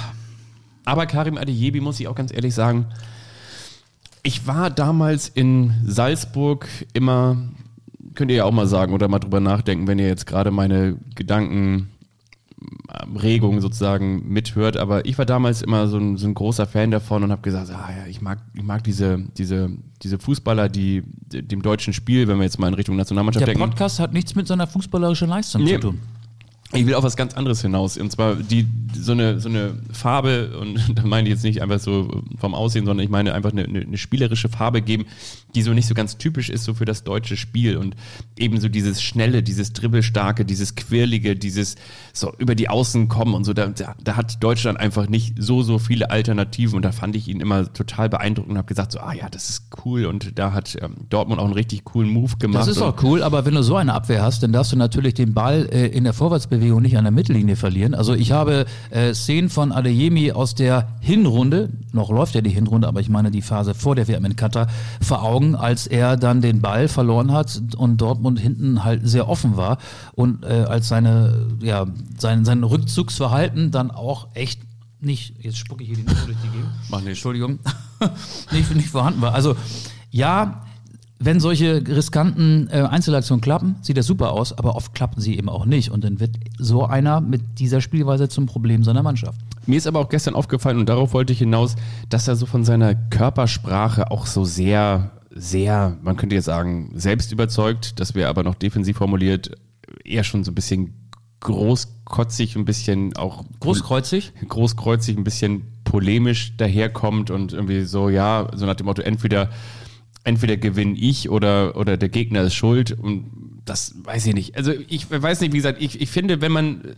Aber 0.90 1.06
Karim 1.06 1.38
Adeyemi 1.38 1.80
muss 1.80 2.00
ich 2.00 2.08
auch 2.08 2.14
ganz 2.14 2.32
ehrlich 2.32 2.54
sagen, 2.54 2.86
ich 4.22 4.46
war 4.46 4.70
damals 4.70 5.28
in 5.28 5.72
Salzburg 5.86 6.66
immer, 6.92 7.36
könnt 8.14 8.30
ihr 8.30 8.38
ja 8.38 8.44
auch 8.44 8.52
mal 8.52 8.66
sagen 8.66 8.92
oder 8.92 9.08
mal 9.08 9.18
drüber 9.18 9.40
nachdenken, 9.40 9.86
wenn 9.86 9.98
ihr 9.98 10.08
jetzt 10.08 10.26
gerade 10.26 10.50
meine 10.50 10.96
Gedanken 11.14 11.88
Regung 13.22 13.60
sozusagen 13.60 14.28
mithört. 14.28 14.76
Aber 14.76 15.06
ich 15.06 15.16
war 15.16 15.24
damals 15.24 15.62
immer 15.62 15.86
so 15.88 15.96
ein, 15.96 16.16
so 16.18 16.26
ein 16.26 16.34
großer 16.34 16.66
Fan 16.66 16.90
davon 16.90 17.22
und 17.22 17.30
habe 17.30 17.40
gesagt, 17.40 17.70
ah 17.70 17.88
ja, 17.96 18.06
ich 18.06 18.20
mag, 18.20 18.38
ich 18.54 18.62
mag 18.62 18.84
diese, 18.84 19.18
diese, 19.38 19.70
diese 20.02 20.18
Fußballer, 20.18 20.68
die 20.68 21.02
dem 21.06 21.62
deutschen 21.62 21.92
Spiel, 21.94 22.28
wenn 22.28 22.36
wir 22.38 22.44
jetzt 22.44 22.58
mal 22.58 22.68
in 22.68 22.74
Richtung 22.74 22.96
Nationalmannschaft 22.96 23.46
Der 23.46 23.54
denken. 23.54 23.70
Podcast 23.70 24.00
hat 24.00 24.12
nichts 24.12 24.34
mit 24.34 24.46
seiner 24.46 24.66
fußballerischen 24.66 25.28
Leistung 25.28 25.62
Nee. 25.64 25.74
zu 25.76 25.80
tun. 25.80 26.00
Ich 26.72 26.86
will 26.86 26.94
auf 26.94 27.02
was 27.02 27.16
ganz 27.16 27.34
anderes 27.34 27.62
hinaus. 27.62 27.96
Und 27.96 28.12
zwar 28.12 28.36
die, 28.36 28.64
so 28.94 29.10
eine, 29.10 29.40
so 29.40 29.48
eine 29.48 29.74
Farbe, 29.92 30.56
und 30.56 30.78
da 30.94 31.02
meine 31.04 31.28
ich 31.28 31.34
jetzt 31.34 31.42
nicht 31.42 31.62
einfach 31.62 31.80
so 31.80 32.22
vom 32.38 32.54
Aussehen, 32.54 32.86
sondern 32.86 33.04
ich 33.04 33.10
meine 33.10 33.34
einfach 33.34 33.50
eine, 33.50 33.64
eine, 33.64 33.98
spielerische 33.98 34.48
Farbe 34.48 34.80
geben, 34.80 35.06
die 35.56 35.62
so 35.62 35.72
nicht 35.72 35.88
so 35.88 35.94
ganz 35.94 36.16
typisch 36.16 36.48
ist 36.48 36.62
so 36.62 36.74
für 36.74 36.84
das 36.84 37.02
deutsche 37.02 37.36
Spiel. 37.36 37.76
Und 37.76 37.96
eben 38.38 38.60
so 38.60 38.68
dieses 38.68 39.02
Schnelle, 39.02 39.42
dieses 39.42 39.72
Dribbelstarke, 39.72 40.44
dieses 40.44 40.76
Quirlige, 40.76 41.34
dieses 41.34 41.74
so 42.12 42.32
über 42.38 42.54
die 42.54 42.68
Außen 42.68 43.08
kommen 43.08 43.34
und 43.34 43.42
so. 43.42 43.52
Da, 43.52 43.66
da, 43.66 44.16
hat 44.16 44.42
Deutschland 44.42 44.78
einfach 44.78 45.08
nicht 45.08 45.34
so, 45.38 45.62
so 45.62 45.80
viele 45.80 46.10
Alternativen. 46.10 46.76
Und 46.76 46.84
da 46.84 46.92
fand 46.92 47.16
ich 47.16 47.26
ihn 47.26 47.40
immer 47.40 47.72
total 47.72 48.08
beeindruckend 48.08 48.52
und 48.52 48.58
habe 48.58 48.68
gesagt, 48.68 48.92
so, 48.92 49.00
ah 49.00 49.12
ja, 49.12 49.28
das 49.28 49.50
ist 49.50 49.64
cool. 49.84 50.06
Und 50.06 50.38
da 50.38 50.52
hat 50.52 50.78
ähm, 50.80 50.94
Dortmund 51.08 51.40
auch 51.40 51.46
einen 51.46 51.54
richtig 51.54 51.84
coolen 51.84 52.10
Move 52.10 52.36
gemacht. 52.38 52.60
Das 52.60 52.68
ist 52.68 52.80
auch 52.80 53.02
cool, 53.02 53.24
aber 53.24 53.44
wenn 53.44 53.54
du 53.54 53.64
so 53.64 53.74
eine 53.74 53.92
Abwehr 53.92 54.22
hast, 54.22 54.44
dann 54.44 54.52
darfst 54.52 54.70
du 54.70 54.76
natürlich 54.76 55.14
den 55.14 55.34
Ball 55.34 55.68
äh, 55.72 55.86
in 55.88 56.04
der 56.04 56.12
Vorwärtsbewegung 56.12 56.59
nicht 56.60 56.96
an 56.96 57.04
der 57.04 57.10
Mittellinie 57.10 57.56
verlieren. 57.56 57.94
Also 57.94 58.14
ich 58.14 58.32
habe 58.32 58.66
äh, 58.90 59.14
Szenen 59.14 59.50
von 59.50 59.72
Adeyemi 59.72 60.32
aus 60.32 60.54
der 60.54 60.88
Hinrunde, 61.00 61.70
noch 61.92 62.10
läuft 62.10 62.34
ja 62.34 62.40
die 62.40 62.50
Hinrunde, 62.50 62.88
aber 62.88 63.00
ich 63.00 63.08
meine 63.08 63.30
die 63.30 63.42
Phase 63.42 63.74
vor 63.74 63.96
der 63.96 64.08
WM 64.08 64.24
in 64.24 64.36
Katar, 64.36 64.68
vor 65.00 65.22
Augen, 65.22 65.54
als 65.54 65.86
er 65.86 66.16
dann 66.16 66.40
den 66.40 66.60
Ball 66.60 66.88
verloren 66.88 67.32
hat 67.32 67.60
und 67.76 68.00
Dortmund 68.00 68.38
hinten 68.38 68.84
halt 68.84 69.06
sehr 69.06 69.28
offen 69.28 69.56
war 69.56 69.78
und 70.12 70.44
äh, 70.44 70.64
als 70.68 70.88
seine, 70.88 71.46
ja, 71.60 71.86
sein, 72.18 72.44
sein 72.44 72.62
Rückzugsverhalten 72.62 73.70
dann 73.70 73.90
auch 73.90 74.28
echt 74.34 74.60
nicht, 75.00 75.42
jetzt 75.42 75.58
spucke 75.58 75.82
ich 75.82 75.88
hier 75.88 75.96
die 75.96 76.04
Nase 76.04 76.26
durch 76.26 76.38
die 76.44 76.48
Gegend. 76.48 76.70
Mach 76.90 76.98
nicht. 76.98 77.08
Entschuldigung, 77.08 77.58
nicht, 78.52 78.74
nicht 78.74 78.88
vorhanden 78.88 79.22
war. 79.22 79.34
Also 79.34 79.56
ja, 80.10 80.62
wenn 81.22 81.38
solche 81.38 81.86
riskanten 81.86 82.68
äh, 82.72 82.80
Einzelaktionen 82.80 83.42
klappen, 83.42 83.76
sieht 83.82 83.98
das 83.98 84.06
super 84.06 84.32
aus, 84.32 84.56
aber 84.56 84.74
oft 84.74 84.94
klappen 84.94 85.20
sie 85.20 85.36
eben 85.36 85.50
auch 85.50 85.66
nicht. 85.66 85.90
Und 85.90 86.02
dann 86.02 86.18
wird 86.18 86.36
so 86.58 86.86
einer 86.86 87.20
mit 87.20 87.58
dieser 87.58 87.82
Spielweise 87.82 88.30
zum 88.30 88.46
Problem 88.46 88.82
seiner 88.84 89.02
Mannschaft. 89.02 89.38
Mir 89.66 89.76
ist 89.76 89.86
aber 89.86 90.00
auch 90.00 90.08
gestern 90.08 90.34
aufgefallen, 90.34 90.78
und 90.78 90.88
darauf 90.88 91.12
wollte 91.12 91.34
ich 91.34 91.38
hinaus, 91.40 91.76
dass 92.08 92.26
er 92.26 92.36
so 92.36 92.46
von 92.46 92.64
seiner 92.64 92.94
Körpersprache 92.94 94.10
auch 94.10 94.24
so 94.24 94.46
sehr, 94.46 95.10
sehr, 95.30 95.98
man 96.02 96.16
könnte 96.16 96.36
jetzt 96.36 96.46
sagen, 96.46 96.90
selbst 96.94 97.32
überzeugt, 97.32 98.00
das 98.00 98.14
wäre 98.14 98.30
aber 98.30 98.42
noch 98.42 98.54
defensiv 98.54 98.96
formuliert, 98.96 99.50
eher 100.04 100.24
schon 100.24 100.42
so 100.42 100.50
ein 100.50 100.54
bisschen 100.54 100.94
großkotzig, 101.40 102.56
ein 102.56 102.64
bisschen 102.64 103.16
auch 103.16 103.44
Großkreuzig. 103.60 104.32
großkreuzig, 104.48 105.18
ein 105.18 105.24
bisschen 105.24 105.64
polemisch 105.84 106.56
daherkommt 106.56 107.30
und 107.30 107.52
irgendwie 107.52 107.82
so, 107.82 108.08
ja, 108.08 108.48
so 108.54 108.64
nach 108.64 108.74
dem 108.74 108.86
Motto, 108.86 109.02
entweder, 109.02 109.50
entweder 110.24 110.56
gewinne 110.56 110.96
ich 110.98 111.30
oder, 111.30 111.76
oder 111.76 111.96
der 111.96 112.08
Gegner 112.08 112.42
ist 112.42 112.54
schuld 112.54 112.92
und 112.92 113.30
das 113.64 113.94
weiß 114.02 114.26
ich 114.26 114.34
nicht. 114.34 114.56
Also 114.56 114.72
ich 114.88 115.10
weiß 115.10 115.40
nicht, 115.40 115.52
wie 115.52 115.58
gesagt, 115.58 115.80
ich, 115.80 116.00
ich 116.00 116.10
finde, 116.10 116.40
wenn 116.40 116.52
man 116.52 116.96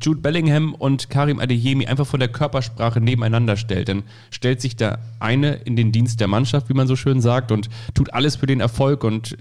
Jude 0.00 0.20
Bellingham 0.20 0.74
und 0.74 1.10
Karim 1.10 1.38
Adeyemi 1.38 1.86
einfach 1.86 2.06
von 2.06 2.20
der 2.20 2.28
Körpersprache 2.28 3.00
nebeneinander 3.00 3.56
stellt, 3.56 3.88
dann 3.88 4.02
stellt 4.30 4.60
sich 4.60 4.76
der 4.76 5.00
eine 5.20 5.54
in 5.54 5.76
den 5.76 5.92
Dienst 5.92 6.20
der 6.20 6.28
Mannschaft, 6.28 6.68
wie 6.68 6.74
man 6.74 6.86
so 6.86 6.96
schön 6.96 7.20
sagt, 7.20 7.52
und 7.52 7.68
tut 7.94 8.12
alles 8.12 8.36
für 8.36 8.46
den 8.46 8.60
Erfolg 8.60 9.04
und 9.04 9.36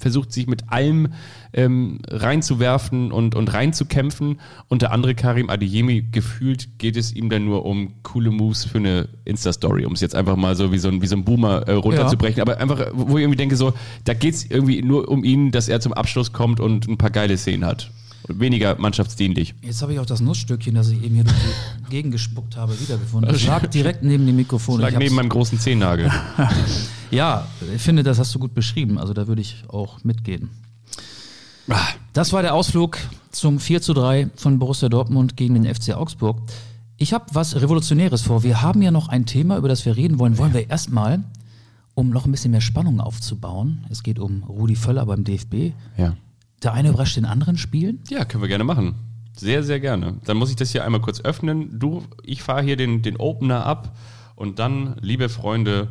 versucht 0.00 0.32
sich 0.32 0.46
mit 0.46 0.72
allem 0.72 1.08
ähm, 1.52 2.00
reinzuwerfen 2.08 3.12
und, 3.12 3.34
und 3.34 3.52
reinzukämpfen. 3.52 4.40
Und 4.68 4.82
der 4.82 4.92
andere 4.92 5.14
Karim 5.14 5.50
Adeyemi, 5.50 6.02
gefühlt 6.10 6.78
geht 6.78 6.96
es 6.96 7.12
ihm 7.12 7.30
dann 7.30 7.44
nur 7.44 7.64
um 7.64 8.02
coole 8.02 8.30
Moves 8.30 8.64
für 8.64 8.78
eine 8.78 9.08
Insta-Story, 9.24 9.84
um 9.84 9.92
es 9.92 10.00
jetzt 10.00 10.14
einfach 10.14 10.36
mal 10.36 10.56
so 10.56 10.72
wie 10.72 10.78
so 10.78 10.88
ein, 10.88 11.02
wie 11.02 11.06
so 11.06 11.16
ein 11.16 11.24
Boomer 11.24 11.68
äh, 11.68 11.72
runterzubrechen. 11.72 12.40
Aber 12.40 12.58
einfach, 12.58 12.86
wo 12.92 13.18
ich 13.18 13.22
irgendwie 13.22 13.36
denke, 13.36 13.56
so, 13.56 13.72
da 14.04 14.14
geht 14.14 14.34
es 14.34 14.50
irgendwie 14.50 14.82
nur 14.82 15.08
um 15.08 15.24
ihn, 15.24 15.50
dass 15.50 15.68
er 15.68 15.80
zum 15.80 15.92
Abschluss 15.92 16.32
kommt 16.32 16.60
und 16.60 16.88
ein 16.88 16.98
paar 16.98 17.10
geile 17.10 17.36
Szenen 17.36 17.64
hat. 17.64 17.90
Weniger 18.28 18.76
mannschaftsdienlich. 18.78 19.54
Jetzt 19.62 19.82
habe 19.82 19.94
ich 19.94 19.98
auch 19.98 20.06
das 20.06 20.20
Nussstückchen, 20.20 20.74
das 20.74 20.88
ich 20.90 21.02
eben 21.02 21.14
hier 21.14 21.24
durch 21.24 21.36
die 21.36 21.90
Gegend 21.90 22.12
gespuckt 22.12 22.56
habe, 22.56 22.78
wiedergefunden. 22.78 23.32
Das 23.32 23.44
lag 23.44 23.66
direkt 23.70 24.02
neben 24.02 24.26
dem 24.26 24.36
Mikrofon. 24.36 24.80
Lag 24.80 24.92
Ich 24.92 24.98
neben 24.98 25.14
meinem 25.14 25.28
großen 25.28 25.58
Zehennagel. 25.58 26.10
Ja, 27.10 27.48
ich 27.74 27.82
finde, 27.82 28.04
das 28.04 28.20
hast 28.20 28.32
du 28.36 28.38
gut 28.38 28.54
beschrieben. 28.54 28.96
Also 28.96 29.12
da 29.12 29.26
würde 29.26 29.42
ich 29.42 29.64
auch 29.66 30.04
mitgehen. 30.04 30.48
Das 32.12 32.32
war 32.32 32.42
der 32.42 32.54
Ausflug 32.54 32.98
zum 33.30 33.60
4 33.60 33.82
zu 33.82 33.94
3 33.94 34.30
von 34.36 34.58
Borussia 34.58 34.88
Dortmund 34.88 35.36
gegen 35.36 35.60
den 35.60 35.72
FC 35.72 35.94
Augsburg. 35.94 36.40
Ich 36.96 37.12
habe 37.12 37.26
was 37.32 37.56
Revolutionäres 37.56 38.22
vor. 38.22 38.42
Wir 38.42 38.62
haben 38.62 38.82
ja 38.82 38.90
noch 38.90 39.08
ein 39.08 39.26
Thema, 39.26 39.56
über 39.56 39.68
das 39.68 39.84
wir 39.86 39.96
reden 39.96 40.18
wollen. 40.18 40.38
Wollen 40.38 40.52
wir 40.52 40.68
erstmal, 40.68 41.22
um 41.94 42.10
noch 42.10 42.26
ein 42.26 42.32
bisschen 42.32 42.50
mehr 42.50 42.60
Spannung 42.60 43.00
aufzubauen, 43.00 43.86
es 43.88 44.02
geht 44.02 44.18
um 44.18 44.42
Rudi 44.42 44.76
Völler 44.76 45.06
beim 45.06 45.24
DFB. 45.24 45.72
Ja. 45.96 46.16
Der 46.62 46.74
eine 46.74 46.90
überrascht 46.90 47.16
den 47.16 47.24
anderen 47.24 47.56
spielen. 47.56 48.00
Ja, 48.10 48.24
können 48.26 48.42
wir 48.42 48.48
gerne 48.48 48.64
machen. 48.64 48.94
Sehr, 49.34 49.62
sehr 49.62 49.80
gerne. 49.80 50.18
Dann 50.24 50.36
muss 50.36 50.50
ich 50.50 50.56
das 50.56 50.70
hier 50.70 50.84
einmal 50.84 51.00
kurz 51.00 51.20
öffnen. 51.22 51.78
Du, 51.78 52.04
ich 52.22 52.42
fahre 52.42 52.62
hier 52.62 52.76
den, 52.76 53.00
den 53.00 53.16
Opener 53.16 53.64
ab 53.64 53.96
und 54.36 54.58
dann, 54.58 54.96
liebe 55.00 55.30
Freunde, 55.30 55.88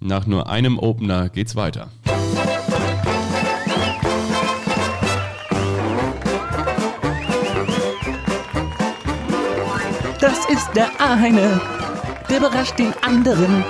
nach 0.00 0.26
nur 0.26 0.50
einem 0.50 0.78
Opener 0.78 1.28
geht's 1.28 1.54
weiter. 1.54 1.90
Das 10.20 10.44
ist 10.50 10.70
der 10.74 10.88
eine, 10.98 11.60
der 12.28 12.38
überrascht 12.38 12.78
den 12.78 12.92
anderen. 13.02 13.64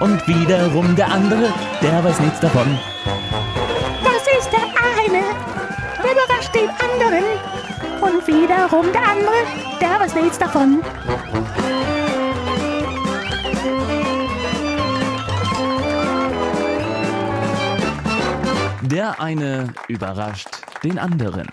Und 0.00 0.26
wiederum 0.26 0.96
der 0.96 1.12
andere, 1.12 1.52
der 1.82 2.02
weiß 2.02 2.20
nichts 2.20 2.40
davon. 2.40 2.78
Wiederum 8.26 8.86
der 8.92 9.08
andere, 9.08 9.34
der 9.80 10.00
weiß 10.00 10.14
nichts 10.14 10.38
davon. 10.38 10.82
Der 18.82 19.20
eine 19.20 19.72
überrascht 19.88 20.48
den 20.82 20.98
anderen. 20.98 21.46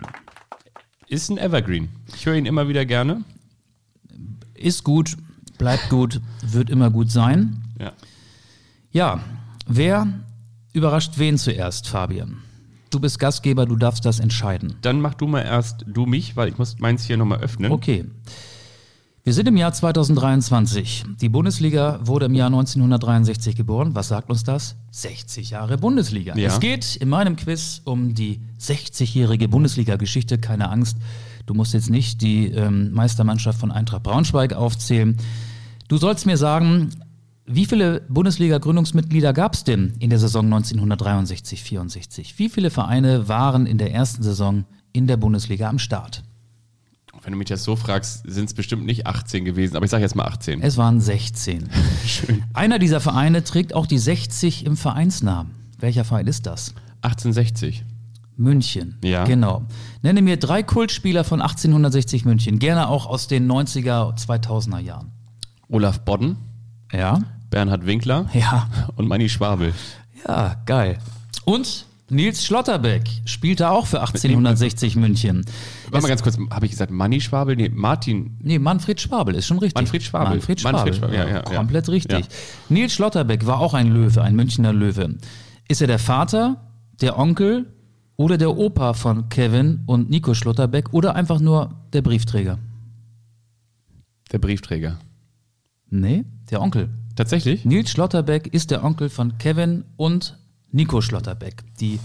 Ist 1.08 1.30
ein 1.30 1.38
Evergreen. 1.38 1.90
Ich 2.16 2.26
höre 2.26 2.36
ihn 2.36 2.46
immer 2.46 2.68
wieder 2.68 2.86
gerne. 2.86 3.24
Ist 4.54 4.84
gut, 4.84 5.18
bleibt 5.58 5.90
gut, 5.90 6.22
wird 6.42 6.70
immer 6.70 6.90
gut 6.90 7.10
sein. 7.10 7.64
Ja. 7.80 7.94
Ja, 8.92 9.20
wer 9.66 10.08
überrascht 10.74 11.14
wen 11.18 11.38
zuerst, 11.38 11.88
Fabian? 11.88 12.44
Du 12.92 13.00
bist 13.00 13.20
Gastgeber, 13.20 13.66
du 13.66 13.78
darfst 13.78 14.06
das 14.06 14.20
entscheiden. 14.20 14.76
Dann 14.82 15.00
mach 15.00 15.14
du 15.14 15.26
mal 15.26 15.42
erst 15.42 15.86
du 15.88 16.06
mich, 16.06 16.36
weil 16.36 16.50
ich 16.50 16.58
muss 16.58 16.78
meins 16.80 17.06
hier 17.06 17.16
nochmal 17.16 17.40
öffnen. 17.40 17.72
Okay. 17.72 18.06
Wir 19.24 19.34
sind 19.34 19.48
im 19.48 19.56
Jahr 19.56 19.72
2023. 19.72 21.06
Die 21.22 21.30
Bundesliga 21.30 22.00
wurde 22.04 22.26
im 22.26 22.34
Jahr 22.34 22.48
1963 22.48 23.56
geboren. 23.56 23.96
Was 23.96 24.10
sagt 24.10 24.30
uns 24.30 24.44
das? 24.44 24.76
60 24.92 25.52
Jahre 25.52 25.78
Bundesliga. 25.78 26.36
Ja. 26.36 26.50
Es 26.50 26.60
geht 26.60 26.98
in 26.98 27.08
meinem 27.08 27.38
Quiz 27.38 27.82
um 27.86 28.14
die 28.14 28.42
60-jährige 28.60 29.48
Bundesliga-Geschichte. 29.48 30.38
Keine 30.38 30.70
Angst, 30.70 30.98
du 31.46 31.54
musst 31.54 31.74
jetzt 31.74 31.90
nicht 31.90 32.22
die 32.22 32.48
ähm, 32.48 32.92
Meistermannschaft 32.92 33.60
von 33.60 33.72
Eintracht 33.72 34.04
Braunschweig 34.04 34.54
aufzählen. 34.54 35.16
Du 35.88 35.96
sollst 35.96 36.26
mir 36.26 36.36
sagen, 36.36 36.90
wie 37.46 37.66
viele 37.66 38.02
Bundesliga-Gründungsmitglieder 38.10 39.34
gab 39.34 39.54
es 39.54 39.64
denn 39.64 39.94
in 40.00 40.10
der 40.10 40.20
Saison 40.20 40.52
1963-64? 40.54 42.34
Wie 42.38 42.50
viele 42.50 42.70
Vereine 42.70 43.28
waren 43.28 43.66
in 43.66 43.78
der 43.78 43.94
ersten 43.94 44.24
Saison 44.24 44.66
in 44.94 45.08
der 45.08 45.18
Bundesliga 45.18 45.70
am 45.70 45.80
Start? 45.80 46.24
Wenn 47.24 47.34
du 47.34 47.38
mich 47.38 47.50
das 47.50 47.64
so 47.64 47.76
fragst, 47.76 48.24
sind 48.26 48.46
es 48.46 48.54
bestimmt 48.56 48.86
nicht 48.86 49.06
18 49.06 49.46
gewesen, 49.46 49.76
aber 49.76 49.86
ich 49.86 49.92
sage 49.92 50.02
jetzt 50.02 50.16
mal 50.16 50.26
18. 50.26 50.62
Es 50.62 50.78
waren 50.78 51.00
16. 51.00 51.70
Einer 52.54 52.80
dieser 52.80 53.00
Vereine 53.00 53.44
trägt 53.44 53.76
auch 53.76 53.86
die 53.86 54.00
60 54.00 54.66
im 54.66 54.76
Vereinsnamen. 54.76 55.52
Welcher 55.80 56.04
Verein 56.04 56.26
ist 56.26 56.48
das? 56.48 56.74
1860. 57.04 57.84
München. 58.38 58.98
Ja. 59.04 59.26
Genau. 59.26 59.66
Nenne 60.02 60.24
mir 60.24 60.38
drei 60.38 60.64
Kultspieler 60.64 61.24
von 61.24 61.42
1860 61.42 62.26
München. 62.26 62.58
Gerne 62.58 62.88
auch 62.88 63.06
aus 63.06 63.28
den 63.28 63.52
90er, 63.52 64.18
2000er 64.18 64.80
Jahren. 64.80 65.12
Olaf 65.70 66.00
Bodden, 66.00 66.38
Ja. 66.92 67.20
Bernhard 67.50 67.86
Winkler 67.86 68.28
Ja. 68.34 68.68
und 68.96 69.08
Manni 69.08 69.30
Schwabel. 69.30 69.74
Ja, 70.28 70.56
geil. 70.66 70.98
Und 71.46 71.86
Nils 72.10 72.46
Schlotterbeck 72.46 73.04
spielte 73.26 73.70
auch 73.70 73.86
für 73.86 74.02
1860 74.02 74.98
München. 74.98 75.46
Warte 75.90 76.02
mal 76.04 76.10
ganz 76.10 76.24
kurz, 76.24 76.38
habe 76.50 76.66
ich 76.66 76.72
gesagt 76.72 76.92
Manni 76.92 77.22
Schwabel? 77.22 77.56
Nee, 77.56 77.70
Martin. 77.70 78.38
Nee, 78.42 78.60
Manfred 78.60 79.00
Schwabel 79.00 79.36
ist 79.36 79.48
schon 79.48 79.60
richtig. 79.60 79.76
Manfred 79.76 80.04
Schwabel. 80.04 80.30
Manfred 80.36 80.60
Schwabel, 80.60 80.78
Manfred 80.78 80.96
Schwabel, 80.98 81.16
ja, 81.16 81.28
ja, 81.28 81.36
ja. 81.36 81.42
komplett 81.42 81.88
richtig. 81.90 82.26
Nils 82.70 82.94
Schlotterbeck 82.94 83.46
war 83.46 83.60
auch 83.60 83.74
ein 83.74 83.92
Löwe, 83.92 84.22
ein 84.22 84.36
Münchner 84.36 84.74
Löwe. 84.74 85.16
Ist 85.70 85.82
er 85.82 85.88
der 85.88 86.00
Vater, 86.00 86.58
der 87.02 87.18
Onkel 87.18 87.66
oder 88.18 88.38
der 88.38 88.58
Opa 88.58 88.94
von 88.94 89.30
Kevin 89.30 89.84
und 89.86 90.10
Nico 90.10 90.34
Schlotterbeck 90.34 90.94
oder 90.94 91.16
einfach 91.16 91.40
nur 91.40 91.74
der 91.94 92.02
Briefträger? 92.02 92.60
Der 94.32 94.40
Briefträger. 94.40 94.98
Nee, 95.90 96.26
der 96.52 96.62
Onkel. 96.62 96.90
Tatsächlich? 97.16 97.66
Nils 97.66 97.90
Schlotterbeck 97.92 98.48
ist 98.54 98.72
der 98.72 98.84
Onkel 98.84 99.10
von 99.10 99.38
Kevin 99.38 99.84
und 99.98 100.38
Nico 100.72 101.02
Schlotterbeck, 101.02 101.64
die 101.80 102.00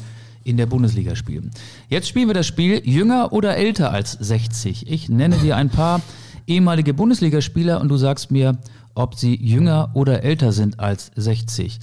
in 0.44 0.56
der 0.56 0.66
Bundesliga 0.66 1.16
spielen. 1.16 1.50
Jetzt 1.88 2.08
spielen 2.08 2.28
wir 2.28 2.34
das 2.34 2.46
Spiel 2.46 2.80
jünger 2.84 3.32
oder 3.32 3.56
älter 3.56 3.90
als 3.90 4.12
60. 4.12 4.88
Ich 4.88 5.08
nenne 5.08 5.36
dir 5.38 5.56
ein 5.56 5.70
paar 5.70 6.00
ehemalige 6.46 6.94
Bundesligaspieler 6.94 7.80
und 7.80 7.88
du 7.88 7.96
sagst 7.96 8.30
mir, 8.30 8.58
ob 8.94 9.16
sie 9.16 9.34
jünger 9.34 9.90
oder 9.94 10.22
älter 10.22 10.52
sind 10.52 10.78
als 10.80 11.10
60. 11.16 11.80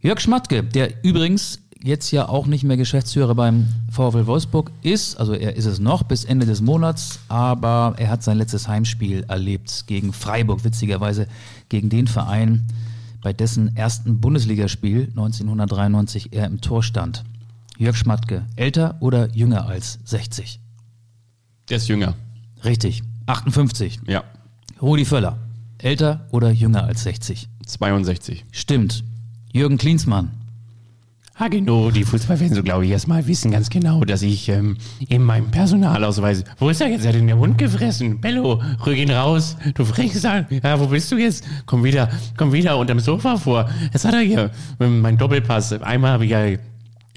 Jörg 0.00 0.20
Schmatke, 0.20 0.62
der 0.64 1.04
übrigens 1.04 1.60
jetzt 1.82 2.10
ja 2.10 2.28
auch 2.28 2.46
nicht 2.46 2.64
mehr 2.64 2.76
Geschäftsführer 2.76 3.34
beim 3.34 3.68
VfL 3.90 4.26
Wolfsburg 4.26 4.70
ist, 4.82 5.18
also 5.18 5.32
er 5.32 5.56
ist 5.56 5.66
es 5.66 5.78
noch 5.78 6.02
bis 6.02 6.24
Ende 6.24 6.46
des 6.46 6.60
Monats, 6.60 7.20
aber 7.28 7.94
er 7.98 8.10
hat 8.10 8.22
sein 8.22 8.38
letztes 8.38 8.68
Heimspiel 8.68 9.24
erlebt 9.28 9.84
gegen 9.86 10.12
Freiburg, 10.12 10.64
witzigerweise 10.64 11.28
gegen 11.68 11.88
den 11.88 12.06
Verein, 12.06 12.66
bei 13.22 13.32
dessen 13.32 13.76
ersten 13.76 14.20
Bundesligaspiel 14.20 15.08
1993 15.08 16.32
er 16.32 16.46
im 16.46 16.60
Tor 16.60 16.82
stand. 16.82 17.24
Jörg 17.76 17.96
Schmatke, 17.96 18.44
älter 18.56 18.96
oder 19.00 19.34
jünger 19.34 19.66
als 19.66 19.98
60? 20.04 20.60
Der 21.68 21.76
ist 21.76 21.88
jünger. 21.88 22.14
Richtig, 22.64 23.02
58. 23.26 24.00
Ja. 24.06 24.24
Rudi 24.80 25.04
Völler, 25.04 25.38
älter 25.78 26.26
oder 26.30 26.50
jünger 26.50 26.84
als 26.84 27.02
60? 27.04 27.48
62. 27.66 28.44
Stimmt. 28.50 29.04
Jürgen 29.52 29.78
Klinsmann, 29.78 30.30
Hageno, 31.38 31.90
die 31.92 32.04
Fußballfans, 32.04 32.56
so 32.56 32.62
glaube 32.64 32.84
ich, 32.84 32.90
erstmal 32.90 33.26
wissen 33.28 33.50
ganz 33.52 33.70
genau, 33.70 34.02
dass 34.04 34.22
ich 34.22 34.48
ähm, 34.48 34.76
in 35.08 35.22
meinem 35.22 35.50
Personalausweis. 35.52 36.42
Wo 36.58 36.68
ist 36.68 36.80
er 36.80 36.88
jetzt? 36.88 37.04
Er 37.04 37.10
hat 37.12 37.18
ihn 37.20 37.28
der 37.28 37.38
Hund 37.38 37.58
gefressen. 37.58 38.20
Bello, 38.20 38.60
rück 38.84 38.96
ihn 38.96 39.10
raus. 39.12 39.56
Du 39.74 39.84
Frechsal. 39.84 40.46
Ja, 40.62 40.80
wo 40.80 40.86
bist 40.88 41.12
du 41.12 41.16
jetzt? 41.16 41.44
Komm 41.66 41.84
wieder, 41.84 42.08
komm 42.36 42.52
wieder 42.52 42.76
unterm 42.76 42.98
Sofa 42.98 43.36
vor. 43.36 43.68
Jetzt 43.92 44.04
hat 44.04 44.14
er 44.14 44.20
hier 44.20 44.50
ähm, 44.80 45.00
mein 45.00 45.16
Doppelpass. 45.16 45.72
Einmal 45.74 46.12
habe 46.12 46.24
ich 46.24 46.32
ja 46.32 46.56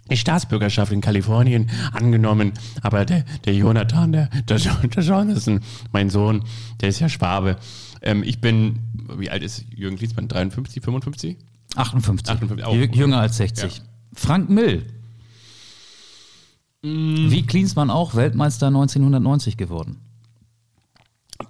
die 0.09 0.17
Staatsbürgerschaft 0.17 0.91
in 0.91 1.01
Kalifornien 1.01 1.69
angenommen. 1.93 2.51
Aber 2.83 3.05
der, 3.05 3.23
der 3.45 3.55
Jonathan, 3.55 4.11
der, 4.11 4.29
der, 4.47 4.57
der 4.59 5.03
Jonathan, 5.03 5.61
mein 5.93 6.09
Sohn, 6.11 6.43
der 6.81 6.89
ist 6.89 6.99
ja 6.99 7.09
Schwabe. 7.09 7.55
Ähm, 8.03 8.21
ich 8.23 8.39
bin, 8.39 8.79
wie 9.17 9.31
alt 9.31 9.41
ist 9.41 9.65
Jürgen 9.75 9.97
Klinsmann? 9.97 10.27
53, 10.27 10.83
55? 10.83 11.37
58. 11.75 12.29
58, 12.35 12.65
auch. 12.65 12.73
Jü- 12.75 12.95
Jünger 12.95 13.19
als 13.21 13.37
60. 13.37 13.77
Ja. 13.77 13.83
Frank 14.13 14.49
Mill. 14.49 14.85
Wie 16.81 17.45
Klinsmann 17.45 17.89
auch 17.89 18.15
Weltmeister 18.15 18.67
1990 18.67 19.55
geworden. 19.55 19.99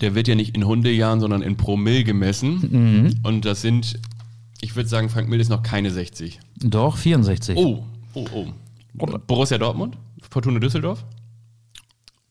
Der 0.02 0.16
wird 0.16 0.28
ja 0.28 0.36
nicht 0.36 0.56
in 0.56 0.66
Hundejahren, 0.66 1.20
sondern 1.20 1.42
in 1.42 1.58
Promille 1.58 2.04
gemessen. 2.04 3.18
Und 3.24 3.46
das 3.46 3.62
sind, 3.62 4.00
ich 4.60 4.76
würde 4.76 4.90
sagen, 4.90 5.10
Frank 5.10 5.30
Mill 5.30 5.40
ist 5.40 5.50
noch 5.50 5.64
keine 5.64 5.92
60. 5.92 6.40
Doch, 6.58 6.98
64. 6.98 7.58
Oh, 7.58 7.84
oh, 8.14 8.26
oh. 8.34 8.48
Borussia 9.28 9.58
Dortmund, 9.58 9.98
Fortuna 10.30 10.60
Düsseldorf. 10.60 11.06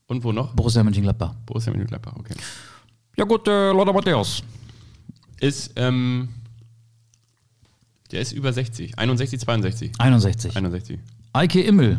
Und 0.07 0.23
wo 0.23 0.31
noch? 0.31 0.53
Borussia 0.53 0.83
Mönchengladbach. 0.83 1.33
Borussia 1.45 1.71
Mönchengladbach, 1.71 2.15
okay. 2.17 2.35
Ja 3.17 3.25
gut, 3.25 3.47
äh, 3.47 3.71
Lothar 3.71 3.93
Matthäus. 3.93 4.43
Ist, 5.39 5.71
ähm, 5.75 6.29
der 8.11 8.21
ist 8.21 8.31
über 8.31 8.51
60. 8.53 8.97
61, 8.97 9.39
62. 9.39 9.91
61. 9.97 10.55
61. 10.55 10.99
Eike 11.33 11.61
Immel. 11.61 11.97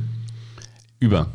Über. 1.01 1.29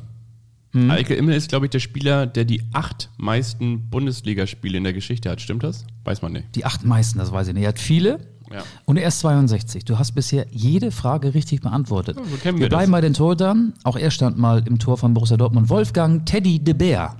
Eike 0.73 1.15
Immel 1.15 1.35
ist, 1.35 1.49
glaube 1.49 1.65
ich, 1.65 1.71
der 1.71 1.79
Spieler, 1.79 2.27
der 2.27 2.45
die 2.45 2.61
acht 2.73 3.09
meisten 3.17 3.89
Bundesligaspiele 3.89 4.77
in 4.77 4.83
der 4.83 4.93
Geschichte 4.93 5.29
hat. 5.29 5.41
Stimmt 5.41 5.63
das? 5.63 5.85
Weiß 6.03 6.21
man 6.21 6.33
nicht. 6.33 6.55
Die 6.55 6.65
acht 6.65 6.85
meisten, 6.85 7.17
das 7.17 7.31
weiß 7.31 7.47
ich 7.47 7.53
nicht. 7.55 7.63
Er 7.63 7.69
hat 7.69 7.79
viele. 7.79 8.19
Ja. 8.51 8.63
Und 8.85 8.97
er 8.97 9.07
ist 9.07 9.19
62. 9.19 9.85
Du 9.85 9.97
hast 9.97 10.11
bisher 10.13 10.45
jede 10.51 10.91
Frage 10.91 11.33
richtig 11.33 11.61
beantwortet. 11.61 12.15
so 12.15 12.37
kennen 12.37 12.59
wir 12.59 12.65
wir 12.65 12.69
bleiben 12.69 12.91
das. 12.91 12.97
bei 12.97 13.01
den 13.01 13.13
Torhütern. 13.13 13.73
Auch 13.83 13.97
er 13.97 14.11
stand 14.11 14.37
mal 14.37 14.63
im 14.67 14.77
Tor 14.77 14.97
von 14.97 15.13
Borussia 15.13 15.35
Dortmund. 15.35 15.69
Wolfgang 15.69 16.25
Teddy 16.25 16.59
de 16.59 16.73
Beer. 16.73 17.17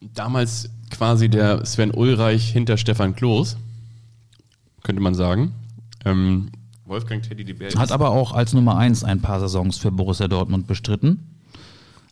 Damals 0.00 0.68
quasi 0.90 1.28
der 1.28 1.64
Sven 1.64 1.92
Ulreich 1.92 2.50
hinter 2.50 2.76
Stefan 2.76 3.14
Kloß, 3.14 3.56
könnte 4.82 5.02
man 5.02 5.14
sagen. 5.14 5.52
Ähm, 6.04 6.50
Wolfgang 6.84 7.22
Teddy 7.22 7.44
de 7.44 7.54
Beer 7.54 7.70
Hat 7.76 7.92
aber 7.92 8.10
auch 8.10 8.32
als 8.32 8.52
Nummer 8.52 8.76
1 8.76 9.04
ein 9.04 9.20
paar 9.20 9.40
Saisons 9.40 9.78
für 9.78 9.92
Borussia 9.92 10.28
Dortmund 10.28 10.66
bestritten. 10.66 11.38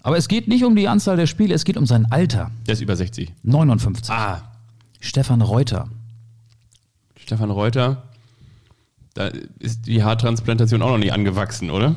Aber 0.03 0.17
es 0.17 0.29
geht 0.29 0.47
nicht 0.47 0.65
um 0.65 0.77
die 0.77 0.89
Anzahl 0.89 1.17
der 1.17 1.27
Spiele, 1.27 1.55
es 1.55 1.65
geht 1.65 1.77
um 1.77 1.87
sein 1.87 2.07
Alter. 2.11 2.51
der 2.67 2.75
ist 2.75 2.81
über 2.81 2.95
60. 2.97 3.33
59. 3.43 4.11
Ah, 4.11 4.43
Stefan 5.01 5.43
Reuter. 5.43 5.89
Stefan 7.17 7.51
Reuter, 7.51 8.05
da 9.15 9.31
ist 9.59 9.87
die 9.87 10.03
Haartransplantation 10.05 10.81
auch 10.81 10.91
noch 10.91 10.99
nicht 10.99 11.13
angewachsen, 11.13 11.71
oder? 11.71 11.97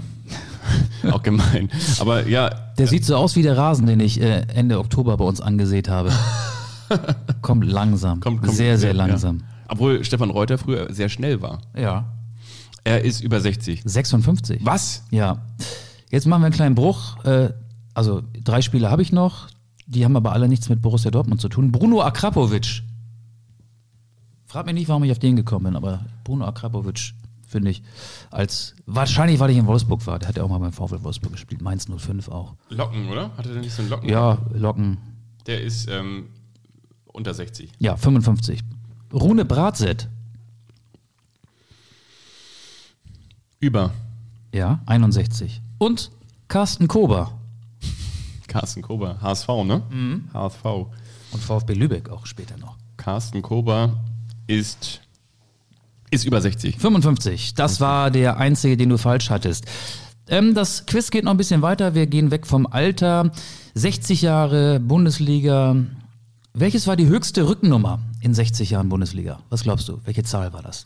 auch 1.11 1.21
gemein. 1.21 1.69
Aber 1.99 2.27
ja, 2.27 2.49
Der 2.77 2.87
sieht 2.87 3.05
so 3.05 3.15
aus 3.15 3.35
wie 3.35 3.43
der 3.43 3.57
Rasen, 3.57 3.85
den 3.85 3.99
ich 3.99 4.19
äh, 4.19 4.45
Ende 4.53 4.79
Oktober 4.79 5.17
bei 5.17 5.25
uns 5.25 5.39
angesät 5.39 5.87
habe. 5.87 6.11
kommt 7.41 7.65
langsam. 7.65 8.19
kommt, 8.19 8.41
kommt 8.41 8.53
sehr, 8.55 8.77
sehr 8.77 8.93
langsam. 8.93 9.37
Ja. 9.37 9.45
Obwohl 9.71 10.03
Stefan 10.03 10.29
Reuter 10.29 10.57
früher 10.57 10.93
sehr 10.93 11.07
schnell 11.07 11.41
war. 11.41 11.61
Ja. 11.73 12.13
Er 12.83 13.05
ist 13.05 13.21
über 13.21 13.39
60. 13.39 13.83
56. 13.85 14.65
Was? 14.65 15.03
Ja. 15.11 15.45
Jetzt 16.09 16.27
machen 16.27 16.41
wir 16.41 16.47
einen 16.47 16.55
kleinen 16.55 16.75
Bruch. 16.75 17.23
Äh, 17.23 17.53
also 17.93 18.21
drei 18.43 18.61
Spiele 18.61 18.91
habe 18.91 19.01
ich 19.01 19.13
noch. 19.13 19.47
Die 19.87 20.03
haben 20.03 20.17
aber 20.17 20.33
alle 20.33 20.49
nichts 20.49 20.67
mit 20.67 20.81
Borussia 20.81 21.09
Dortmund 21.09 21.39
zu 21.39 21.47
tun. 21.47 21.71
Bruno 21.71 22.01
Akrapovic. 22.01 22.83
Frag 24.45 24.65
mich 24.65 24.75
nicht, 24.75 24.89
warum 24.89 25.05
ich 25.05 25.11
auf 25.11 25.19
den 25.19 25.37
gekommen 25.37 25.65
bin, 25.65 25.75
aber 25.77 26.05
Bruno 26.25 26.45
Akrapovic 26.45 27.13
finde 27.47 27.71
ich 27.71 27.81
als 28.29 28.75
wahrscheinlich, 28.85 29.39
weil 29.39 29.51
ich 29.51 29.57
in 29.57 29.67
Wolfsburg 29.67 30.05
war. 30.05 30.19
Der 30.19 30.27
hat 30.27 30.35
ja 30.35 30.43
auch 30.43 30.49
mal 30.49 30.59
beim 30.59 30.73
VfL 30.73 31.01
Wolfsburg 31.01 31.31
gespielt. 31.31 31.61
Mainz 31.61 31.87
05 31.87 32.27
auch. 32.27 32.55
Locken, 32.67 33.07
oder? 33.07 33.31
Hatte 33.37 33.53
der 33.53 33.61
nicht 33.61 33.73
so 33.73 33.83
einen 33.83 33.89
Locken? 33.89 34.09
Ja, 34.09 34.37
Locken. 34.53 34.97
Der 35.47 35.61
ist 35.61 35.87
ähm, 35.89 36.25
unter 37.05 37.33
60. 37.33 37.71
Ja, 37.79 37.95
55. 37.95 38.61
Rune 39.13 39.45
Bratset. 39.45 40.07
Über. 43.59 43.91
Ja, 44.53 44.81
61. 44.85 45.61
Und 45.77 46.11
Carsten 46.47 46.87
Kober. 46.87 47.31
Carsten 48.47 48.81
Kober. 48.81 49.21
HSV, 49.21 49.47
ne? 49.65 49.81
HSV. 50.33 50.65
Und 51.31 51.41
VfB 51.41 51.73
Lübeck 51.73 52.09
auch 52.09 52.25
später 52.25 52.57
noch. 52.57 52.75
Carsten 52.97 53.41
Kober 53.41 53.97
ist, 54.47 55.01
ist 56.09 56.25
über 56.25 56.41
60. 56.41 56.77
55. 56.77 57.53
Das 57.53 57.79
war 57.79 58.11
der 58.11 58.37
einzige, 58.37 58.75
den 58.75 58.89
du 58.89 58.97
falsch 58.97 59.29
hattest. 59.29 59.65
Ähm, 60.27 60.53
das 60.53 60.85
Quiz 60.85 61.11
geht 61.11 61.23
noch 61.23 61.31
ein 61.31 61.37
bisschen 61.37 61.61
weiter. 61.61 61.95
Wir 61.95 62.07
gehen 62.07 62.31
weg 62.31 62.45
vom 62.45 62.67
Alter. 62.67 63.31
60 63.75 64.21
Jahre 64.21 64.79
Bundesliga. 64.79 65.75
Welches 66.53 66.87
war 66.87 66.97
die 66.97 67.07
höchste 67.07 67.47
Rückennummer 67.47 67.99
in 68.21 68.33
60 68.33 68.69
Jahren 68.71 68.89
Bundesliga? 68.89 69.39
Was 69.49 69.63
glaubst 69.63 69.87
du? 69.89 69.99
Welche 70.05 70.23
Zahl 70.23 70.53
war 70.53 70.61
das? 70.61 70.85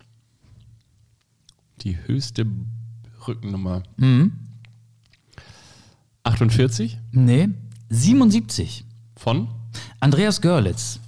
Die 1.82 1.98
höchste 2.08 2.46
Rückennummer. 3.28 3.84
48 6.24 6.98
Nee, 7.12 7.50
77. 7.90 8.86
von? 9.16 9.48
Andreas 10.00 10.42
Görlitz. 10.42 11.00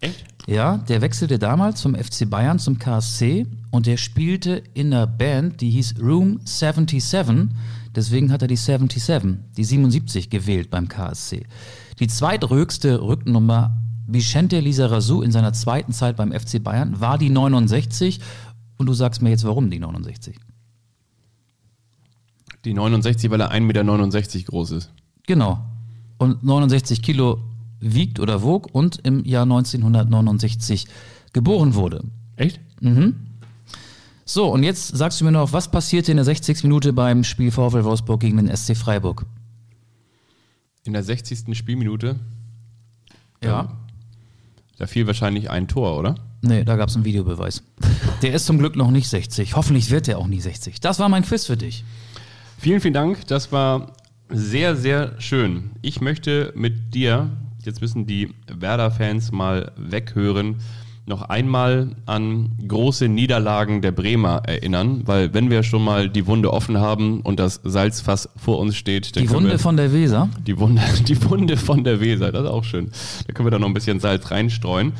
Echt? 0.00 0.24
Ja, 0.46 0.76
der 0.78 1.00
wechselte 1.00 1.38
damals 1.38 1.80
zum 1.80 1.94
FC 1.94 2.28
Bayern, 2.28 2.58
zum 2.58 2.78
KSC 2.78 3.46
und 3.70 3.86
der 3.86 3.96
spielte 3.96 4.62
in 4.74 4.92
einer 4.92 5.06
Band, 5.06 5.60
die 5.60 5.70
hieß 5.70 5.94
Room 6.00 6.40
77. 6.44 7.48
Deswegen 7.94 8.30
hat 8.30 8.42
er 8.42 8.48
die 8.48 8.56
77, 8.56 9.38
die 9.56 9.64
77 9.64 10.30
gewählt 10.30 10.70
beim 10.70 10.88
KSC. 10.88 11.46
Die 12.00 12.08
zweithöchste 12.08 13.00
Rückennummer 13.00 13.76
Vicente 14.06 14.60
Lizarazu 14.60 15.22
in 15.22 15.32
seiner 15.32 15.52
zweiten 15.52 15.92
Zeit 15.92 16.16
beim 16.16 16.32
FC 16.32 16.62
Bayern 16.62 17.00
war 17.00 17.18
die 17.18 17.30
69. 17.30 18.20
Und 18.76 18.86
du 18.86 18.92
sagst 18.92 19.22
mir 19.22 19.30
jetzt, 19.30 19.44
warum 19.44 19.70
die 19.70 19.78
69? 19.78 20.36
Die 22.64 22.74
69, 22.74 23.30
weil 23.30 23.40
er 23.40 23.52
1,69 23.52 23.60
Meter 23.60 24.44
groß 24.44 24.70
ist. 24.72 24.92
Genau. 25.26 25.64
Und 26.18 26.42
69 26.42 27.02
Kilo 27.02 27.40
wiegt 27.80 28.18
oder 28.20 28.42
wog 28.42 28.68
und 28.72 29.00
im 29.04 29.24
Jahr 29.24 29.42
1969 29.42 30.86
geboren 31.32 31.74
wurde. 31.74 32.04
Echt? 32.36 32.60
So, 34.24 34.50
und 34.50 34.62
jetzt 34.62 34.96
sagst 34.96 35.20
du 35.20 35.24
mir 35.24 35.32
noch, 35.32 35.52
was 35.52 35.70
passierte 35.70 36.10
in 36.10 36.16
der 36.16 36.24
60. 36.24 36.62
Minute 36.64 36.92
beim 36.92 37.24
Spiel 37.24 37.50
VfL 37.50 37.84
Wolfsburg 37.84 38.20
gegen 38.20 38.38
den 38.38 38.54
SC 38.54 38.76
Freiburg? 38.76 39.26
In 40.84 40.92
der 40.94 41.02
60. 41.02 41.56
Spielminute, 41.56 42.16
Ja. 43.42 43.68
Da 44.78 44.86
fiel 44.86 45.06
wahrscheinlich 45.06 45.50
ein 45.50 45.68
Tor, 45.68 45.98
oder? 45.98 46.14
Nee, 46.42 46.64
da 46.64 46.76
gab 46.76 46.88
es 46.88 46.94
einen 46.94 47.04
Videobeweis. 47.04 47.62
Der 48.22 48.34
ist 48.34 48.46
zum 48.46 48.58
Glück 48.58 48.76
noch 48.76 48.90
nicht 48.90 49.08
60. 49.08 49.56
Hoffentlich 49.56 49.90
wird 49.90 50.08
er 50.08 50.18
auch 50.18 50.26
nie 50.26 50.40
60. 50.40 50.80
Das 50.80 50.98
war 50.98 51.08
mein 51.08 51.24
Quiz 51.24 51.46
für 51.46 51.56
dich. 51.56 51.84
Vielen, 52.58 52.80
vielen 52.80 52.94
Dank. 52.94 53.26
Das 53.26 53.52
war 53.52 53.92
sehr, 54.28 54.76
sehr 54.76 55.20
schön. 55.20 55.70
Ich 55.82 56.00
möchte 56.00 56.52
mit 56.54 56.94
dir 56.94 57.30
jetzt 57.66 57.80
müssen 57.80 58.06
die 58.06 58.34
Werder-Fans 58.46 59.32
mal 59.32 59.72
weghören, 59.76 60.56
noch 61.06 61.22
einmal 61.22 61.96
an 62.06 62.52
große 62.66 63.08
Niederlagen 63.08 63.82
der 63.82 63.92
Bremer 63.92 64.42
erinnern, 64.46 65.02
weil 65.04 65.34
wenn 65.34 65.50
wir 65.50 65.62
schon 65.62 65.84
mal 65.84 66.08
die 66.08 66.26
Wunde 66.26 66.50
offen 66.52 66.78
haben 66.78 67.20
und 67.20 67.38
das 67.38 67.60
Salzfass 67.62 68.30
vor 68.36 68.58
uns 68.58 68.74
steht, 68.76 69.14
dann 69.14 69.24
Die 69.24 69.30
Wunde 69.30 69.50
wir, 69.50 69.58
von 69.58 69.76
der 69.76 69.92
Weser. 69.92 70.30
die 70.46 70.58
Wunde, 70.58 70.80
die 71.06 71.22
Wunde 71.28 71.58
von 71.58 71.84
der 71.84 72.00
Weser, 72.00 72.32
das 72.32 72.44
ist 72.44 72.50
auch 72.50 72.64
schön. 72.64 72.90
Da 73.26 73.34
können 73.34 73.46
wir 73.46 73.50
da 73.50 73.58
noch 73.58 73.68
ein 73.68 73.74
bisschen 73.74 74.00
Salz 74.00 74.30
reinstreuen. 74.30 74.94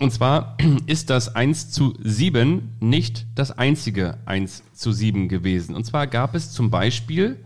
Und 0.00 0.12
zwar 0.12 0.56
ist 0.86 1.10
das 1.10 1.34
1 1.34 1.70
zu 1.70 1.94
7 2.00 2.76
nicht 2.80 3.26
das 3.34 3.50
einzige 3.50 4.18
1 4.26 4.62
zu 4.72 4.92
7 4.92 5.28
gewesen. 5.28 5.74
Und 5.74 5.84
zwar 5.84 6.06
gab 6.06 6.36
es 6.36 6.52
zum 6.52 6.70
Beispiel 6.70 7.38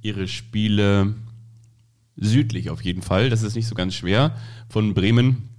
ihre 0.00 0.26
Spiele 0.26 1.14
südlich 2.16 2.70
auf 2.70 2.82
jeden 2.82 3.02
Fall, 3.02 3.28
das 3.28 3.42
ist 3.42 3.56
nicht 3.56 3.66
so 3.66 3.74
ganz 3.74 3.92
schwer, 3.94 4.34
von 4.68 4.94
Bremen 4.94 5.50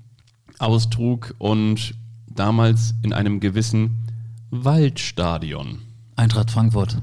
austrug 0.57 1.35
und 1.37 1.93
damals 2.27 2.95
in 3.03 3.13
einem 3.13 3.39
gewissen 3.39 4.07
Waldstadion 4.49 5.83
Eintracht 6.15 6.49
Frankfurt. 6.49 6.99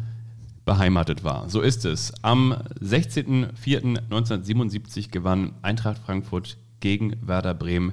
beheimatet 0.64 1.22
war. 1.22 1.48
So 1.48 1.60
ist 1.60 1.84
es. 1.84 2.12
Am 2.22 2.52
16.04.1977 2.80 5.10
gewann 5.10 5.52
Eintracht 5.62 5.98
Frankfurt 5.98 6.56
gegen 6.80 7.14
Werder 7.24 7.54
Bremen 7.54 7.92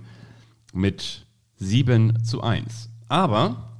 mit 0.73 1.27
7 1.57 2.23
zu 2.23 2.41
1. 2.41 2.89
Aber 3.07 3.70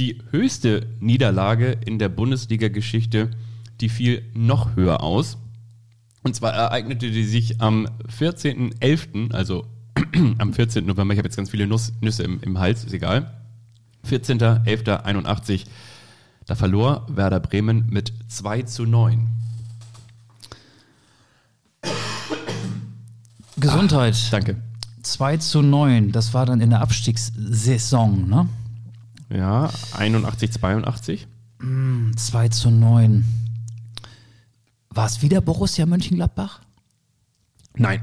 die 0.00 0.18
höchste 0.30 0.86
Niederlage 0.98 1.76
in 1.84 1.98
der 1.98 2.08
Bundesliga-Geschichte, 2.08 3.30
die 3.82 3.90
fiel 3.90 4.22
noch 4.34 4.74
höher 4.74 5.02
aus. 5.02 5.36
Und 6.22 6.34
zwar 6.34 6.52
ereignete 6.54 7.10
die 7.10 7.24
sich 7.24 7.60
am 7.60 7.86
14.11., 8.08 9.32
also 9.32 9.66
am 10.38 10.54
14. 10.54 10.86
November, 10.86 11.12
ich 11.12 11.18
habe 11.18 11.28
jetzt 11.28 11.36
ganz 11.36 11.50
viele 11.50 11.66
Nuss, 11.66 11.92
Nüsse 12.00 12.22
im, 12.22 12.40
im 12.40 12.58
Hals, 12.58 12.84
ist 12.84 12.94
egal. 12.94 13.30
14.11.81, 14.08 15.66
da 16.46 16.54
verlor 16.54 17.06
Werder 17.08 17.40
Bremen 17.40 17.86
mit 17.90 18.14
2 18.28 18.62
zu 18.62 18.86
9. 18.86 19.26
Gesundheit. 23.58 24.16
Danke. 24.30 24.56
2 25.02 25.36
zu 25.36 25.60
9, 25.60 26.12
das 26.12 26.32
war 26.32 26.46
dann 26.46 26.62
in 26.62 26.70
der 26.70 26.80
Abstiegssaison, 26.80 28.28
ne? 28.28 28.48
Ja, 29.30 29.70
81, 29.96 30.52
82. 30.52 31.26
2 32.16 32.48
zu 32.48 32.70
9. 32.70 33.24
War 34.90 35.06
es 35.06 35.22
wieder 35.22 35.40
Borussia 35.40 35.86
Mönchengladbach? 35.86 36.60
Nein. 37.76 38.02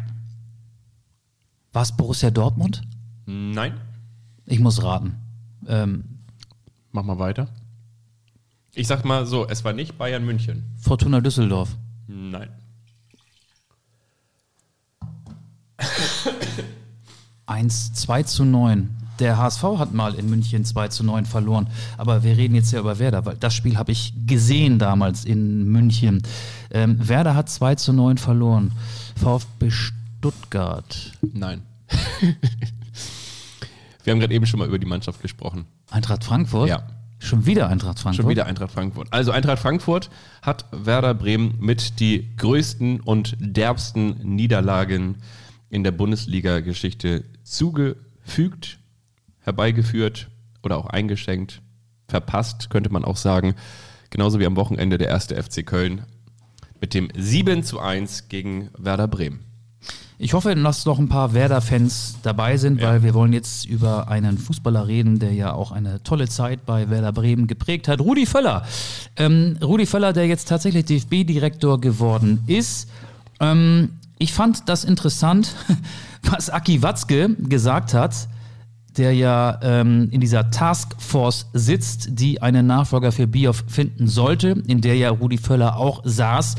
War 1.73 1.81
es 1.81 1.91
Borussia 1.91 2.31
Dortmund? 2.31 2.81
Nein. 3.25 3.73
Ich 4.45 4.59
muss 4.59 4.81
raten. 4.81 5.15
Ähm, 5.67 6.03
Mach 6.91 7.03
mal 7.03 7.19
weiter. 7.19 7.49
Ich 8.73 8.87
sag 8.87 9.03
mal 9.03 9.25
so, 9.25 9.47
es 9.47 9.63
war 9.65 9.73
nicht 9.73 9.97
Bayern 9.97 10.25
München. 10.25 10.63
Fortuna 10.77 11.19
Düsseldorf. 11.19 11.75
Nein. 12.07 12.49
1, 17.47 17.93
2 17.93 18.23
zu 18.23 18.45
9. 18.45 18.96
Der 19.19 19.37
HSV 19.37 19.63
hat 19.77 19.93
mal 19.93 20.13
in 20.15 20.29
München 20.29 20.63
2 20.65 20.89
zu 20.89 21.03
9 21.03 21.25
verloren. 21.25 21.67
Aber 21.97 22.23
wir 22.23 22.37
reden 22.37 22.55
jetzt 22.55 22.71
ja 22.71 22.79
über 22.79 22.99
Werder, 22.99 23.25
weil 23.25 23.35
das 23.37 23.53
Spiel 23.53 23.77
habe 23.77 23.91
ich 23.91 24.13
gesehen 24.25 24.79
damals 24.79 25.25
in 25.25 25.65
München. 25.65 26.21
Ähm, 26.71 27.07
Werder 27.07 27.35
hat 27.35 27.49
2 27.49 27.75
zu 27.75 27.93
9 27.93 28.17
verloren. 28.17 28.71
VfB 29.15 29.71
Stuttgart. 29.71 31.11
Nein. 31.33 31.61
Wir 34.03 34.11
haben 34.11 34.19
gerade 34.21 34.33
eben 34.33 34.45
schon 34.45 34.59
mal 34.59 34.67
über 34.69 34.79
die 34.79 34.85
Mannschaft 34.85 35.21
gesprochen. 35.21 35.65
Eintracht 35.91 36.23
Frankfurt? 36.23 36.69
Ja. 36.69 36.87
Schon 37.19 37.45
wieder 37.45 37.67
Eintracht 37.67 37.99
Frankfurt? 37.99 38.23
Schon 38.23 38.29
wieder 38.29 38.45
Eintracht 38.45 38.71
Frankfurt. 38.71 39.07
Also 39.11 39.31
Eintracht 39.31 39.59
Frankfurt 39.59 40.09
hat 40.41 40.65
Werder 40.71 41.13
Bremen 41.13 41.55
mit 41.59 41.99
die 41.99 42.35
größten 42.37 43.01
und 43.01 43.35
derbsten 43.39 44.17
Niederlagen 44.23 45.17
in 45.69 45.83
der 45.83 45.91
Bundesliga-Geschichte 45.91 47.25
zugefügt, 47.43 48.77
herbeigeführt 49.47 50.27
oder 50.61 50.77
auch 50.77 50.85
eingeschenkt, 50.87 51.61
verpasst, 52.07 52.69
könnte 52.69 52.91
man 52.91 53.03
auch 53.03 53.17
sagen. 53.17 53.55
Genauso 54.09 54.39
wie 54.39 54.45
am 54.45 54.55
Wochenende 54.55 54.97
der 54.97 55.07
erste 55.07 55.41
FC 55.41 55.65
Köln 55.65 56.03
mit 56.79 56.93
dem 56.93 57.07
7 57.17 57.63
zu 57.63 57.79
1 57.79 58.27
gegen 58.29 58.69
Werder 58.77 59.07
Bremen. 59.07 59.39
Ich 60.19 60.33
hoffe, 60.33 60.53
dass 60.55 60.85
noch 60.85 60.97
ein 60.99 61.09
paar 61.09 61.33
Werder-Fans 61.33 62.17
dabei 62.23 62.57
sind, 62.57 62.81
Ja. 62.81 62.89
weil 62.89 63.03
wir 63.03 63.13
wollen 63.13 63.33
jetzt 63.33 63.65
über 63.65 64.07
einen 64.09 64.37
Fußballer 64.37 64.87
reden, 64.87 65.19
der 65.19 65.31
ja 65.33 65.53
auch 65.53 65.71
eine 65.71 66.01
tolle 66.03 66.27
Zeit 66.27 66.65
bei 66.65 66.89
Werder 66.89 67.11
Bremen 67.13 67.45
geprägt 67.47 67.87
hat. 67.87 67.99
Rudi 68.01 68.25
Völler. 68.25 68.65
Ähm, 69.15 69.57
Rudi 69.61 69.85
Völler, 69.85 70.13
der 70.13 70.25
jetzt 70.27 70.47
tatsächlich 70.47 70.85
DFB-Direktor 70.85 71.79
geworden 71.79 72.43
ist. 72.47 72.89
Ähm, 73.39 73.91
ich 74.17 74.33
fand 74.33 74.67
das 74.67 74.83
interessant, 74.83 75.53
was 76.23 76.49
Aki 76.49 76.81
Watzke 76.81 77.29
gesagt 77.37 77.93
hat, 77.93 78.27
der 78.97 79.13
ja 79.13 79.59
ähm, 79.61 80.09
in 80.11 80.21
dieser 80.21 80.49
Taskforce 80.49 81.47
sitzt, 81.53 82.19
die 82.19 82.41
einen 82.41 82.67
Nachfolger 82.67 83.11
für 83.11 83.27
Bioff 83.27 83.63
finden 83.67 84.07
sollte, 84.07 84.61
in 84.67 84.81
der 84.81 84.95
ja 84.95 85.09
Rudi 85.09 85.37
Völler 85.37 85.77
auch 85.77 86.01
saß. 86.03 86.55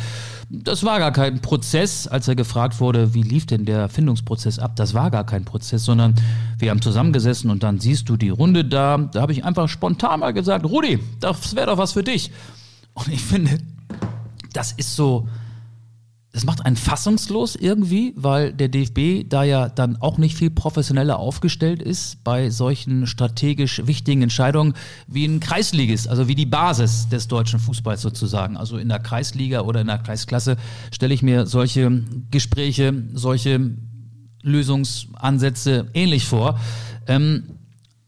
Das 0.50 0.82
war 0.82 0.98
gar 0.98 1.12
kein 1.12 1.40
Prozess, 1.40 2.06
als 2.06 2.26
er 2.26 2.34
gefragt 2.34 2.80
wurde, 2.80 3.12
wie 3.12 3.22
lief 3.22 3.44
denn 3.44 3.66
der 3.66 3.88
Findungsprozess 3.88 4.58
ab? 4.58 4.76
Das 4.76 4.94
war 4.94 5.10
gar 5.10 5.24
kein 5.24 5.44
Prozess, 5.44 5.84
sondern 5.84 6.14
wir 6.58 6.70
haben 6.70 6.80
zusammengesessen 6.80 7.50
und 7.50 7.62
dann 7.62 7.80
siehst 7.80 8.08
du 8.08 8.16
die 8.16 8.30
Runde 8.30 8.64
da. 8.64 8.96
Da 8.96 9.20
habe 9.20 9.32
ich 9.32 9.44
einfach 9.44 9.68
spontan 9.68 10.20
mal 10.20 10.32
gesagt, 10.32 10.64
Rudi, 10.64 11.00
das 11.20 11.54
wäre 11.54 11.66
doch 11.66 11.78
was 11.78 11.92
für 11.92 12.02
dich. 12.02 12.30
Und 12.94 13.08
ich 13.08 13.22
finde, 13.22 13.58
das 14.54 14.72
ist 14.72 14.96
so, 14.96 15.28
das 16.38 16.46
macht 16.46 16.64
einen 16.64 16.76
fassungslos 16.76 17.56
irgendwie, 17.56 18.12
weil 18.14 18.52
der 18.52 18.68
DFB 18.68 19.28
da 19.28 19.42
ja 19.42 19.68
dann 19.68 19.96
auch 19.96 20.18
nicht 20.18 20.36
viel 20.36 20.50
professioneller 20.50 21.18
aufgestellt 21.18 21.82
ist 21.82 22.22
bei 22.22 22.48
solchen 22.48 23.08
strategisch 23.08 23.84
wichtigen 23.88 24.22
Entscheidungen 24.22 24.74
wie 25.08 25.24
ein 25.24 25.40
Kreisligist, 25.40 26.06
also 26.06 26.28
wie 26.28 26.36
die 26.36 26.46
Basis 26.46 27.08
des 27.08 27.26
deutschen 27.26 27.58
Fußballs 27.58 28.02
sozusagen. 28.02 28.56
Also 28.56 28.78
in 28.78 28.88
der 28.88 29.00
Kreisliga 29.00 29.62
oder 29.62 29.80
in 29.80 29.88
der 29.88 29.98
Kreisklasse 29.98 30.58
stelle 30.92 31.12
ich 31.12 31.24
mir 31.24 31.44
solche 31.46 32.04
Gespräche, 32.30 32.94
solche 33.14 33.72
Lösungsansätze 34.42 35.88
ähnlich 35.92 36.26
vor. 36.26 36.60
Ähm, 37.08 37.58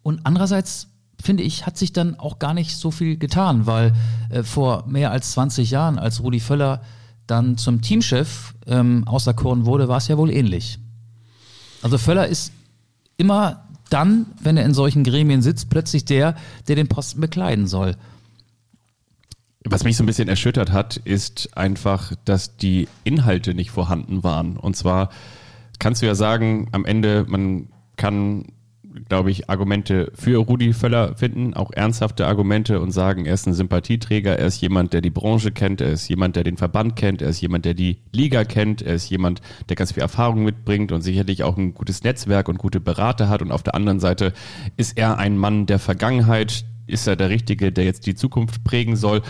und 0.04 0.20
andererseits 0.22 0.86
finde 1.20 1.42
ich, 1.42 1.66
hat 1.66 1.76
sich 1.76 1.92
dann 1.92 2.14
auch 2.14 2.38
gar 2.38 2.54
nicht 2.54 2.76
so 2.76 2.92
viel 2.92 3.16
getan, 3.16 3.66
weil 3.66 3.92
äh, 4.28 4.44
vor 4.44 4.86
mehr 4.86 5.10
als 5.10 5.32
20 5.32 5.72
Jahren, 5.72 5.98
als 5.98 6.22
Rudi 6.22 6.38
Völler 6.38 6.80
dann 7.30 7.56
zum 7.56 7.82
Teamchef 7.82 8.54
ähm, 8.66 9.06
auserkoren 9.06 9.64
wurde, 9.64 9.88
war 9.88 9.98
es 9.98 10.08
ja 10.08 10.18
wohl 10.18 10.30
ähnlich. 10.30 10.78
Also 11.82 11.98
Völler 11.98 12.26
ist 12.26 12.52
immer 13.16 13.64
dann, 13.90 14.26
wenn 14.42 14.56
er 14.56 14.64
in 14.64 14.74
solchen 14.74 15.04
Gremien 15.04 15.42
sitzt, 15.42 15.70
plötzlich 15.70 16.04
der, 16.04 16.36
der 16.68 16.76
den 16.76 16.88
Posten 16.88 17.20
bekleiden 17.20 17.66
soll. 17.66 17.96
Was 19.64 19.84
mich 19.84 19.96
so 19.96 20.02
ein 20.02 20.06
bisschen 20.06 20.28
erschüttert 20.28 20.72
hat, 20.72 20.96
ist 20.96 21.56
einfach, 21.56 22.14
dass 22.24 22.56
die 22.56 22.88
Inhalte 23.04 23.52
nicht 23.52 23.70
vorhanden 23.70 24.24
waren. 24.24 24.56
Und 24.56 24.74
zwar 24.74 25.10
kannst 25.78 26.00
du 26.00 26.06
ja 26.06 26.14
sagen, 26.14 26.68
am 26.72 26.86
Ende, 26.86 27.26
man 27.28 27.68
kann 27.96 28.46
glaube 29.08 29.30
ich, 29.30 29.48
Argumente 29.48 30.10
für 30.14 30.38
Rudi 30.38 30.72
Völler 30.72 31.14
finden, 31.16 31.54
auch 31.54 31.70
ernsthafte 31.72 32.26
Argumente 32.26 32.80
und 32.80 32.90
sagen, 32.90 33.26
er 33.26 33.34
ist 33.34 33.46
ein 33.46 33.54
Sympathieträger, 33.54 34.38
er 34.38 34.46
ist 34.46 34.60
jemand, 34.60 34.92
der 34.92 35.00
die 35.00 35.10
Branche 35.10 35.52
kennt, 35.52 35.80
er 35.80 35.90
ist 35.90 36.08
jemand, 36.08 36.36
der 36.36 36.44
den 36.44 36.56
Verband 36.56 36.96
kennt, 36.96 37.22
er 37.22 37.28
ist 37.28 37.40
jemand, 37.40 37.64
der 37.64 37.74
die 37.74 37.98
Liga 38.12 38.44
kennt, 38.44 38.82
er 38.82 38.94
ist 38.94 39.08
jemand, 39.10 39.40
der 39.68 39.76
ganz 39.76 39.92
viel 39.92 40.02
Erfahrung 40.02 40.44
mitbringt 40.44 40.92
und 40.92 41.02
sicherlich 41.02 41.42
auch 41.44 41.56
ein 41.56 41.74
gutes 41.74 42.02
Netzwerk 42.02 42.48
und 42.48 42.58
gute 42.58 42.80
Berater 42.80 43.28
hat. 43.28 43.42
Und 43.42 43.52
auf 43.52 43.62
der 43.62 43.74
anderen 43.74 44.00
Seite 44.00 44.32
ist 44.76 44.98
er 44.98 45.18
ein 45.18 45.36
Mann 45.36 45.66
der 45.66 45.78
Vergangenheit, 45.78 46.64
ist 46.86 47.06
er 47.06 47.16
der 47.16 47.30
Richtige, 47.30 47.72
der 47.72 47.84
jetzt 47.84 48.06
die 48.06 48.14
Zukunft 48.14 48.64
prägen 48.64 48.96
soll. 48.96 49.22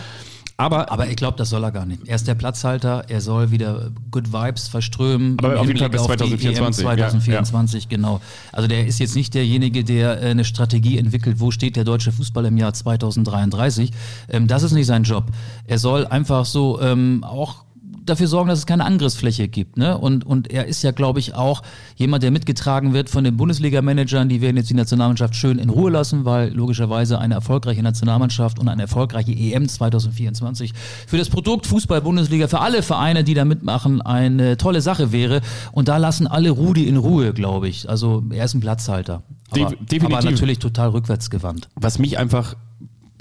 Aber, 0.61 0.91
aber 0.91 1.07
ich 1.07 1.15
glaube, 1.15 1.37
das 1.37 1.49
soll 1.49 1.63
er 1.63 1.71
gar 1.71 1.87
nicht. 1.87 2.07
Er 2.07 2.15
ist 2.15 2.27
der 2.27 2.35
Platzhalter, 2.35 3.05
er 3.07 3.19
soll 3.19 3.49
wieder 3.49 3.89
Good 4.11 4.31
Vibes 4.31 4.67
verströmen. 4.67 5.35
Aber 5.39 5.59
auf 5.59 5.65
jeden 5.65 5.79
Fall 5.79 5.89
bis 5.89 6.03
2024. 6.03 6.83
2024, 6.83 7.83
ja, 7.85 7.89
genau. 7.89 8.21
Also 8.51 8.67
der 8.67 8.85
ist 8.85 8.99
jetzt 8.99 9.15
nicht 9.15 9.33
derjenige, 9.33 9.83
der 9.83 10.21
äh, 10.21 10.29
eine 10.29 10.45
Strategie 10.45 10.99
entwickelt, 10.99 11.39
wo 11.39 11.49
steht 11.49 11.77
der 11.77 11.83
deutsche 11.83 12.11
Fußball 12.11 12.45
im 12.45 12.57
Jahr 12.57 12.75
2033. 12.75 13.91
Ähm, 14.29 14.45
das 14.45 14.61
ist 14.61 14.73
nicht 14.73 14.85
sein 14.85 15.01
Job. 15.01 15.31
Er 15.65 15.79
soll 15.79 16.05
einfach 16.05 16.45
so 16.45 16.79
ähm, 16.79 17.23
auch 17.23 17.63
dafür 18.05 18.27
sorgen, 18.27 18.49
dass 18.49 18.59
es 18.59 18.65
keine 18.65 18.85
Angriffsfläche 18.85 19.47
gibt. 19.47 19.77
Ne? 19.77 19.97
Und, 19.97 20.25
und 20.25 20.51
er 20.51 20.65
ist 20.65 20.83
ja, 20.83 20.91
glaube 20.91 21.19
ich, 21.19 21.33
auch 21.35 21.61
jemand, 21.95 22.23
der 22.23 22.31
mitgetragen 22.31 22.93
wird 22.93 23.09
von 23.09 23.23
den 23.23 23.37
Bundesliga-Managern. 23.37 24.29
Die 24.29 24.41
werden 24.41 24.57
jetzt 24.57 24.69
die 24.69 24.75
Nationalmannschaft 24.75 25.35
schön 25.35 25.59
in 25.59 25.69
Ruhe 25.69 25.91
lassen, 25.91 26.25
weil 26.25 26.53
logischerweise 26.53 27.19
eine 27.19 27.35
erfolgreiche 27.35 27.83
Nationalmannschaft 27.83 28.59
und 28.59 28.67
eine 28.67 28.83
erfolgreiche 28.83 29.31
EM 29.31 29.67
2024 29.67 30.73
für 31.07 31.17
das 31.17 31.29
Produkt 31.29 31.67
Fußball-Bundesliga, 31.67 32.47
für 32.47 32.59
alle 32.59 32.83
Vereine, 32.83 33.23
die 33.23 33.33
da 33.33 33.45
mitmachen, 33.45 34.01
eine 34.01 34.57
tolle 34.57 34.81
Sache 34.81 35.11
wäre. 35.11 35.41
Und 35.71 35.87
da 35.87 35.97
lassen 35.97 36.27
alle 36.27 36.49
Rudi 36.49 36.87
in 36.87 36.97
Ruhe, 36.97 37.33
glaube 37.33 37.69
ich. 37.69 37.89
Also 37.89 38.23
er 38.31 38.45
ist 38.45 38.53
ein 38.53 38.61
Platzhalter. 38.61 39.23
Aber, 39.51 39.71
Definitiv. 39.71 40.03
aber 40.03 40.21
natürlich 40.23 40.59
total 40.59 40.89
rückwärtsgewandt. 40.89 41.69
Was 41.75 41.99
mich 41.99 42.17
einfach 42.17 42.55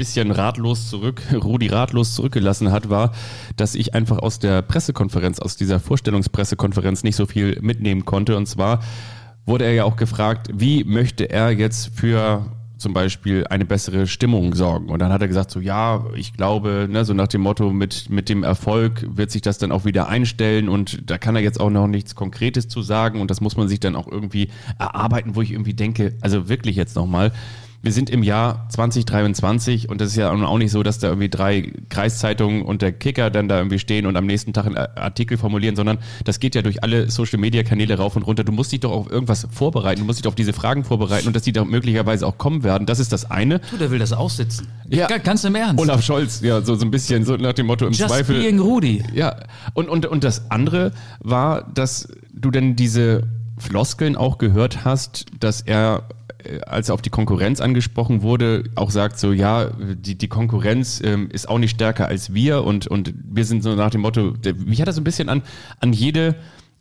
bisschen 0.00 0.30
ratlos 0.30 0.88
zurück, 0.88 1.20
Rudi 1.34 1.66
ratlos 1.66 2.14
zurückgelassen 2.14 2.72
hat, 2.72 2.88
war, 2.88 3.12
dass 3.56 3.74
ich 3.74 3.94
einfach 3.94 4.18
aus 4.18 4.38
der 4.38 4.62
Pressekonferenz, 4.62 5.40
aus 5.40 5.56
dieser 5.56 5.78
Vorstellungspressekonferenz 5.78 7.02
nicht 7.02 7.16
so 7.16 7.26
viel 7.26 7.58
mitnehmen 7.60 8.06
konnte. 8.06 8.34
Und 8.38 8.46
zwar 8.46 8.80
wurde 9.44 9.66
er 9.66 9.74
ja 9.74 9.84
auch 9.84 9.96
gefragt, 9.96 10.48
wie 10.54 10.84
möchte 10.84 11.28
er 11.28 11.50
jetzt 11.50 11.90
für 11.94 12.46
zum 12.78 12.94
Beispiel 12.94 13.46
eine 13.48 13.66
bessere 13.66 14.06
Stimmung 14.06 14.54
sorgen. 14.54 14.88
Und 14.88 15.00
dann 15.00 15.12
hat 15.12 15.20
er 15.20 15.28
gesagt, 15.28 15.50
so 15.50 15.60
ja, 15.60 16.02
ich 16.16 16.32
glaube, 16.32 16.88
ne, 16.90 17.04
so 17.04 17.12
nach 17.12 17.28
dem 17.28 17.42
Motto, 17.42 17.70
mit, 17.70 18.08
mit 18.08 18.30
dem 18.30 18.42
Erfolg 18.42 19.06
wird 19.06 19.30
sich 19.30 19.42
das 19.42 19.58
dann 19.58 19.70
auch 19.70 19.84
wieder 19.84 20.08
einstellen 20.08 20.70
und 20.70 21.10
da 21.10 21.18
kann 21.18 21.36
er 21.36 21.42
jetzt 21.42 21.60
auch 21.60 21.68
noch 21.68 21.88
nichts 21.88 22.14
Konkretes 22.14 22.68
zu 22.68 22.80
sagen 22.80 23.20
und 23.20 23.30
das 23.30 23.42
muss 23.42 23.58
man 23.58 23.68
sich 23.68 23.80
dann 23.80 23.96
auch 23.96 24.08
irgendwie 24.08 24.48
erarbeiten, 24.78 25.36
wo 25.36 25.42
ich 25.42 25.52
irgendwie 25.52 25.74
denke, 25.74 26.16
also 26.22 26.48
wirklich 26.48 26.74
jetzt 26.74 26.96
nochmal, 26.96 27.32
wir 27.82 27.92
sind 27.92 28.10
im 28.10 28.22
Jahr 28.22 28.68
2023 28.68 29.88
und 29.88 30.00
das 30.00 30.10
ist 30.10 30.16
ja 30.16 30.30
auch 30.30 30.58
nicht 30.58 30.70
so, 30.70 30.82
dass 30.82 30.98
da 30.98 31.08
irgendwie 31.08 31.30
drei 31.30 31.72
Kreiszeitungen 31.88 32.62
und 32.62 32.82
der 32.82 32.92
Kicker 32.92 33.30
dann 33.30 33.48
da 33.48 33.58
irgendwie 33.58 33.78
stehen 33.78 34.06
und 34.06 34.16
am 34.16 34.26
nächsten 34.26 34.52
Tag 34.52 34.66
einen 34.66 34.76
Artikel 34.76 35.38
formulieren, 35.38 35.76
sondern 35.76 35.98
das 36.24 36.40
geht 36.40 36.54
ja 36.54 36.60
durch 36.60 36.82
alle 36.82 37.10
Social 37.10 37.38
Media 37.38 37.62
Kanäle 37.62 37.96
rauf 37.96 38.16
und 38.16 38.22
runter. 38.22 38.44
Du 38.44 38.52
musst 38.52 38.72
dich 38.72 38.80
doch 38.80 38.92
auf 38.92 39.10
irgendwas 39.10 39.48
vorbereiten, 39.50 40.00
du 40.00 40.06
musst 40.06 40.18
dich 40.18 40.26
auf 40.26 40.34
diese 40.34 40.52
Fragen 40.52 40.84
vorbereiten 40.84 41.26
und 41.26 41.34
dass 41.34 41.42
die 41.42 41.52
da 41.52 41.64
möglicherweise 41.64 42.26
auch 42.26 42.36
kommen 42.36 42.64
werden. 42.64 42.86
Das 42.86 42.98
ist 42.98 43.12
das 43.12 43.30
eine. 43.30 43.60
Du, 43.70 43.78
der 43.78 43.90
will 43.90 43.98
das 43.98 44.12
aussitzen. 44.12 44.68
Ja. 44.88 45.06
Ganz 45.06 45.44
im 45.44 45.54
Ernst. 45.54 45.80
Olaf 45.80 46.02
Scholz, 46.02 46.40
ja, 46.42 46.60
so, 46.60 46.74
so 46.74 46.84
ein 46.84 46.90
bisschen 46.90 47.24
so 47.24 47.36
nach 47.36 47.54
dem 47.54 47.66
Motto 47.66 47.86
im 47.86 47.92
Just 47.92 48.08
Zweifel. 48.08 48.40
being 48.40 48.58
Rudi. 48.58 49.02
Ja, 49.14 49.36
und, 49.72 49.88
und, 49.88 50.04
und 50.04 50.22
das 50.22 50.50
andere 50.50 50.92
war, 51.20 51.70
dass 51.72 52.08
du 52.32 52.50
denn 52.50 52.76
diese 52.76 53.22
Floskeln 53.56 54.16
auch 54.16 54.38
gehört 54.38 54.84
hast, 54.84 55.26
dass 55.38 55.60
er 55.60 56.04
als 56.66 56.88
er 56.88 56.94
auf 56.94 57.02
die 57.02 57.10
Konkurrenz 57.10 57.60
angesprochen 57.60 58.22
wurde, 58.22 58.64
auch 58.74 58.90
sagt 58.90 59.18
so, 59.18 59.32
ja, 59.32 59.70
die, 59.78 60.16
die 60.16 60.28
Konkurrenz 60.28 61.00
ähm, 61.04 61.28
ist 61.30 61.48
auch 61.48 61.58
nicht 61.58 61.74
stärker 61.74 62.06
als 62.06 62.34
wir 62.34 62.64
und, 62.64 62.86
und 62.86 63.14
wir 63.14 63.44
sind 63.44 63.62
so 63.62 63.74
nach 63.74 63.90
dem 63.90 64.02
Motto, 64.02 64.32
der, 64.32 64.54
mich 64.54 64.80
hat 64.80 64.88
das 64.88 64.96
so 64.96 65.00
ein 65.00 65.04
bisschen 65.04 65.28
an, 65.28 65.42
an 65.80 65.92
jede 65.92 66.36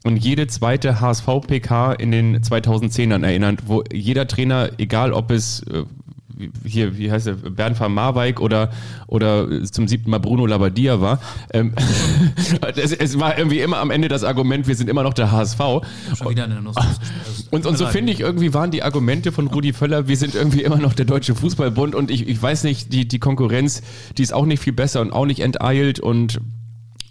und 0.05 0.17
jede 0.17 0.47
zweite 0.47 1.01
HSV-PK 1.01 1.93
in 1.93 2.11
den 2.11 2.41
2010ern 2.41 3.25
erinnert, 3.25 3.67
wo 3.67 3.83
jeder 3.91 4.27
Trainer, 4.27 4.69
egal 4.77 5.11
ob 5.11 5.31
es 5.31 5.61
äh, 5.63 5.83
hier, 6.63 6.97
wie 6.97 7.11
heißt 7.11 7.27
er, 7.27 7.33
Bernd 7.35 7.79
van 7.79 7.93
Marwijk 7.93 8.39
oder, 8.39 8.69
oder 9.07 9.63
zum 9.65 9.87
siebten 9.87 10.09
Mal 10.09 10.19
Bruno 10.19 10.45
Labbadia 10.45 11.01
war. 11.01 11.19
Ähm, 11.53 11.73
es, 12.75 12.93
es, 12.93 13.19
war 13.19 13.37
irgendwie 13.37 13.59
immer 13.59 13.77
am 13.77 13.91
Ende 13.91 14.07
das 14.07 14.23
Argument, 14.23 14.67
wir 14.67 14.75
sind 14.75 14.89
immer 14.89 15.03
noch 15.03 15.13
der 15.13 15.31
HSV. 15.31 15.59
Und, 17.51 17.65
und 17.65 17.77
so 17.77 17.87
finde 17.87 18.11
ich, 18.13 18.21
irgendwie 18.21 18.53
waren 18.53 18.71
die 18.71 18.83
Argumente 18.83 19.31
von 19.31 19.47
Rudi 19.47 19.73
Völler, 19.73 20.07
wir 20.07 20.17
sind 20.17 20.35
irgendwie 20.35 20.63
immer 20.63 20.77
noch 20.77 20.93
der 20.93 21.05
Deutsche 21.05 21.35
Fußballbund 21.35 21.95
und 21.95 22.11
ich, 22.11 22.27
ich 22.27 22.41
weiß 22.41 22.63
nicht, 22.63 22.93
die, 22.93 23.07
die 23.07 23.19
Konkurrenz, 23.19 23.81
die 24.17 24.23
ist 24.23 24.33
auch 24.33 24.45
nicht 24.45 24.61
viel 24.61 24.73
besser 24.73 25.01
und 25.01 25.11
auch 25.11 25.25
nicht 25.25 25.39
enteilt 25.39 25.99
und 25.99 26.39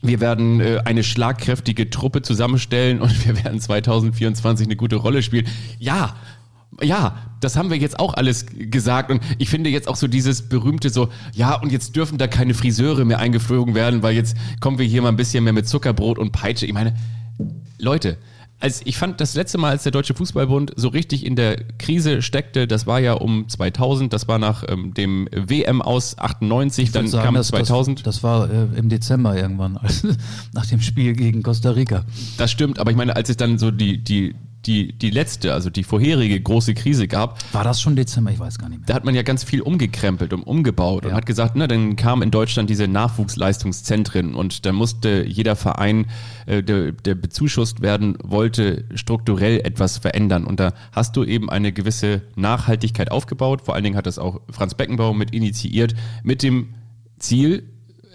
wir 0.01 0.21
werden 0.21 0.61
äh, 0.61 0.81
eine 0.85 1.03
schlagkräftige 1.03 1.91
Truppe 1.91 2.23
zusammenstellen 2.23 3.01
und 3.01 3.27
wir 3.27 3.43
werden 3.45 3.61
2024 3.61 4.67
eine 4.67 4.77
gute 4.77 4.97
Rolle 4.97 5.23
spielen. 5.23 5.47
Ja, 5.79 6.17
ja, 6.83 7.17
das 7.41 7.57
haben 7.57 7.71
wir 7.71 7.77
jetzt 7.77 7.99
auch 7.99 8.15
alles 8.15 8.47
gesagt 8.53 9.11
und 9.11 9.21
ich 9.39 9.49
finde 9.49 9.71
jetzt 9.71 9.89
auch 9.89 9.97
so 9.97 10.07
dieses 10.07 10.49
berühmte 10.49 10.91
so, 10.91 11.09
ja, 11.35 11.55
und 11.55 11.73
jetzt 11.73 11.97
dürfen 11.97 12.19
da 12.19 12.27
keine 12.27 12.55
Friseure 12.55 13.05
mehr 13.05 13.19
eingeflogen 13.19 13.75
werden, 13.75 14.03
weil 14.03 14.15
jetzt 14.15 14.37
kommen 14.61 14.79
wir 14.79 14.87
hier 14.87 15.03
mal 15.03 15.09
ein 15.09 15.17
bisschen 15.17 15.45
mehr 15.45 15.53
mit 15.53 15.69
Zuckerbrot 15.69 16.19
und 16.19 16.33
Peitsche. 16.33 16.67
Ich 16.67 16.73
meine, 16.73 16.95
Leute, 17.79 18.19
als 18.61 18.83
ich 18.85 18.97
fand 18.97 19.21
das 19.21 19.35
letzte 19.35 19.57
Mal, 19.59 19.71
als 19.71 19.85
der 19.85 19.93
Deutsche 19.93 20.15
Fußballbund 20.15 20.73
so 20.75 20.89
richtig 20.89 21.25
in 21.25 21.37
der 21.37 21.63
Krise 21.79 22.23
steckte, 22.23 22.67
das 22.67 22.87
war 22.87 22.99
ja 22.99 23.13
um 23.13 23.49
2000, 23.49 24.13
das 24.13 24.27
war 24.27 24.39
nach 24.39 24.65
ähm, 24.69 24.95
dem 24.95 25.29
WM 25.33 25.81
aus 25.81 26.19
98, 26.19 26.91
dann 26.91 27.07
sagen, 27.07 27.25
kam 27.25 27.35
das, 27.35 27.49
2000. 27.49 28.01
Das, 28.01 28.17
das 28.17 28.23
war 28.25 28.51
äh, 28.51 28.67
im 28.77 28.89
Dezember 28.89 29.37
irgendwann, 29.37 29.79
nach 30.53 30.67
dem 30.67 30.81
Spiel 30.81 31.13
gegen 31.13 31.43
Costa 31.43 31.71
Rica. 31.71 32.05
Das 32.37 32.51
stimmt, 32.51 32.81
aber 32.81 32.91
ich 32.91 32.97
meine, 32.97 33.15
als 33.15 33.29
es 33.29 33.37
dann 33.37 33.59
so 33.59 33.71
die, 33.71 34.03
die, 34.03 34.35
die, 34.69 34.93
die 34.93 35.11
letzte, 35.11 35.55
also 35.55 35.71
die 35.71 35.83
vorherige 35.83 36.39
große 36.39 36.75
Krise 36.75 37.09
gab. 37.09 37.43
War 37.53 37.65
das 37.65 37.81
schon 37.81 37.97
Dezember? 37.97 38.31
Ich 38.31 38.39
weiß 38.39 38.59
gar 38.59 38.69
nicht 38.69 38.81
mehr. 38.81 38.87
Da 38.87 38.95
hat 38.95 39.05
man 39.05 39.15
ja 39.15 39.23
ganz 39.23 39.43
viel 39.43 39.63
umgekrempelt 39.63 40.33
und 40.35 40.43
umgebaut 40.43 41.05
ja. 41.05 41.11
und 41.11 41.17
hat 41.17 41.27
gesagt, 41.27 41.57
na, 41.57 41.67
dann 41.67 41.97
kamen 41.97 42.23
in 42.23 42.31
Deutschland 42.31 42.69
diese 42.69 42.87
Nachwuchsleistungszentren 42.87 44.35
und 44.35 44.67
da 44.67 44.73
musste 44.73 45.25
jeder 45.27 45.57
Verein, 45.57 46.07
äh, 46.47 46.63
der, 46.63 46.93
der 46.93 47.15
bezuschusst 47.15 47.81
werden 47.81 48.19
wollte, 48.23 48.85
strukturell 48.95 49.61
etwas 49.61 49.97
verändern. 49.99 50.45
Und 50.45 50.61
da 50.61 50.75
hast 50.93 51.17
du 51.17 51.25
eben 51.25 51.49
eine 51.49 51.73
gewisse 51.73 52.23
Nachhaltigkeit 52.37 53.11
aufgebaut. 53.11 53.63
Vor 53.63 53.75
allen 53.75 53.85
Dingen 53.85 53.97
hat 53.97 54.07
das 54.07 54.19
auch 54.19 54.43
Franz 54.51 54.75
Beckenbauer 54.75 55.15
mit 55.15 55.33
initiiert, 55.35 55.95
mit 56.23 56.43
dem 56.43 56.75
Ziel, 57.19 57.65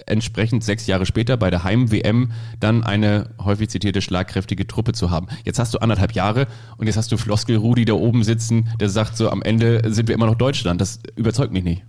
entsprechend 0.05 0.63
sechs 0.63 0.87
Jahre 0.87 1.05
später 1.05 1.37
bei 1.37 1.49
der 1.49 1.63
Heim-WM 1.63 2.31
dann 2.59 2.83
eine 2.83 3.29
häufig 3.43 3.69
zitierte 3.69 4.01
schlagkräftige 4.01 4.67
Truppe 4.67 4.93
zu 4.93 5.09
haben. 5.11 5.27
Jetzt 5.43 5.59
hast 5.59 5.73
du 5.73 5.79
anderthalb 5.79 6.13
Jahre 6.13 6.47
und 6.77 6.87
jetzt 6.87 6.97
hast 6.97 7.11
du 7.11 7.17
Floskel 7.17 7.57
Rudi 7.57 7.85
da 7.85 7.93
oben 7.93 8.23
sitzen, 8.23 8.69
der 8.79 8.89
sagt 8.89 9.17
so, 9.17 9.29
am 9.29 9.41
Ende 9.41 9.81
sind 9.93 10.07
wir 10.07 10.15
immer 10.15 10.25
noch 10.25 10.35
Deutschland. 10.35 10.81
Das 10.81 10.99
überzeugt 11.15 11.53
mich 11.53 11.63
nicht. 11.63 11.83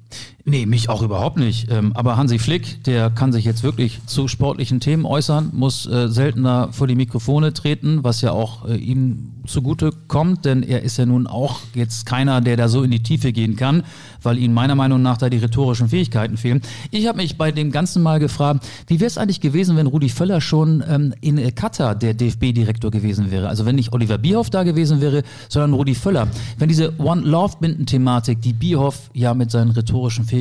Nee, 0.46 0.66
mich 0.66 0.90
auch 0.90 1.00
überhaupt 1.00 1.38
nicht. 1.38 1.70
Ähm, 1.70 1.92
aber 1.94 2.18
Hansi 2.18 2.38
Flick, 2.38 2.84
der 2.84 3.08
kann 3.08 3.32
sich 3.32 3.46
jetzt 3.46 3.62
wirklich 3.62 4.00
zu 4.04 4.28
sportlichen 4.28 4.78
Themen 4.78 5.06
äußern, 5.06 5.50
muss 5.54 5.86
äh, 5.86 6.08
seltener 6.08 6.68
vor 6.70 6.86
die 6.86 6.94
Mikrofone 6.94 7.54
treten, 7.54 8.04
was 8.04 8.20
ja 8.20 8.32
auch 8.32 8.68
äh, 8.68 8.76
ihm 8.76 9.32
zugute 9.46 9.90
kommt, 10.08 10.44
denn 10.44 10.62
er 10.62 10.82
ist 10.82 10.96
ja 10.98 11.06
nun 11.06 11.26
auch 11.26 11.60
jetzt 11.74 12.06
keiner, 12.06 12.40
der 12.40 12.56
da 12.56 12.68
so 12.68 12.82
in 12.82 12.90
die 12.90 13.02
Tiefe 13.02 13.32
gehen 13.32 13.56
kann, 13.56 13.84
weil 14.22 14.38
ihm 14.38 14.52
meiner 14.52 14.74
Meinung 14.74 15.02
nach 15.02 15.16
da 15.16 15.30
die 15.30 15.38
rhetorischen 15.38 15.88
Fähigkeiten 15.88 16.36
fehlen. 16.36 16.62
Ich 16.90 17.06
habe 17.06 17.18
mich 17.18 17.36
bei 17.38 17.52
dem 17.52 17.70
Ganzen 17.70 18.02
mal 18.02 18.20
gefragt, 18.20 18.66
wie 18.86 19.00
wäre 19.00 19.06
es 19.06 19.18
eigentlich 19.18 19.40
gewesen, 19.40 19.76
wenn 19.76 19.86
Rudi 19.86 20.08
Völler 20.08 20.40
schon 20.40 20.82
ähm, 20.88 21.14
in 21.20 21.54
Katar 21.54 21.94
der 21.94 22.14
DFB-Direktor 22.14 22.90
gewesen 22.90 23.30
wäre? 23.30 23.48
Also 23.48 23.64
wenn 23.64 23.76
nicht 23.76 23.92
Oliver 23.92 24.18
Bierhoff 24.18 24.50
da 24.50 24.62
gewesen 24.62 25.00
wäre, 25.00 25.22
sondern 25.48 25.72
Rudi 25.72 25.94
Völler. 25.94 26.28
Wenn 26.58 26.68
diese 26.68 26.98
One-Love-Binden-Thematik, 26.98 28.40
die 28.42 28.52
Bierhoff 28.52 29.10
ja 29.14 29.34
mit 29.34 29.50
seinen 29.50 29.70
rhetorischen 29.70 30.24
Fähigkeiten 30.24 30.33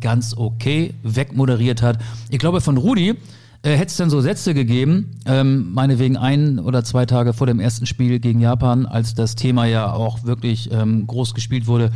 ganz 0.00 0.34
okay 0.36 0.94
wegmoderiert 1.02 1.82
hat. 1.82 1.98
Ich 2.30 2.38
glaube, 2.38 2.60
von 2.60 2.76
Rudi 2.76 3.14
äh, 3.62 3.76
hätte 3.76 3.86
es 3.86 3.96
dann 3.96 4.10
so 4.10 4.20
Sätze 4.20 4.54
gegeben, 4.54 5.20
ähm, 5.26 5.72
meinetwegen 5.72 6.16
ein 6.16 6.58
oder 6.58 6.84
zwei 6.84 7.06
Tage 7.06 7.32
vor 7.32 7.46
dem 7.46 7.60
ersten 7.60 7.86
Spiel 7.86 8.20
gegen 8.20 8.40
Japan, 8.40 8.86
als 8.86 9.14
das 9.14 9.36
Thema 9.36 9.64
ja 9.64 9.92
auch 9.92 10.24
wirklich 10.24 10.70
ähm, 10.70 11.06
groß 11.06 11.34
gespielt 11.34 11.66
wurde. 11.66 11.90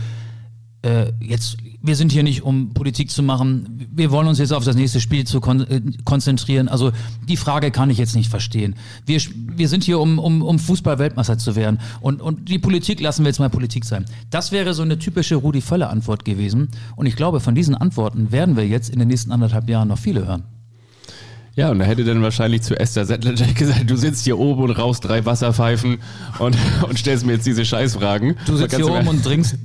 Äh, 0.82 1.12
jetzt, 1.20 1.56
wir 1.82 1.96
sind 1.96 2.12
hier 2.12 2.22
nicht, 2.22 2.42
um 2.42 2.72
Politik 2.72 3.10
zu 3.10 3.22
machen. 3.22 3.88
Wir 3.90 4.12
wollen 4.12 4.28
uns 4.28 4.38
jetzt 4.38 4.52
auf 4.52 4.64
das 4.64 4.76
nächste 4.76 5.00
Spiel 5.00 5.24
zu 5.24 5.40
kon 5.40 5.60
äh, 5.62 5.80
konzentrieren. 6.04 6.68
Also 6.68 6.92
die 7.28 7.36
Frage 7.36 7.72
kann 7.72 7.90
ich 7.90 7.98
jetzt 7.98 8.14
nicht 8.14 8.30
verstehen. 8.30 8.76
Wir, 9.04 9.20
wir 9.56 9.68
sind 9.68 9.82
hier, 9.82 9.98
um, 9.98 10.20
um, 10.20 10.42
um 10.42 10.58
Fußball-Weltmeister 10.60 11.36
zu 11.36 11.56
werden. 11.56 11.80
Und, 12.00 12.22
und 12.22 12.48
die 12.48 12.60
Politik 12.60 13.00
lassen 13.00 13.24
wir 13.24 13.28
jetzt 13.28 13.40
mal 13.40 13.50
Politik 13.50 13.84
sein. 13.84 14.04
Das 14.30 14.52
wäre 14.52 14.72
so 14.72 14.82
eine 14.82 14.98
typische 14.98 15.34
Rudi 15.34 15.60
Völler-Antwort 15.60 16.24
gewesen. 16.24 16.68
Und 16.94 17.06
ich 17.06 17.16
glaube, 17.16 17.40
von 17.40 17.56
diesen 17.56 17.74
Antworten 17.74 18.30
werden 18.30 18.56
wir 18.56 18.66
jetzt 18.66 18.88
in 18.88 19.00
den 19.00 19.08
nächsten 19.08 19.32
anderthalb 19.32 19.68
Jahren 19.68 19.88
noch 19.88 19.98
viele 19.98 20.26
hören. 20.26 20.44
Ja, 21.58 21.70
und 21.70 21.80
da 21.80 21.86
hätte 21.86 22.04
dann 22.04 22.22
wahrscheinlich 22.22 22.62
zu 22.62 22.78
Esther 22.78 23.04
Settlerjack 23.04 23.56
gesagt, 23.56 23.90
du 23.90 23.96
sitzt 23.96 24.22
hier 24.22 24.38
oben 24.38 24.62
und 24.62 24.70
rauchst 24.70 25.04
drei 25.04 25.26
Wasserpfeifen 25.26 25.98
und, 26.38 26.56
und 26.88 26.96
stellst 26.96 27.26
mir 27.26 27.32
jetzt 27.32 27.46
diese 27.46 27.64
Scheißfragen. 27.64 28.36
Du 28.46 28.56
sitzt 28.56 28.76
hier 28.76 28.88
oben 28.88 29.08
und 29.08 29.24
trinkst, 29.24 29.56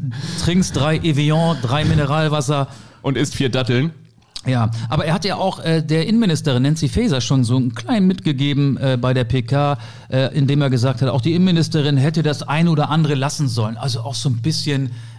trinkst 0.44 0.76
drei 0.76 0.98
Evian, 0.98 1.56
drei 1.62 1.86
Mineralwasser. 1.86 2.68
Und 3.04 3.16
isst 3.16 3.36
vier 3.36 3.50
Datteln. 3.50 3.92
Ja, 4.48 4.72
aber 4.90 5.06
er 5.06 5.14
hat 5.14 5.24
ja 5.24 5.36
auch 5.36 5.64
äh, 5.64 5.84
der 5.84 6.08
Innenministerin 6.08 6.64
Nancy 6.64 6.90
Faeser 6.90 7.22
schon 7.22 7.44
so 7.44 7.58
einen 7.58 7.76
kleinen 7.76 8.08
mitgegeben 8.08 8.76
äh, 8.78 8.98
bei 9.00 9.14
der 9.14 9.26
PK, 9.26 9.78
äh, 10.10 10.36
indem 10.36 10.64
er 10.64 10.72
gesagt 10.72 11.04
hat, 11.04 11.10
auch 11.10 11.22
die 11.22 11.34
Innenministerin 11.34 11.98
hätte 11.98 12.24
das 12.24 12.42
ein 12.42 12.70
oder 12.70 12.90
andere 12.90 13.14
lassen 13.14 13.48
sollen. 13.48 13.78
Also 13.78 14.00
auch 14.00 14.16
so 14.16 14.30
ein 14.30 14.42
bisschen 14.42 14.88
er 14.88 15.13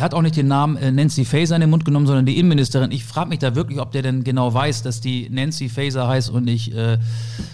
hat 0.00 0.14
auch 0.14 0.22
nicht 0.22 0.36
den 0.36 0.48
Namen 0.48 0.76
äh, 0.76 0.90
Nancy 0.90 1.24
Faeser 1.24 1.54
in 1.56 1.60
den 1.60 1.70
Mund 1.70 1.84
genommen, 1.84 2.06
sondern 2.06 2.26
die 2.26 2.38
Innenministerin. 2.38 2.90
Ich 2.90 3.04
frage 3.04 3.28
mich 3.28 3.40
da 3.40 3.54
wirklich, 3.54 3.80
ob 3.80 3.92
der 3.92 4.02
denn 4.02 4.24
genau 4.24 4.52
weiß, 4.52 4.82
dass 4.82 5.00
die 5.00 5.28
Nancy 5.30 5.68
Faeser 5.68 6.08
heißt 6.08 6.30
und 6.30 6.44
nicht, 6.44 6.74
äh, 6.74 6.98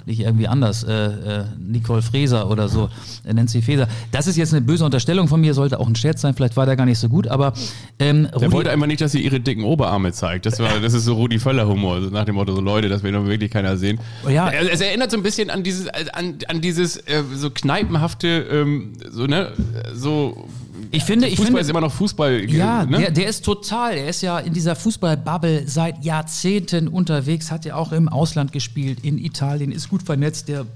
nicht 0.07 0.21
irgendwie 0.21 0.49
anders, 0.49 0.85
äh, 0.85 0.93
äh, 0.93 1.45
Nicole 1.59 2.03
Fraser 2.03 2.51
oder 2.51 2.69
so, 2.69 2.91
äh, 3.25 3.33
Nancy 3.33 3.63
Faeser. 3.63 3.89
Das 4.13 4.27
ist 4.27 4.37
jetzt 4.37 4.53
eine 4.53 4.63
böse 4.63 4.85
Unterstellung 4.85 5.29
von 5.29 5.41
mir, 5.41 5.55
sollte 5.55 5.81
auch 5.81 5.89
ein 5.89 5.97
Scherz 5.97 6.21
sein, 6.21 6.35
vielleicht 6.35 6.57
war 6.57 6.67
der 6.67 6.77
gar 6.77 6.87
nicht 6.87 6.99
so 6.99 7.09
gut, 7.09 7.29
aber 7.29 7.53
ähm, 7.99 8.29
Der 8.39 8.53
wollte 8.53 8.71
einfach 8.71 8.87
nicht, 8.87 9.01
dass 9.01 9.13
sie 9.13 9.21
ihre 9.21 9.41
dicken 9.41 9.65
Oberarme 9.65 10.13
zeigt. 10.13 10.47
Das, 10.47 10.59
war, 10.61 10.81
das 10.81 10.95
ist 10.95 11.05
so 11.05 11.15
Rudi 11.15 11.39
Völler-Humor, 11.39 11.97
also 11.97 12.11
nach 12.11 12.25
dem 12.25 12.37
Motto, 12.37 12.55
so 12.55 12.61
Leute, 12.61 12.89
das 12.89 13.03
will 13.03 13.13
doch 13.13 13.27
wirklich 13.27 13.51
keiner 13.51 13.77
sehen. 13.77 13.99
Ja. 14.29 14.51
Es, 14.51 14.69
es 14.69 14.81
erinnert 14.81 15.11
so 15.11 15.17
ein 15.17 15.23
bisschen 15.23 15.51
an 15.51 15.63
dieses, 15.63 15.89
an, 15.89 16.39
an 16.47 16.61
dieses 16.61 16.97
äh, 16.97 17.23
so 17.35 17.51
kneipenhafte, 17.51 18.29
ähm, 18.51 18.93
so, 19.11 19.27
ne, 19.27 19.53
so 19.95 20.49
ich 20.91 21.05
finde, 21.05 21.27
ich 21.27 21.37
Fußball 21.37 21.47
finde, 21.47 21.61
ist 21.61 21.71
immer 21.71 21.81
noch 21.81 21.93
Fußball. 21.93 22.51
Ja, 22.51 22.85
ne? 22.85 22.99
der, 22.99 23.11
der 23.11 23.29
ist 23.29 23.45
total. 23.45 23.97
Er 23.97 24.09
ist 24.09 24.23
ja 24.23 24.39
in 24.39 24.53
dieser 24.53 24.77
Fußballbubble 24.77 25.69
seit 25.69 26.05
Jahrzehnten 26.05 26.89
unterwegs, 26.89 27.51
hat 27.51 27.65
ja 27.65 27.75
auch 27.75 27.93
im 27.93 28.09
Ausland 28.09 28.53
gespielt, 28.53 29.01
in 29.03 29.19
Italien, 29.19 29.73
ist 29.73 29.89
gut 29.89 30.03
vernetzt. 30.03 30.49
Der, 30.49 30.67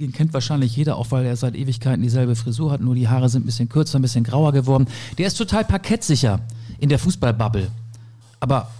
den 0.00 0.12
kennt 0.12 0.34
wahrscheinlich 0.34 0.76
jeder, 0.76 0.96
auch 0.96 1.10
weil 1.10 1.24
er 1.24 1.36
seit 1.36 1.54
Ewigkeiten 1.54 2.02
dieselbe 2.02 2.36
Frisur 2.36 2.70
hat, 2.70 2.80
nur 2.80 2.94
die 2.94 3.08
Haare 3.08 3.28
sind 3.28 3.44
ein 3.44 3.46
bisschen 3.46 3.68
kürzer, 3.68 3.98
ein 3.98 4.02
bisschen 4.02 4.24
grauer 4.24 4.52
geworden. 4.52 4.86
Der 5.18 5.26
ist 5.26 5.34
total 5.34 5.64
parkettsicher 5.64 6.40
in 6.78 6.88
der 6.88 6.98
Fußballbubble. 6.98 7.68
Aber 8.40 8.70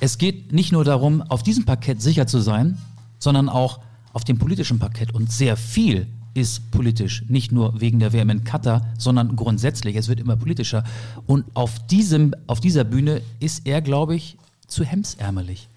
es 0.00 0.18
geht 0.18 0.52
nicht 0.52 0.72
nur 0.72 0.84
darum, 0.84 1.22
auf 1.22 1.42
diesem 1.42 1.64
Parkett 1.64 2.00
sicher 2.00 2.26
zu 2.26 2.38
sein, 2.38 2.78
sondern 3.18 3.48
auch 3.48 3.80
auf 4.12 4.24
dem 4.24 4.38
politischen 4.38 4.78
Parkett 4.78 5.12
und 5.12 5.30
sehr 5.32 5.56
viel 5.56 6.06
ist 6.38 6.70
politisch. 6.70 7.24
Nicht 7.28 7.52
nur 7.52 7.80
wegen 7.80 7.98
der 7.98 8.12
WM 8.12 8.30
in 8.30 8.44
Katar, 8.44 8.86
sondern 8.98 9.36
grundsätzlich. 9.36 9.96
Es 9.96 10.08
wird 10.08 10.20
immer 10.20 10.36
politischer. 10.36 10.84
Und 11.26 11.44
auf, 11.54 11.86
diesem, 11.86 12.34
auf 12.46 12.60
dieser 12.60 12.84
Bühne 12.84 13.22
ist 13.40 13.66
er, 13.66 13.82
glaube 13.82 14.14
ich, 14.14 14.36
zu 14.66 14.84
hemsärmelig. 14.84 15.68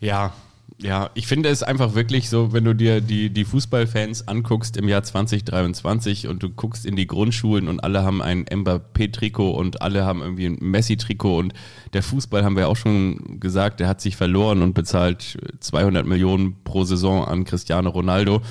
Ja, 0.00 0.32
ja, 0.78 1.10
ich 1.14 1.26
finde 1.28 1.48
es 1.50 1.62
einfach 1.62 1.94
wirklich 1.94 2.28
so, 2.28 2.52
wenn 2.52 2.64
du 2.64 2.74
dir 2.74 3.00
die, 3.00 3.30
die 3.30 3.44
Fußballfans 3.44 4.26
anguckst 4.26 4.76
im 4.76 4.88
Jahr 4.88 5.04
2023 5.04 6.26
und 6.26 6.42
du 6.42 6.50
guckst 6.50 6.84
in 6.84 6.96
die 6.96 7.06
Grundschulen 7.06 7.68
und 7.68 7.84
alle 7.84 8.02
haben 8.02 8.20
ein 8.20 8.44
Mbappé-Trikot 8.44 9.52
und 9.52 9.82
alle 9.82 10.04
haben 10.04 10.20
irgendwie 10.20 10.46
ein 10.46 10.58
Messi-Trikot 10.60 11.38
und 11.38 11.54
der 11.92 12.02
Fußball, 12.02 12.44
haben 12.44 12.56
wir 12.56 12.68
auch 12.68 12.76
schon 12.76 13.38
gesagt, 13.38 13.78
der 13.80 13.88
hat 13.88 14.00
sich 14.00 14.16
verloren 14.16 14.62
und 14.62 14.74
bezahlt 14.74 15.38
200 15.60 16.06
Millionen 16.06 16.62
pro 16.64 16.84
Saison 16.84 17.24
an 17.24 17.44
Cristiano 17.44 17.90
Ronaldo. 17.90 18.42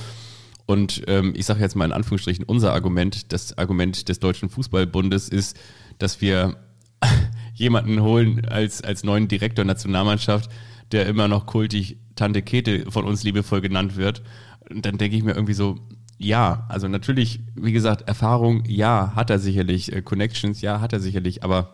Und 0.65 1.03
ähm, 1.07 1.33
ich 1.35 1.45
sage 1.45 1.59
jetzt 1.59 1.75
mal 1.75 1.85
in 1.85 1.91
Anführungsstrichen, 1.91 2.45
unser 2.45 2.73
Argument, 2.73 3.31
das 3.33 3.57
Argument 3.57 4.07
des 4.07 4.19
Deutschen 4.19 4.49
Fußballbundes 4.49 5.29
ist, 5.29 5.57
dass 5.99 6.21
wir 6.21 6.55
jemanden 7.53 8.01
holen 8.01 8.45
als, 8.45 8.81
als 8.81 9.03
neuen 9.03 9.27
Direktor 9.27 9.65
Nationalmannschaft, 9.65 10.49
der 10.91 11.05
immer 11.07 11.27
noch 11.27 11.45
kultig 11.45 11.97
Tante 12.15 12.41
Kete 12.41 12.89
von 12.91 13.05
uns 13.05 13.23
liebevoll 13.23 13.61
genannt 13.61 13.97
wird. 13.97 14.21
Und 14.69 14.85
dann 14.85 14.97
denke 14.97 15.17
ich 15.17 15.23
mir 15.23 15.33
irgendwie 15.33 15.53
so, 15.53 15.79
ja, 16.17 16.65
also 16.69 16.87
natürlich, 16.87 17.41
wie 17.55 17.73
gesagt, 17.73 18.07
Erfahrung, 18.07 18.63
ja, 18.65 19.13
hat 19.15 19.29
er 19.29 19.39
sicherlich, 19.39 19.91
äh, 19.91 20.01
Connections, 20.01 20.61
ja, 20.61 20.79
hat 20.79 20.93
er 20.93 20.99
sicherlich, 20.99 21.43
aber 21.43 21.73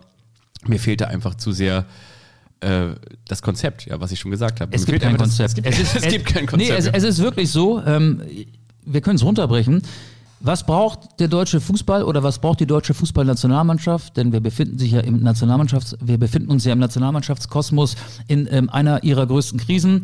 mir 0.65 0.79
fehlte 0.79 1.07
einfach 1.07 1.35
zu 1.35 1.51
sehr 1.51 1.85
äh, 2.61 2.95
das 3.25 3.41
Konzept, 3.41 3.85
ja, 3.85 4.01
was 4.01 4.11
ich 4.11 4.19
schon 4.19 4.31
gesagt 4.31 4.59
habe. 4.59 4.75
Es 4.75 4.87
Mir 4.87 4.93
gibt 4.93 5.03
kein 5.03 5.13
einfach 5.13 5.25
das- 5.25 5.37
Konzept. 5.37 5.67
Es 5.67 5.77
gibt, 5.77 5.95
es 6.05 6.11
gibt 6.11 6.25
kein 6.25 6.45
Konzept. 6.45 6.71
Nee, 6.71 6.75
es, 6.75 6.87
es 6.87 7.03
ist 7.03 7.19
wirklich 7.19 7.51
so, 7.51 7.81
ähm, 7.85 8.21
wir 8.91 9.01
können 9.01 9.17
es 9.17 9.23
runterbrechen. 9.23 9.81
Was 10.41 10.65
braucht 10.65 11.19
der 11.19 11.27
deutsche 11.27 11.59
Fußball 11.59 12.03
oder 12.03 12.23
was 12.23 12.39
braucht 12.39 12.61
die 12.61 12.65
deutsche 12.65 12.93
Fußballnationalmannschaft? 12.93 14.15
Denn 14.15 14.31
wir 14.31 14.39
befinden 14.39 14.79
sich 14.79 14.91
ja 14.91 15.01
im 15.01 15.21
Nationalmannschafts, 15.21 15.97
wir 16.01 16.17
befinden 16.17 16.49
uns 16.49 16.63
ja 16.63 16.71
im 16.71 16.79
Nationalmannschaftskosmos 16.79 17.97
in 18.27 18.47
ähm, 18.49 18.69
einer 18.69 19.03
ihrer 19.03 19.27
größten 19.27 19.59
Krisen. 19.59 20.03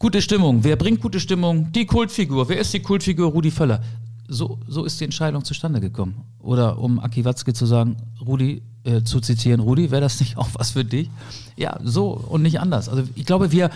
Gute 0.00 0.22
Stimmung. 0.22 0.64
Wer 0.64 0.74
bringt 0.74 1.00
gute 1.00 1.20
Stimmung? 1.20 1.70
Die 1.70 1.86
Kultfigur. 1.86 2.48
Wer 2.48 2.58
ist 2.58 2.72
die 2.72 2.80
Kultfigur? 2.80 3.30
Rudi 3.30 3.52
Völler. 3.52 3.80
So, 4.26 4.58
so 4.66 4.84
ist 4.84 4.98
die 5.00 5.04
Entscheidung 5.04 5.44
zustande 5.44 5.80
gekommen. 5.80 6.14
Oder 6.40 6.78
um 6.78 6.98
Aki 6.98 7.24
Watzke 7.24 7.52
zu 7.52 7.66
sagen, 7.66 7.96
Rudi, 8.24 8.62
äh, 8.82 9.02
zu 9.02 9.20
zitieren, 9.20 9.60
Rudi, 9.60 9.90
wäre 9.90 10.00
das 10.00 10.18
nicht 10.18 10.36
auch 10.36 10.48
was 10.54 10.70
für 10.70 10.84
dich? 10.84 11.10
Ja, 11.56 11.78
so 11.84 12.10
und 12.10 12.42
nicht 12.42 12.58
anders. 12.58 12.88
Also 12.88 13.04
ich 13.14 13.24
glaube, 13.24 13.52
wir, 13.52 13.70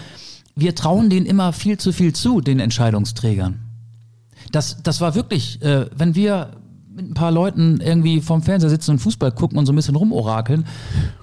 wir 0.57 0.75
trauen 0.75 1.09
denen 1.09 1.27
immer 1.27 1.53
viel 1.53 1.79
zu 1.79 1.93
viel 1.93 2.15
zu, 2.15 2.41
den 2.41 2.59
Entscheidungsträgern. 2.59 3.64
Das, 4.53 4.83
das 4.83 5.01
war 5.01 5.15
wirklich, 5.15 5.61
äh, 5.63 5.87
wenn 5.97 6.15
wir 6.15 6.51
mit 6.95 7.11
ein 7.11 7.15
paar 7.15 7.33
Leuten 7.33 7.81
irgendwie 7.81 8.21
vorm 8.21 8.43
Fernseher 8.43 8.71
sitzen 8.71 8.93
und 8.93 8.99
Fußball 9.01 9.33
gucken 9.33 9.59
und 9.59 9.67
so 9.67 9.73
ein 9.73 9.77
bisschen 9.77 9.97
rumorakeln, 9.97 10.67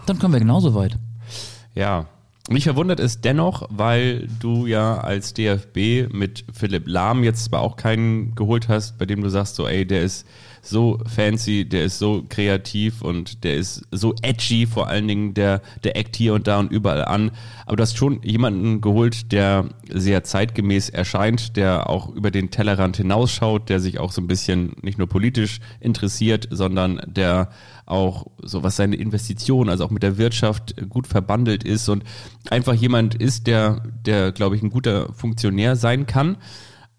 dann 0.05 0.19
kommen 0.19 0.33
wir 0.33 0.39
genauso 0.39 0.75
weit. 0.75 0.97
Ja. 1.75 2.07
Mich 2.49 2.63
verwundert 2.63 2.99
es 2.99 3.21
dennoch, 3.21 3.67
weil 3.69 4.27
du 4.39 4.65
ja 4.65 4.97
als 4.97 5.33
DFB 5.33 6.11
mit 6.11 6.43
Philipp 6.51 6.87
Lahm 6.87 7.23
jetzt 7.23 7.45
zwar 7.45 7.61
auch 7.61 7.77
keinen 7.77 8.33
geholt 8.35 8.67
hast, 8.67 8.97
bei 8.97 9.05
dem 9.05 9.21
du 9.21 9.29
sagst 9.29 9.55
so, 9.55 9.67
ey, 9.67 9.85
der 9.85 10.01
ist 10.01 10.25
so 10.61 10.99
fancy, 11.05 11.65
der 11.67 11.85
ist 11.85 11.99
so 11.99 12.23
kreativ 12.29 13.01
und 13.01 13.43
der 13.43 13.55
ist 13.55 13.83
so 13.91 14.13
edgy, 14.21 14.65
vor 14.67 14.87
allen 14.87 15.07
Dingen, 15.07 15.33
der, 15.33 15.61
der 15.83 15.97
eckt 15.97 16.15
hier 16.15 16.33
und 16.33 16.47
da 16.47 16.59
und 16.59 16.71
überall 16.71 17.03
an. 17.03 17.31
Aber 17.65 17.77
du 17.77 17.81
hast 17.83 17.97
schon 17.97 18.21
jemanden 18.23 18.81
geholt, 18.81 19.31
der 19.31 19.69
sehr 19.89 20.23
zeitgemäß 20.23 20.89
erscheint, 20.89 21.57
der 21.57 21.89
auch 21.89 22.09
über 22.09 22.31
den 22.31 22.51
Tellerrand 22.51 22.97
hinausschaut, 22.97 23.69
der 23.69 23.79
sich 23.79 23.99
auch 23.99 24.11
so 24.11 24.21
ein 24.21 24.27
bisschen 24.27 24.73
nicht 24.81 24.97
nur 24.97 25.07
politisch 25.07 25.59
interessiert, 25.79 26.47
sondern 26.51 27.01
der 27.07 27.49
auch 27.85 28.27
so 28.41 28.63
was 28.63 28.75
seine 28.75 28.95
Investitionen, 28.95 29.69
also 29.69 29.85
auch 29.85 29.89
mit 29.89 30.03
der 30.03 30.17
Wirtschaft 30.17 30.75
gut 30.89 31.07
verbandelt 31.07 31.63
ist 31.63 31.89
und 31.89 32.03
einfach 32.49 32.73
jemand 32.73 33.15
ist, 33.15 33.47
der, 33.47 33.83
der 34.05 34.31
glaube 34.31 34.55
ich, 34.55 34.61
ein 34.61 34.69
guter 34.69 35.11
Funktionär 35.13 35.75
sein 35.75 36.05
kann. 36.05 36.37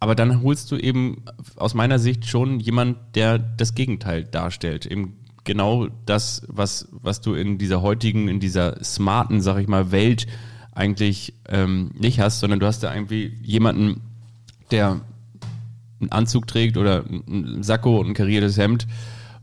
Aber 0.02 0.16
dann 0.16 0.42
holst 0.42 0.72
du 0.72 0.76
eben 0.76 1.22
aus 1.54 1.74
meiner 1.74 2.00
Sicht 2.00 2.26
schon 2.26 2.58
jemand, 2.58 2.96
der 3.14 3.38
das 3.38 3.76
Gegenteil 3.76 4.24
darstellt. 4.24 4.84
Eben 4.84 5.16
genau 5.44 5.86
das, 6.06 6.42
was, 6.48 6.88
was 6.90 7.20
du 7.20 7.34
in 7.34 7.56
dieser 7.56 7.82
heutigen, 7.82 8.26
in 8.26 8.40
dieser 8.40 8.82
smarten, 8.82 9.40
sag 9.40 9.58
ich 9.58 9.68
mal, 9.68 9.92
Welt 9.92 10.26
eigentlich 10.72 11.34
ähm, 11.48 11.92
nicht 11.96 12.18
hast, 12.18 12.40
sondern 12.40 12.58
du 12.58 12.66
hast 12.66 12.82
da 12.82 12.92
irgendwie 12.92 13.38
jemanden, 13.44 14.00
der 14.72 15.02
einen 16.00 16.10
Anzug 16.10 16.48
trägt 16.48 16.76
oder 16.76 17.04
einen 17.06 17.62
Sakko 17.62 18.00
und 18.00 18.08
ein 18.08 18.14
kariertes 18.14 18.58
Hemd 18.58 18.88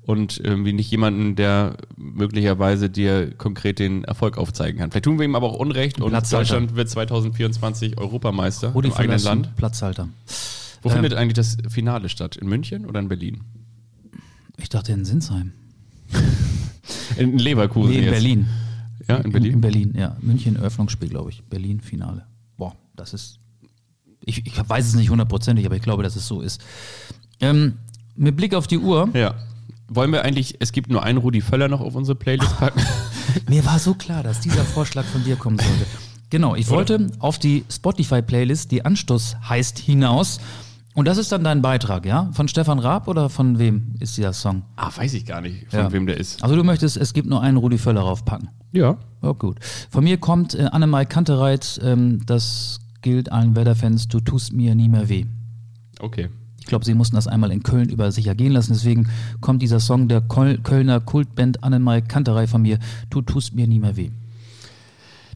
und 0.09 0.39
irgendwie 0.43 0.73
nicht 0.73 0.89
jemanden, 0.89 1.35
der 1.35 1.77
möglicherweise 1.95 2.89
dir 2.89 3.31
konkret 3.37 3.77
den 3.77 4.03
Erfolg 4.05 4.39
aufzeigen 4.39 4.79
kann. 4.79 4.89
Vielleicht 4.89 5.05
tun 5.05 5.19
wir 5.19 5.25
ihm 5.25 5.35
aber 5.35 5.45
auch 5.51 5.59
Unrecht 5.59 6.01
und. 6.01 6.11
Deutschland 6.31 6.75
wird 6.75 6.89
2024 6.89 7.95
Europameister 7.99 8.69
Rudi 8.69 8.87
im 8.87 8.95
eigenen 8.95 9.19
Land. 9.21 9.55
Platzhalter. 9.55 10.09
Wo 10.81 10.89
Ähm, 10.89 10.95
findet 10.95 11.13
eigentlich 11.13 11.35
das 11.35 11.57
Finale 11.69 12.09
statt? 12.09 12.37
In 12.37 12.47
München 12.49 12.87
oder 12.87 12.99
in 12.99 13.07
Berlin? 13.07 13.41
Ich 14.57 14.69
dachte 14.69 14.93
in 14.93 15.05
Sinsheim. 15.05 15.53
In 17.17 17.37
Leverkusen 17.37 17.91
Nee, 17.91 17.97
in 17.99 18.03
jetzt. 18.05 18.11
Berlin. 18.13 18.47
Ja, 19.07 19.17
in 19.17 19.31
Berlin. 19.31 19.53
In 19.53 19.61
Berlin, 19.61 19.93
ja. 19.95 20.17
München 20.21 20.55
Eröffnungsspiel, 20.55 21.09
glaube 21.09 21.29
ich. 21.29 21.43
Berlin 21.43 21.81
Finale. 21.81 22.25
Boah, 22.57 22.75
das 22.95 23.13
ist. 23.13 23.39
Ich, 24.25 24.43
ich 24.45 24.57
weiß 24.69 24.87
es 24.87 24.95
nicht 24.95 25.09
hundertprozentig, 25.11 25.65
aber 25.67 25.75
ich 25.75 25.81
glaube, 25.83 26.01
dass 26.01 26.15
es 26.15 26.27
so 26.27 26.41
ist. 26.41 26.61
Ähm, 27.41 27.73
mit 28.15 28.35
Blick 28.37 28.55
auf 28.55 28.65
die 28.67 28.79
Uhr, 28.79 29.09
Ja. 29.13 29.35
Wollen 29.89 30.11
wir 30.11 30.23
eigentlich, 30.23 30.55
es 30.59 30.71
gibt 30.71 30.89
nur 30.89 31.03
einen 31.03 31.17
Rudi 31.17 31.41
Völler 31.41 31.67
noch 31.67 31.81
auf 31.81 31.95
unsere 31.95 32.15
Playlist 32.15 32.57
packen? 32.57 32.81
mir 33.49 33.65
war 33.65 33.79
so 33.79 33.93
klar, 33.93 34.23
dass 34.23 34.39
dieser 34.39 34.63
Vorschlag 34.63 35.05
von 35.05 35.23
dir 35.23 35.35
kommen 35.35 35.57
sollte. 35.57 35.85
Genau, 36.29 36.55
ich 36.55 36.69
wollte 36.69 37.07
auf 37.19 37.39
die 37.39 37.63
Spotify-Playlist, 37.71 38.71
die 38.71 38.85
Anstoß 38.85 39.37
heißt, 39.49 39.79
hinaus. 39.79 40.39
Und 40.93 41.07
das 41.07 41.17
ist 41.17 41.31
dann 41.31 41.43
dein 41.43 41.61
Beitrag, 41.61 42.05
ja? 42.05 42.29
Von 42.33 42.47
Stefan 42.47 42.77
Raab 42.77 43.07
oder 43.07 43.29
von 43.29 43.57
wem 43.57 43.95
ist 43.99 44.17
dieser 44.17 44.33
Song? 44.33 44.63
ah, 44.75 44.91
weiß 44.95 45.13
ich 45.13 45.25
gar 45.25 45.41
nicht, 45.41 45.67
von 45.69 45.79
Ja. 45.79 45.91
wem 45.91 46.05
der 46.05 46.17
ist. 46.17 46.43
Also 46.43 46.55
du 46.55 46.63
möchtest, 46.63 46.97
es 46.97 47.13
gibt 47.13 47.27
nur 47.27 47.41
einen 47.41 47.57
Rudi 47.57 47.77
Völler 47.77 48.01
raufpacken. 48.01 48.49
Ja. 48.73 48.97
Ja, 49.23 49.31
gut. 49.31 49.59
Von 49.89 50.03
mir 50.03 50.17
kommt 50.17 50.53
äh, 50.55 50.65
Annemai 50.71 51.05
Kantereit, 51.05 51.79
ähm, 51.83 52.21
das 52.25 52.79
gilt 53.01 53.31
allen 53.31 53.55
Werder-Fans, 53.55 54.07
du 54.07 54.19
tust 54.19 54.51
mir 54.53 54.75
nie 54.75 54.89
mehr 54.89 55.09
weh. 55.09 55.25
Okay. 55.99 56.29
Ich 56.59 56.65
glaube, 56.65 56.85
sie 56.85 56.93
mussten 56.93 57.15
das 57.15 57.27
einmal 57.27 57.51
in 57.51 57.63
Köln 57.63 57.89
über 57.89 58.11
sich 58.11 58.27
ergehen 58.27 58.53
lassen, 58.53 58.73
deswegen 58.73 59.09
kommt 59.41 59.61
dieser 59.61 59.79
Song 59.79 60.07
der 60.07 60.21
Kölner 60.21 60.99
Kultband 60.99 61.63
Annemai 61.63 62.01
Kanterei 62.01 62.47
von 62.47 62.61
mir, 62.61 62.79
du 63.09 63.21
tust 63.21 63.55
mir 63.55 63.67
nie 63.67 63.79
mehr 63.79 63.97
weh. 63.97 64.11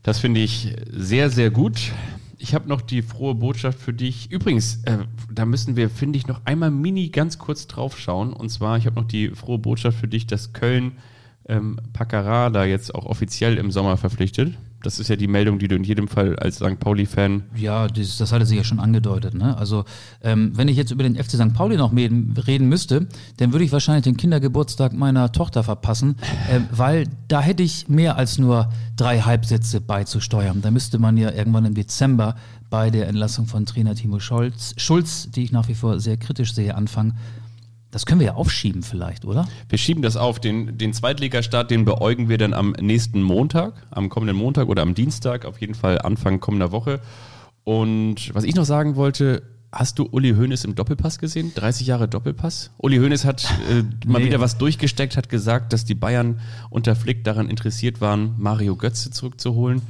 Das 0.03 0.19
finde 0.19 0.41
ich 0.41 0.76
sehr, 0.91 1.30
sehr 1.30 1.49
gut. 1.49 1.93
Ich 2.38 2.53
habe 2.53 2.67
noch 2.67 2.82
die 2.82 3.01
frohe 3.01 3.36
Botschaft 3.36 3.80
für 3.80 3.93
dich. 3.93 4.30
Übrigens, 4.30 4.84
äh, 4.84 4.97
da 5.32 5.45
müssen 5.45 5.78
wir, 5.78 5.89
finde 5.89 6.17
ich, 6.17 6.28
noch 6.28 6.41
einmal 6.43 6.71
mini 6.71 7.07
ganz 7.07 7.39
kurz 7.39 7.67
drauf 7.67 7.97
schauen. 7.97 8.34
Und 8.34 8.49
zwar, 8.49 8.78
ich 8.78 8.86
habe 8.86 8.99
noch 8.99 9.07
die 9.07 9.30
frohe 9.30 9.59
Botschaft 9.59 9.97
für 9.97 10.09
dich, 10.09 10.28
dass 10.28 10.51
Köln 10.51 10.91
ähm, 11.47 11.80
Paccara 11.93 12.49
da 12.49 12.65
jetzt 12.65 12.93
auch 12.93 13.05
offiziell 13.05 13.57
im 13.57 13.71
Sommer 13.71 13.95
verpflichtet. 13.95 14.55
Das 14.84 14.99
ist 14.99 15.07
ja 15.07 15.15
die 15.15 15.27
Meldung, 15.27 15.59
die 15.59 15.67
du 15.67 15.75
in 15.75 15.84
jedem 15.84 16.07
Fall 16.07 16.36
als 16.36 16.57
St. 16.57 16.79
Pauli-Fan 16.79 17.43
Ja, 17.55 17.88
das, 17.88 18.17
das 18.17 18.31
hatte 18.31 18.45
sie 18.45 18.57
ja 18.57 18.63
schon 18.63 18.79
angedeutet. 18.79 19.34
Ne? 19.34 19.57
Also, 19.57 19.86
ähm, 20.21 20.51
wenn 20.55 20.67
ich 20.67 20.77
jetzt 20.77 20.91
über 20.91 21.03
den 21.03 21.15
FC 21.15 21.31
St. 21.31 21.53
Pauli 21.53 21.77
noch 21.77 21.93
reden, 21.93 22.67
müsste, 22.67 23.07
dann 23.38 23.53
würde 23.53 23.65
ich 23.65 23.71
wahrscheinlich 23.71 24.03
den 24.03 24.17
Kindergeburtstag 24.17 24.93
meiner 24.93 25.31
Tochter 25.31 25.63
verpassen, 25.63 26.15
ähm, 26.51 26.67
weil 26.71 27.05
da 27.27 27.41
hätte 27.41 27.63
ich 27.63 27.88
mehr 27.88 28.17
als 28.17 28.38
nur 28.38 28.69
drei 28.97 29.21
Halbsätze 29.21 29.81
beizusteuern. 29.81 30.61
Da 30.61 30.69
müsste 30.69 30.99
man 30.99 31.17
ja 31.17 31.31
irgendwann 31.31 31.65
im 31.65 31.73
Dezember 31.73 32.36
bei 32.69 32.89
der 32.89 33.07
Entlassung 33.07 33.45
von 33.45 33.65
Trainer 33.65 33.95
Timo 33.95 34.19
Scholz, 34.19 34.73
Schulz, 34.77 35.29
die 35.31 35.43
ich 35.43 35.51
nach 35.51 35.67
wie 35.67 35.75
vor 35.75 35.99
sehr 35.99 36.17
kritisch 36.17 36.53
sehe, 36.53 36.75
anfangen. 36.75 37.15
Das 37.93 38.05
können 38.07 38.19
wir 38.19 38.27
ja 38.27 38.33
aufschieben 38.33 38.81
vielleicht, 38.81 39.23
oder? 39.23 39.47
Wir 39.69 39.77
schieben 39.77 40.01
das 40.01 40.17
auf. 40.17 40.39
Den, 40.39 40.77
den 40.79 40.93
Zweitligastart, 40.93 41.69
den 41.69 41.85
beäugen 41.85 42.27
wir 42.27 42.39
dann 42.39 42.53
am 42.53 42.71
nächsten 42.81 43.21
Montag, 43.21 43.85
am 43.91 44.09
kommenden 44.09 44.35
Montag 44.35 44.67
oder 44.67 44.81
am 44.81 44.95
Dienstag, 44.95 45.45
auf 45.45 45.61
jeden 45.61 45.75
Fall 45.75 45.99
Anfang 46.01 46.39
kommender 46.39 46.71
Woche. 46.71 46.99
Und 47.63 48.33
was 48.33 48.43
ich 48.45 48.55
noch 48.55 48.65
sagen 48.65 48.95
wollte, 48.95 49.43
hast 49.71 49.99
du 49.99 50.07
Uli 50.11 50.31
Hoeneß 50.33 50.65
im 50.65 50.75
Doppelpass 50.75 51.19
gesehen? 51.19 51.51
30 51.55 51.87
Jahre 51.87 52.07
Doppelpass? 52.07 52.71
Uli 52.77 52.97
Hoeneß 52.97 53.25
hat 53.25 53.43
äh, 53.69 53.83
mal 54.07 54.19
Nee. 54.19 54.25
wieder 54.25 54.39
was 54.39 54.57
durchgesteckt, 54.57 55.15
hat 55.15 55.29
gesagt, 55.29 55.71
dass 55.71 55.85
die 55.85 55.95
Bayern 55.95 56.39
unter 56.71 56.95
Flick 56.95 57.23
daran 57.23 57.47
interessiert 57.47 58.01
waren, 58.01 58.33
Mario 58.37 58.75
Götze 58.75 59.11
zurückzuholen. 59.11 59.81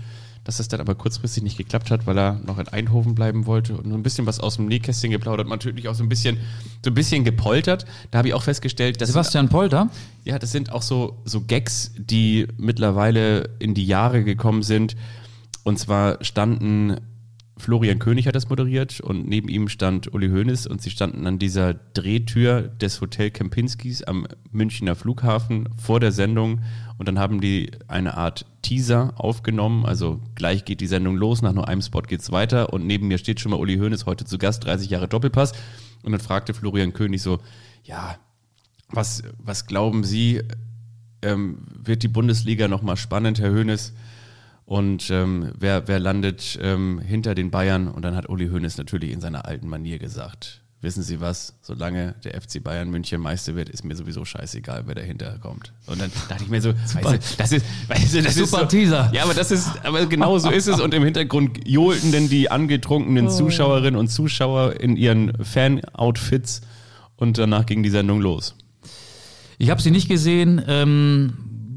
Dass 0.44 0.58
das 0.58 0.68
dann 0.68 0.82
aber 0.82 0.96
kurzfristig 0.96 1.42
nicht 1.42 1.58
geklappt 1.58 1.90
hat, 1.90 2.06
weil 2.06 2.18
er 2.18 2.34
noch 2.46 2.58
in 2.60 2.68
Eindhoven 2.68 3.16
bleiben 3.16 3.46
wollte 3.46 3.78
und 3.78 3.86
nur 3.86 3.98
ein 3.98 4.04
bisschen 4.04 4.26
was 4.26 4.42
aus 4.42 4.58
dem 4.58 4.66
Nähkästchen 4.66 5.12
geplaudert, 5.12 5.48
natürlich 5.48 5.88
auch 5.88 5.96
so 5.96 6.04
ein 6.04 6.10
bisschen, 6.10 6.38
so 6.84 6.92
ein 6.92 6.94
bisschen 6.94 7.24
gepoltert. 7.24 7.86
Da 8.12 8.18
habe 8.18 8.28
ich 8.28 8.34
auch 8.34 8.44
festgestellt, 8.44 9.00
dass 9.00 9.10
Sebastian 9.10 9.48
Polter? 9.48 9.90
ja, 10.26 10.40
das 10.40 10.52
sind 10.52 10.72
auch 10.72 10.82
so, 10.82 11.22
so 11.26 11.42
Gags, 11.42 11.92
die 11.98 12.48
mittlerweile 12.58 13.50
in 13.60 13.74
die 13.74 13.86
Jahre 13.86 14.24
gekommen 14.24 14.64
sind. 14.64 14.96
Und 15.64 15.80
zwar 15.80 16.24
standen, 16.24 16.98
Florian 17.64 17.98
König 17.98 18.28
hat 18.28 18.36
das 18.36 18.50
moderiert 18.50 19.00
und 19.00 19.26
neben 19.26 19.48
ihm 19.48 19.70
stand 19.70 20.14
Uli 20.14 20.28
Hoeneß 20.28 20.68
und 20.68 20.82
sie 20.82 20.90
standen 20.90 21.26
an 21.26 21.40
dieser 21.40 21.74
Drehtür 21.74 22.64
des 22.64 23.00
Hotel 23.00 23.32
Kempinskis 23.32 24.04
am 24.04 24.28
Münchner 24.52 24.96
Flughafen 24.96 25.70
vor 25.78 26.02
der 26.02 26.12
Sendung 26.12 26.60
und 26.98 27.08
dann 27.08 27.18
haben 27.18 27.40
die 27.40 27.72
eine 27.88 28.18
Art 28.18 28.46
Teaser 28.64 29.14
aufgenommen, 29.16 29.86
also 29.86 30.20
gleich 30.36 30.66
geht 30.66 30.82
die 30.82 30.88
Sendung 30.88 31.16
los, 31.16 31.42
nach 31.42 31.54
nur 31.54 31.70
einem 31.70 31.82
Spot 31.82 32.02
geht's 32.02 32.34
weiter 32.34 32.74
und 32.74 32.86
neben 32.86 33.08
mir 33.08 33.18
steht 33.18 33.40
schon 33.40 33.52
mal 33.52 33.60
Uli 33.60 33.78
Hoeneß, 33.78 34.06
heute 34.08 34.26
zu 34.26 34.38
Gast, 34.38 34.66
30 34.66 34.90
Jahre 34.90 35.08
Doppelpass 35.08 35.54
und 36.04 36.12
dann 36.12 36.20
fragte 36.20 36.54
Florian 36.54 36.92
König 36.92 37.22
so, 37.22 37.40
ja, 37.86 38.18
was, 38.90 39.24
was 39.38 39.68
glauben 39.68 40.04
Sie, 40.04 40.42
ähm, 41.22 41.60
wird 41.82 42.04
die 42.04 42.10
Bundesliga 42.10 42.68
nochmal 42.68 42.98
spannend, 42.98 43.40
Herr 43.40 43.54
Hoeneß? 43.54 43.94
Und 44.66 45.10
ähm, 45.10 45.52
wer, 45.58 45.88
wer 45.88 46.00
landet 46.00 46.58
ähm, 46.62 47.00
hinter 47.00 47.36
den 47.36 47.52
Bayern? 47.52 47.88
Und 47.88 48.04
dann 48.04 48.16
hat 48.16 48.30
Uli 48.30 48.48
Hoeneß 48.48 48.78
natürlich 48.78 49.12
in 49.12 49.20
seiner 49.20 49.46
alten 49.46 49.68
Manier 49.68 50.00
gesagt, 50.00 50.62
wissen 50.84 51.02
Sie 51.02 51.22
was, 51.22 51.56
solange 51.62 52.16
der 52.24 52.40
FC 52.40 52.64
Bayern 52.64 52.90
München 52.90 53.22
Meister 53.22 53.56
wird, 53.56 53.70
ist 53.70 53.84
mir 53.84 53.96
sowieso 53.96 54.26
scheißegal, 54.26 54.84
wer 54.86 54.96
dahinter 54.96 55.38
kommt. 55.40 55.74
Und 55.86 56.02
dann 56.02 56.12
dachte 56.30 56.44
ich 56.44 56.50
mir 56.50 56.62
so, 56.62 56.74
weißt 56.74 57.14
du, 57.14 57.36
das 57.38 57.52
ist, 57.52 57.66
weißt 57.88 58.14
du, 58.14 58.22
das 58.22 58.38
ist 58.38 58.50
Super 58.50 58.64
so, 58.64 58.68
Teaser. 58.68 59.10
Ja, 59.14 59.24
aber 59.24 59.34
das 59.34 59.52
ist, 59.52 59.70
aber 59.84 60.06
genau 60.06 60.38
so 60.40 60.50
ist 60.50 60.68
es. 60.68 60.80
Und 60.80 60.94
im 60.94 61.04
Hintergrund 61.04 61.68
johlten 61.68 62.12
denn 62.12 62.30
die 62.30 62.52
angetrunkenen 62.52 63.30
Zuschauerinnen 63.30 64.00
und 64.00 64.10
Zuschauer 64.10 64.80
in 64.80 64.98
ihren 64.98 65.34
Fan-Outfits 65.44 66.62
und 67.16 67.38
danach 67.38 67.66
ging 67.66 67.84
die 67.84 67.90
Sendung 67.90 68.22
los. 68.22 68.56
Ich 69.58 69.70
habe 69.70 69.82
sie 69.82 69.92
nicht 69.92 70.10
gesehen. 70.10 70.62
Ähm, 70.68 71.34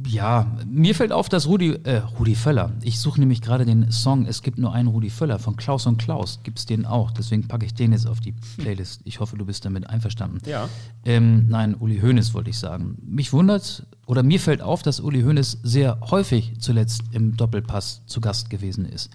ja, 0.07 0.47
mir 0.67 0.95
fällt 0.95 1.13
auf, 1.13 1.29
dass 1.29 1.47
Rudi, 1.47 1.73
äh, 1.85 1.99
Rudi 2.19 2.35
Völler, 2.35 2.73
ich 2.83 2.99
suche 2.99 3.21
nämlich 3.21 3.41
gerade 3.41 3.65
den 3.65 3.91
Song 3.91 4.27
Es 4.27 4.43
gibt 4.43 4.59
nur 4.59 4.73
einen 4.73 4.89
Rudi 4.89 5.11
Völler 5.11 5.39
von 5.39 5.57
Klaus 5.57 5.87
und 5.87 5.99
Klaus, 5.99 6.41
gibt 6.43 6.59
es 6.59 6.67
den 6.67 6.87
auch. 6.87 7.11
Deswegen 7.11 7.49
packe 7.49 7.67
ich 7.67 7.75
den 7.75 7.93
jetzt 7.93 8.07
auf 8.07 8.21
die 8.21 8.35
Playlist. 8.59 9.01
Ich 9.05 9.21
hoffe, 9.21 9.37
du 9.37 9.45
bist 9.45 9.65
damit 9.65 9.89
einverstanden. 9.89 10.39
Ja. 10.47 10.69
Ähm, 11.05 11.47
nein, 11.49 11.75
Uli 11.75 12.01
Hoeneß 12.01 12.35
wollte 12.35 12.51
ich 12.51 12.59
sagen. 12.59 12.97
Mich 13.07 13.33
wundert, 13.33 13.87
oder 14.07 14.23
mir 14.23 14.41
fällt 14.41 14.63
auf, 14.63 14.83
dass 14.83 15.01
Uli 15.01 15.23
Hoeneß 15.23 15.59
sehr 15.63 15.99
häufig 16.11 16.55
zuletzt 16.59 17.03
im 17.13 17.37
Doppelpass 17.37 18.03
zu 18.07 18.21
Gast 18.21 18.51
gewesen 18.51 18.85
ist. 18.85 19.11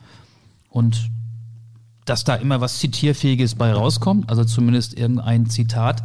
Und 0.69 1.09
dass 2.05 2.23
da 2.23 2.35
immer 2.35 2.61
was 2.61 2.79
Zitierfähiges 2.79 3.55
bei 3.55 3.71
rauskommt, 3.71 4.29
also 4.29 4.43
zumindest 4.43 4.97
irgendein 4.97 5.49
Zitat, 5.49 6.03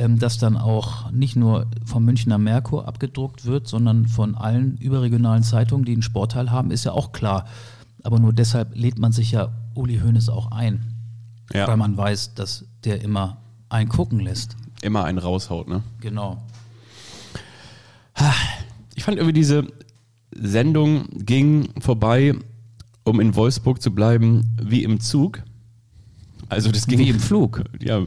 ähm, 0.00 0.18
das 0.18 0.38
dann 0.38 0.56
auch 0.56 1.10
nicht 1.12 1.36
nur 1.36 1.66
vom 1.84 2.04
Münchner 2.06 2.38
Merkur 2.38 2.88
abgedruckt 2.88 3.44
wird, 3.44 3.68
sondern 3.68 4.06
von 4.08 4.34
allen 4.34 4.78
überregionalen 4.78 5.42
Zeitungen, 5.42 5.84
die 5.84 5.92
einen 5.92 6.02
Sportteil 6.02 6.50
haben, 6.50 6.70
ist 6.70 6.84
ja 6.84 6.92
auch 6.92 7.12
klar. 7.12 7.44
Aber 8.02 8.18
nur 8.18 8.32
deshalb 8.32 8.74
lädt 8.74 8.98
man 8.98 9.12
sich 9.12 9.30
ja 9.32 9.52
Uli 9.74 9.98
Hoeneß 9.98 10.30
auch 10.30 10.52
ein, 10.52 10.94
Ja. 11.52 11.68
weil 11.68 11.76
man 11.76 11.96
weiß, 11.96 12.34
dass 12.34 12.64
der 12.84 13.02
immer 13.02 13.36
einen 13.68 13.90
gucken 13.90 14.20
lässt. 14.20 14.56
Immer 14.80 15.04
einen 15.04 15.18
raushaut, 15.18 15.68
ne? 15.68 15.82
Genau. 16.00 16.42
Ich 18.94 19.04
fand 19.04 19.18
irgendwie 19.18 19.34
diese 19.34 19.66
Sendung 20.34 21.04
ging 21.12 21.68
vorbei, 21.80 22.34
um 23.04 23.20
in 23.20 23.34
Wolfsburg 23.34 23.82
zu 23.82 23.94
bleiben, 23.94 24.56
wie 24.62 24.82
im 24.82 25.00
Zug. 25.00 25.42
Also 26.50 26.70
das 26.72 26.86
ging 26.88 26.98
Wie 26.98 27.08
im 27.08 27.20
Flug. 27.20 27.62
Ja, 27.80 28.04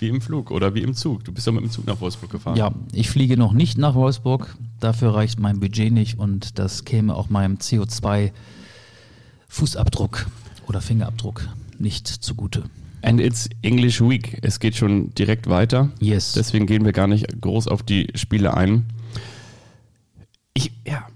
wie 0.00 0.08
im 0.08 0.20
Flug 0.20 0.50
oder 0.50 0.74
wie 0.74 0.82
im 0.82 0.94
Zug. 0.94 1.22
Du 1.24 1.32
bist 1.32 1.46
doch 1.46 1.52
mit 1.52 1.62
dem 1.62 1.70
Zug 1.70 1.86
nach 1.86 2.00
Wolfsburg 2.00 2.32
gefahren. 2.32 2.56
Ja, 2.56 2.72
ich 2.92 3.08
fliege 3.08 3.36
noch 3.36 3.52
nicht 3.52 3.78
nach 3.78 3.94
Wolfsburg. 3.94 4.56
Dafür 4.80 5.14
reicht 5.14 5.38
mein 5.38 5.60
Budget 5.60 5.92
nicht 5.92 6.18
und 6.18 6.58
das 6.58 6.84
käme 6.84 7.14
auch 7.14 7.30
meinem 7.30 7.58
CO2-Fußabdruck 7.58 10.26
oder 10.66 10.80
Fingerabdruck 10.80 11.48
nicht 11.78 12.08
zugute. 12.08 12.64
And 13.02 13.20
it's 13.20 13.48
English 13.62 14.00
Week. 14.00 14.40
Es 14.42 14.58
geht 14.58 14.74
schon 14.74 15.14
direkt 15.14 15.48
weiter. 15.48 15.92
Yes. 16.00 16.32
Deswegen 16.32 16.66
gehen 16.66 16.84
wir 16.84 16.90
gar 16.92 17.06
nicht 17.06 17.40
groß 17.40 17.68
auf 17.68 17.84
die 17.84 18.08
Spiele 18.16 18.54
ein. 18.54 18.86
Ich, 20.54 20.72
ja, 20.84 21.06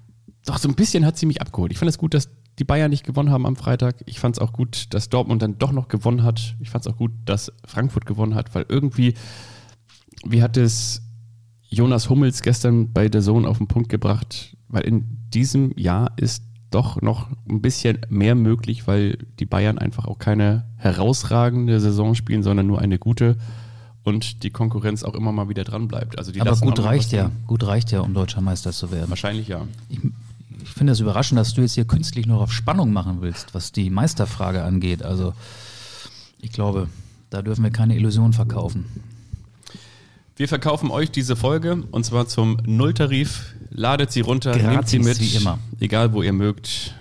doch 0.47 0.59
so 0.59 0.69
ein 0.69 0.77
bisschen 0.77 1.05
hat 1.05 1.19
sie 1.19 1.27
mich 1.27 1.41
abgeholt. 1.41 1.73
Ich 1.73 1.79
fand 1.79 1.89
es 1.89 1.99
gut, 1.99 2.15
dass 2.15 2.29
die 2.61 2.65
Bayern 2.65 2.91
nicht 2.91 3.05
gewonnen 3.05 3.31
haben 3.31 3.47
am 3.47 3.57
Freitag. 3.57 3.97
Ich 4.05 4.21
fand 4.21 4.37
es 4.37 4.39
auch 4.41 4.53
gut, 4.53 4.87
dass 4.91 5.09
Dortmund 5.09 5.41
dann 5.41 5.59
doch 5.59 5.73
noch 5.73 5.89
gewonnen 5.89 6.23
hat. 6.23 6.57
Ich 6.61 6.69
fand 6.71 6.87
es 6.87 6.93
auch 6.93 6.99
gut, 6.99 7.11
dass 7.25 7.51
Frankfurt 7.65 8.05
gewonnen 8.05 8.35
hat, 8.35 8.55
weil 8.55 8.67
irgendwie, 8.69 9.15
wie 10.25 10.43
hat 10.43 10.59
es 10.59 11.03
Jonas 11.71 12.11
Hummels 12.11 12.43
gestern 12.43 12.93
bei 12.93 13.09
der 13.09 13.23
Sohn 13.23 13.47
auf 13.47 13.59
den 13.59 13.67
Punkt 13.67 13.89
gebracht, 13.89 14.57
weil 14.69 14.83
in 14.83 15.19
diesem 15.33 15.73
Jahr 15.79 16.13
ist 16.17 16.45
doch 16.71 17.01
noch 17.01 17.29
ein 17.49 17.63
bisschen 17.63 18.01
mehr 18.11 18.35
möglich, 18.35 18.87
weil 18.87 19.19
die 19.39 19.47
Bayern 19.47 19.79
einfach 19.79 20.05
auch 20.05 20.19
keine 20.19 20.67
herausragende 20.77 21.81
Saison 21.81 22.15
spielen, 22.15 22.43
sondern 22.43 22.67
nur 22.67 22.81
eine 22.81 22.99
gute. 22.99 23.37
und 24.03 24.43
die 24.43 24.51
Konkurrenz 24.51 25.03
auch 25.03 25.15
immer 25.15 25.33
mal 25.33 25.49
wieder 25.49 25.65
dran 25.65 25.89
bleibt. 25.89 26.19
Also 26.19 26.33
die 26.33 26.41
Aber 26.41 26.57
gut 26.57 26.83
reicht 26.83 27.13
ja. 27.13 27.31
Gut 27.47 27.67
reicht 27.67 27.91
ja, 27.93 28.01
um 28.01 28.15
deutscher 28.15 28.41
Meister 28.41 28.73
zu 28.73 28.91
werden. 28.91 29.11
Wahrscheinlich 29.11 29.49
ja. 29.49 29.67
Ich 29.89 30.01
finde 30.65 30.93
es 30.93 31.01
überraschend, 31.01 31.39
dass 31.39 31.55
du 31.55 31.61
jetzt 31.63 31.75
hier 31.75 31.85
künstlich 31.85 32.27
noch 32.27 32.41
auf 32.41 32.53
Spannung 32.53 32.93
machen 32.93 33.19
willst, 33.21 33.55
was 33.55 33.73
die 33.73 33.91
Meisterfrage 33.91 34.63
angeht. 34.63 35.03
Also 35.03 35.35
ich 36.41 36.53
glaube, 36.53 36.89
da 37.31 37.43
dürfen 37.43 37.65
wir 37.65 37.71
keine 37.71 37.97
Illusion 37.97 38.33
verkaufen. 38.33 38.87
Wir 40.37 40.49
verkaufen 40.49 40.91
euch 40.91 41.11
diese 41.11 41.37
Folge 41.37 41.85
und 41.91 42.05
zwar 42.05 42.27
zum 42.27 42.59
Nulltarif. 42.65 43.55
Ladet 43.71 44.11
sie 44.11 44.21
runter, 44.21 44.57
nehmt 44.57 44.89
sie 44.89 44.99
mit, 44.99 45.19
Gratis, 45.19 45.33
wie 45.33 45.37
immer. 45.37 45.59
egal 45.81 46.13
wo 46.13 46.23
ihr 46.23 46.33
mögt, 46.33 46.95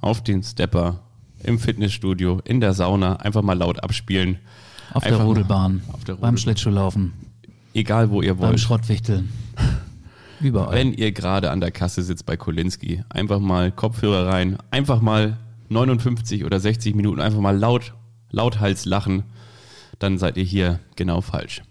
auf 0.00 0.24
den 0.24 0.42
Stepper, 0.42 1.00
im 1.44 1.58
Fitnessstudio, 1.58 2.40
in 2.44 2.60
der 2.60 2.72
Sauna, 2.72 3.16
einfach 3.16 3.42
mal 3.42 3.56
laut 3.56 3.82
abspielen. 3.82 4.38
Auf 4.94 5.04
der 5.04 5.18
mal 5.18 5.24
Rodelbahn, 5.24 5.82
auf 5.92 6.04
der 6.04 6.14
beim 6.14 6.30
Rodelbahn. 6.30 6.38
Schlittschuhlaufen, 6.38 7.12
Egal 7.74 8.10
wo 8.10 8.22
ihr 8.22 8.34
beim 8.34 8.50
wollt. 8.50 8.60
Schrottwichteln. 8.60 9.28
Überall. 10.40 10.74
Wenn 10.74 10.92
ihr 10.92 11.12
gerade 11.12 11.50
an 11.50 11.60
der 11.60 11.70
Kasse 11.70 12.02
sitzt 12.02 12.26
bei 12.26 12.36
Kolinski, 12.36 13.02
einfach 13.08 13.40
mal 13.40 13.72
Kopfhörer 13.72 14.26
rein, 14.28 14.58
einfach 14.70 15.00
mal 15.00 15.38
59 15.68 16.44
oder 16.44 16.60
60 16.60 16.94
Minuten 16.94 17.20
einfach 17.20 17.40
mal 17.40 17.56
laut, 17.56 17.94
lauthals 18.30 18.84
lachen, 18.84 19.24
dann 19.98 20.18
seid 20.18 20.36
ihr 20.36 20.44
hier 20.44 20.80
genau 20.96 21.20
falsch. 21.20 21.62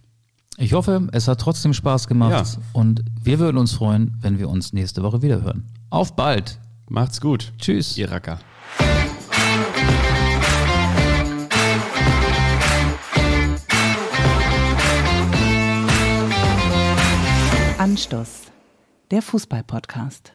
Ich 0.57 0.73
hoffe, 0.73 1.07
es 1.11 1.27
hat 1.27 1.39
trotzdem 1.39 1.73
Spaß 1.73 2.07
gemacht 2.07 2.31
Ja. 2.31 2.61
und 2.73 3.03
wir 3.21 3.39
würden 3.39 3.57
uns 3.57 3.73
freuen, 3.73 4.17
wenn 4.21 4.39
wir 4.39 4.49
uns 4.49 4.73
nächste 4.73 5.03
Woche 5.03 5.21
wieder 5.21 5.41
hören. 5.41 5.65
Auf 5.89 6.15
bald. 6.15 6.59
Macht's 6.89 7.21
gut. 7.21 7.53
Tschüss. 7.59 7.97
Ihr 7.97 8.09
Racker. 8.11 8.39
Anstoß, 17.77 18.47
der 19.11 19.21
Fußball-Podcast. 19.21 20.33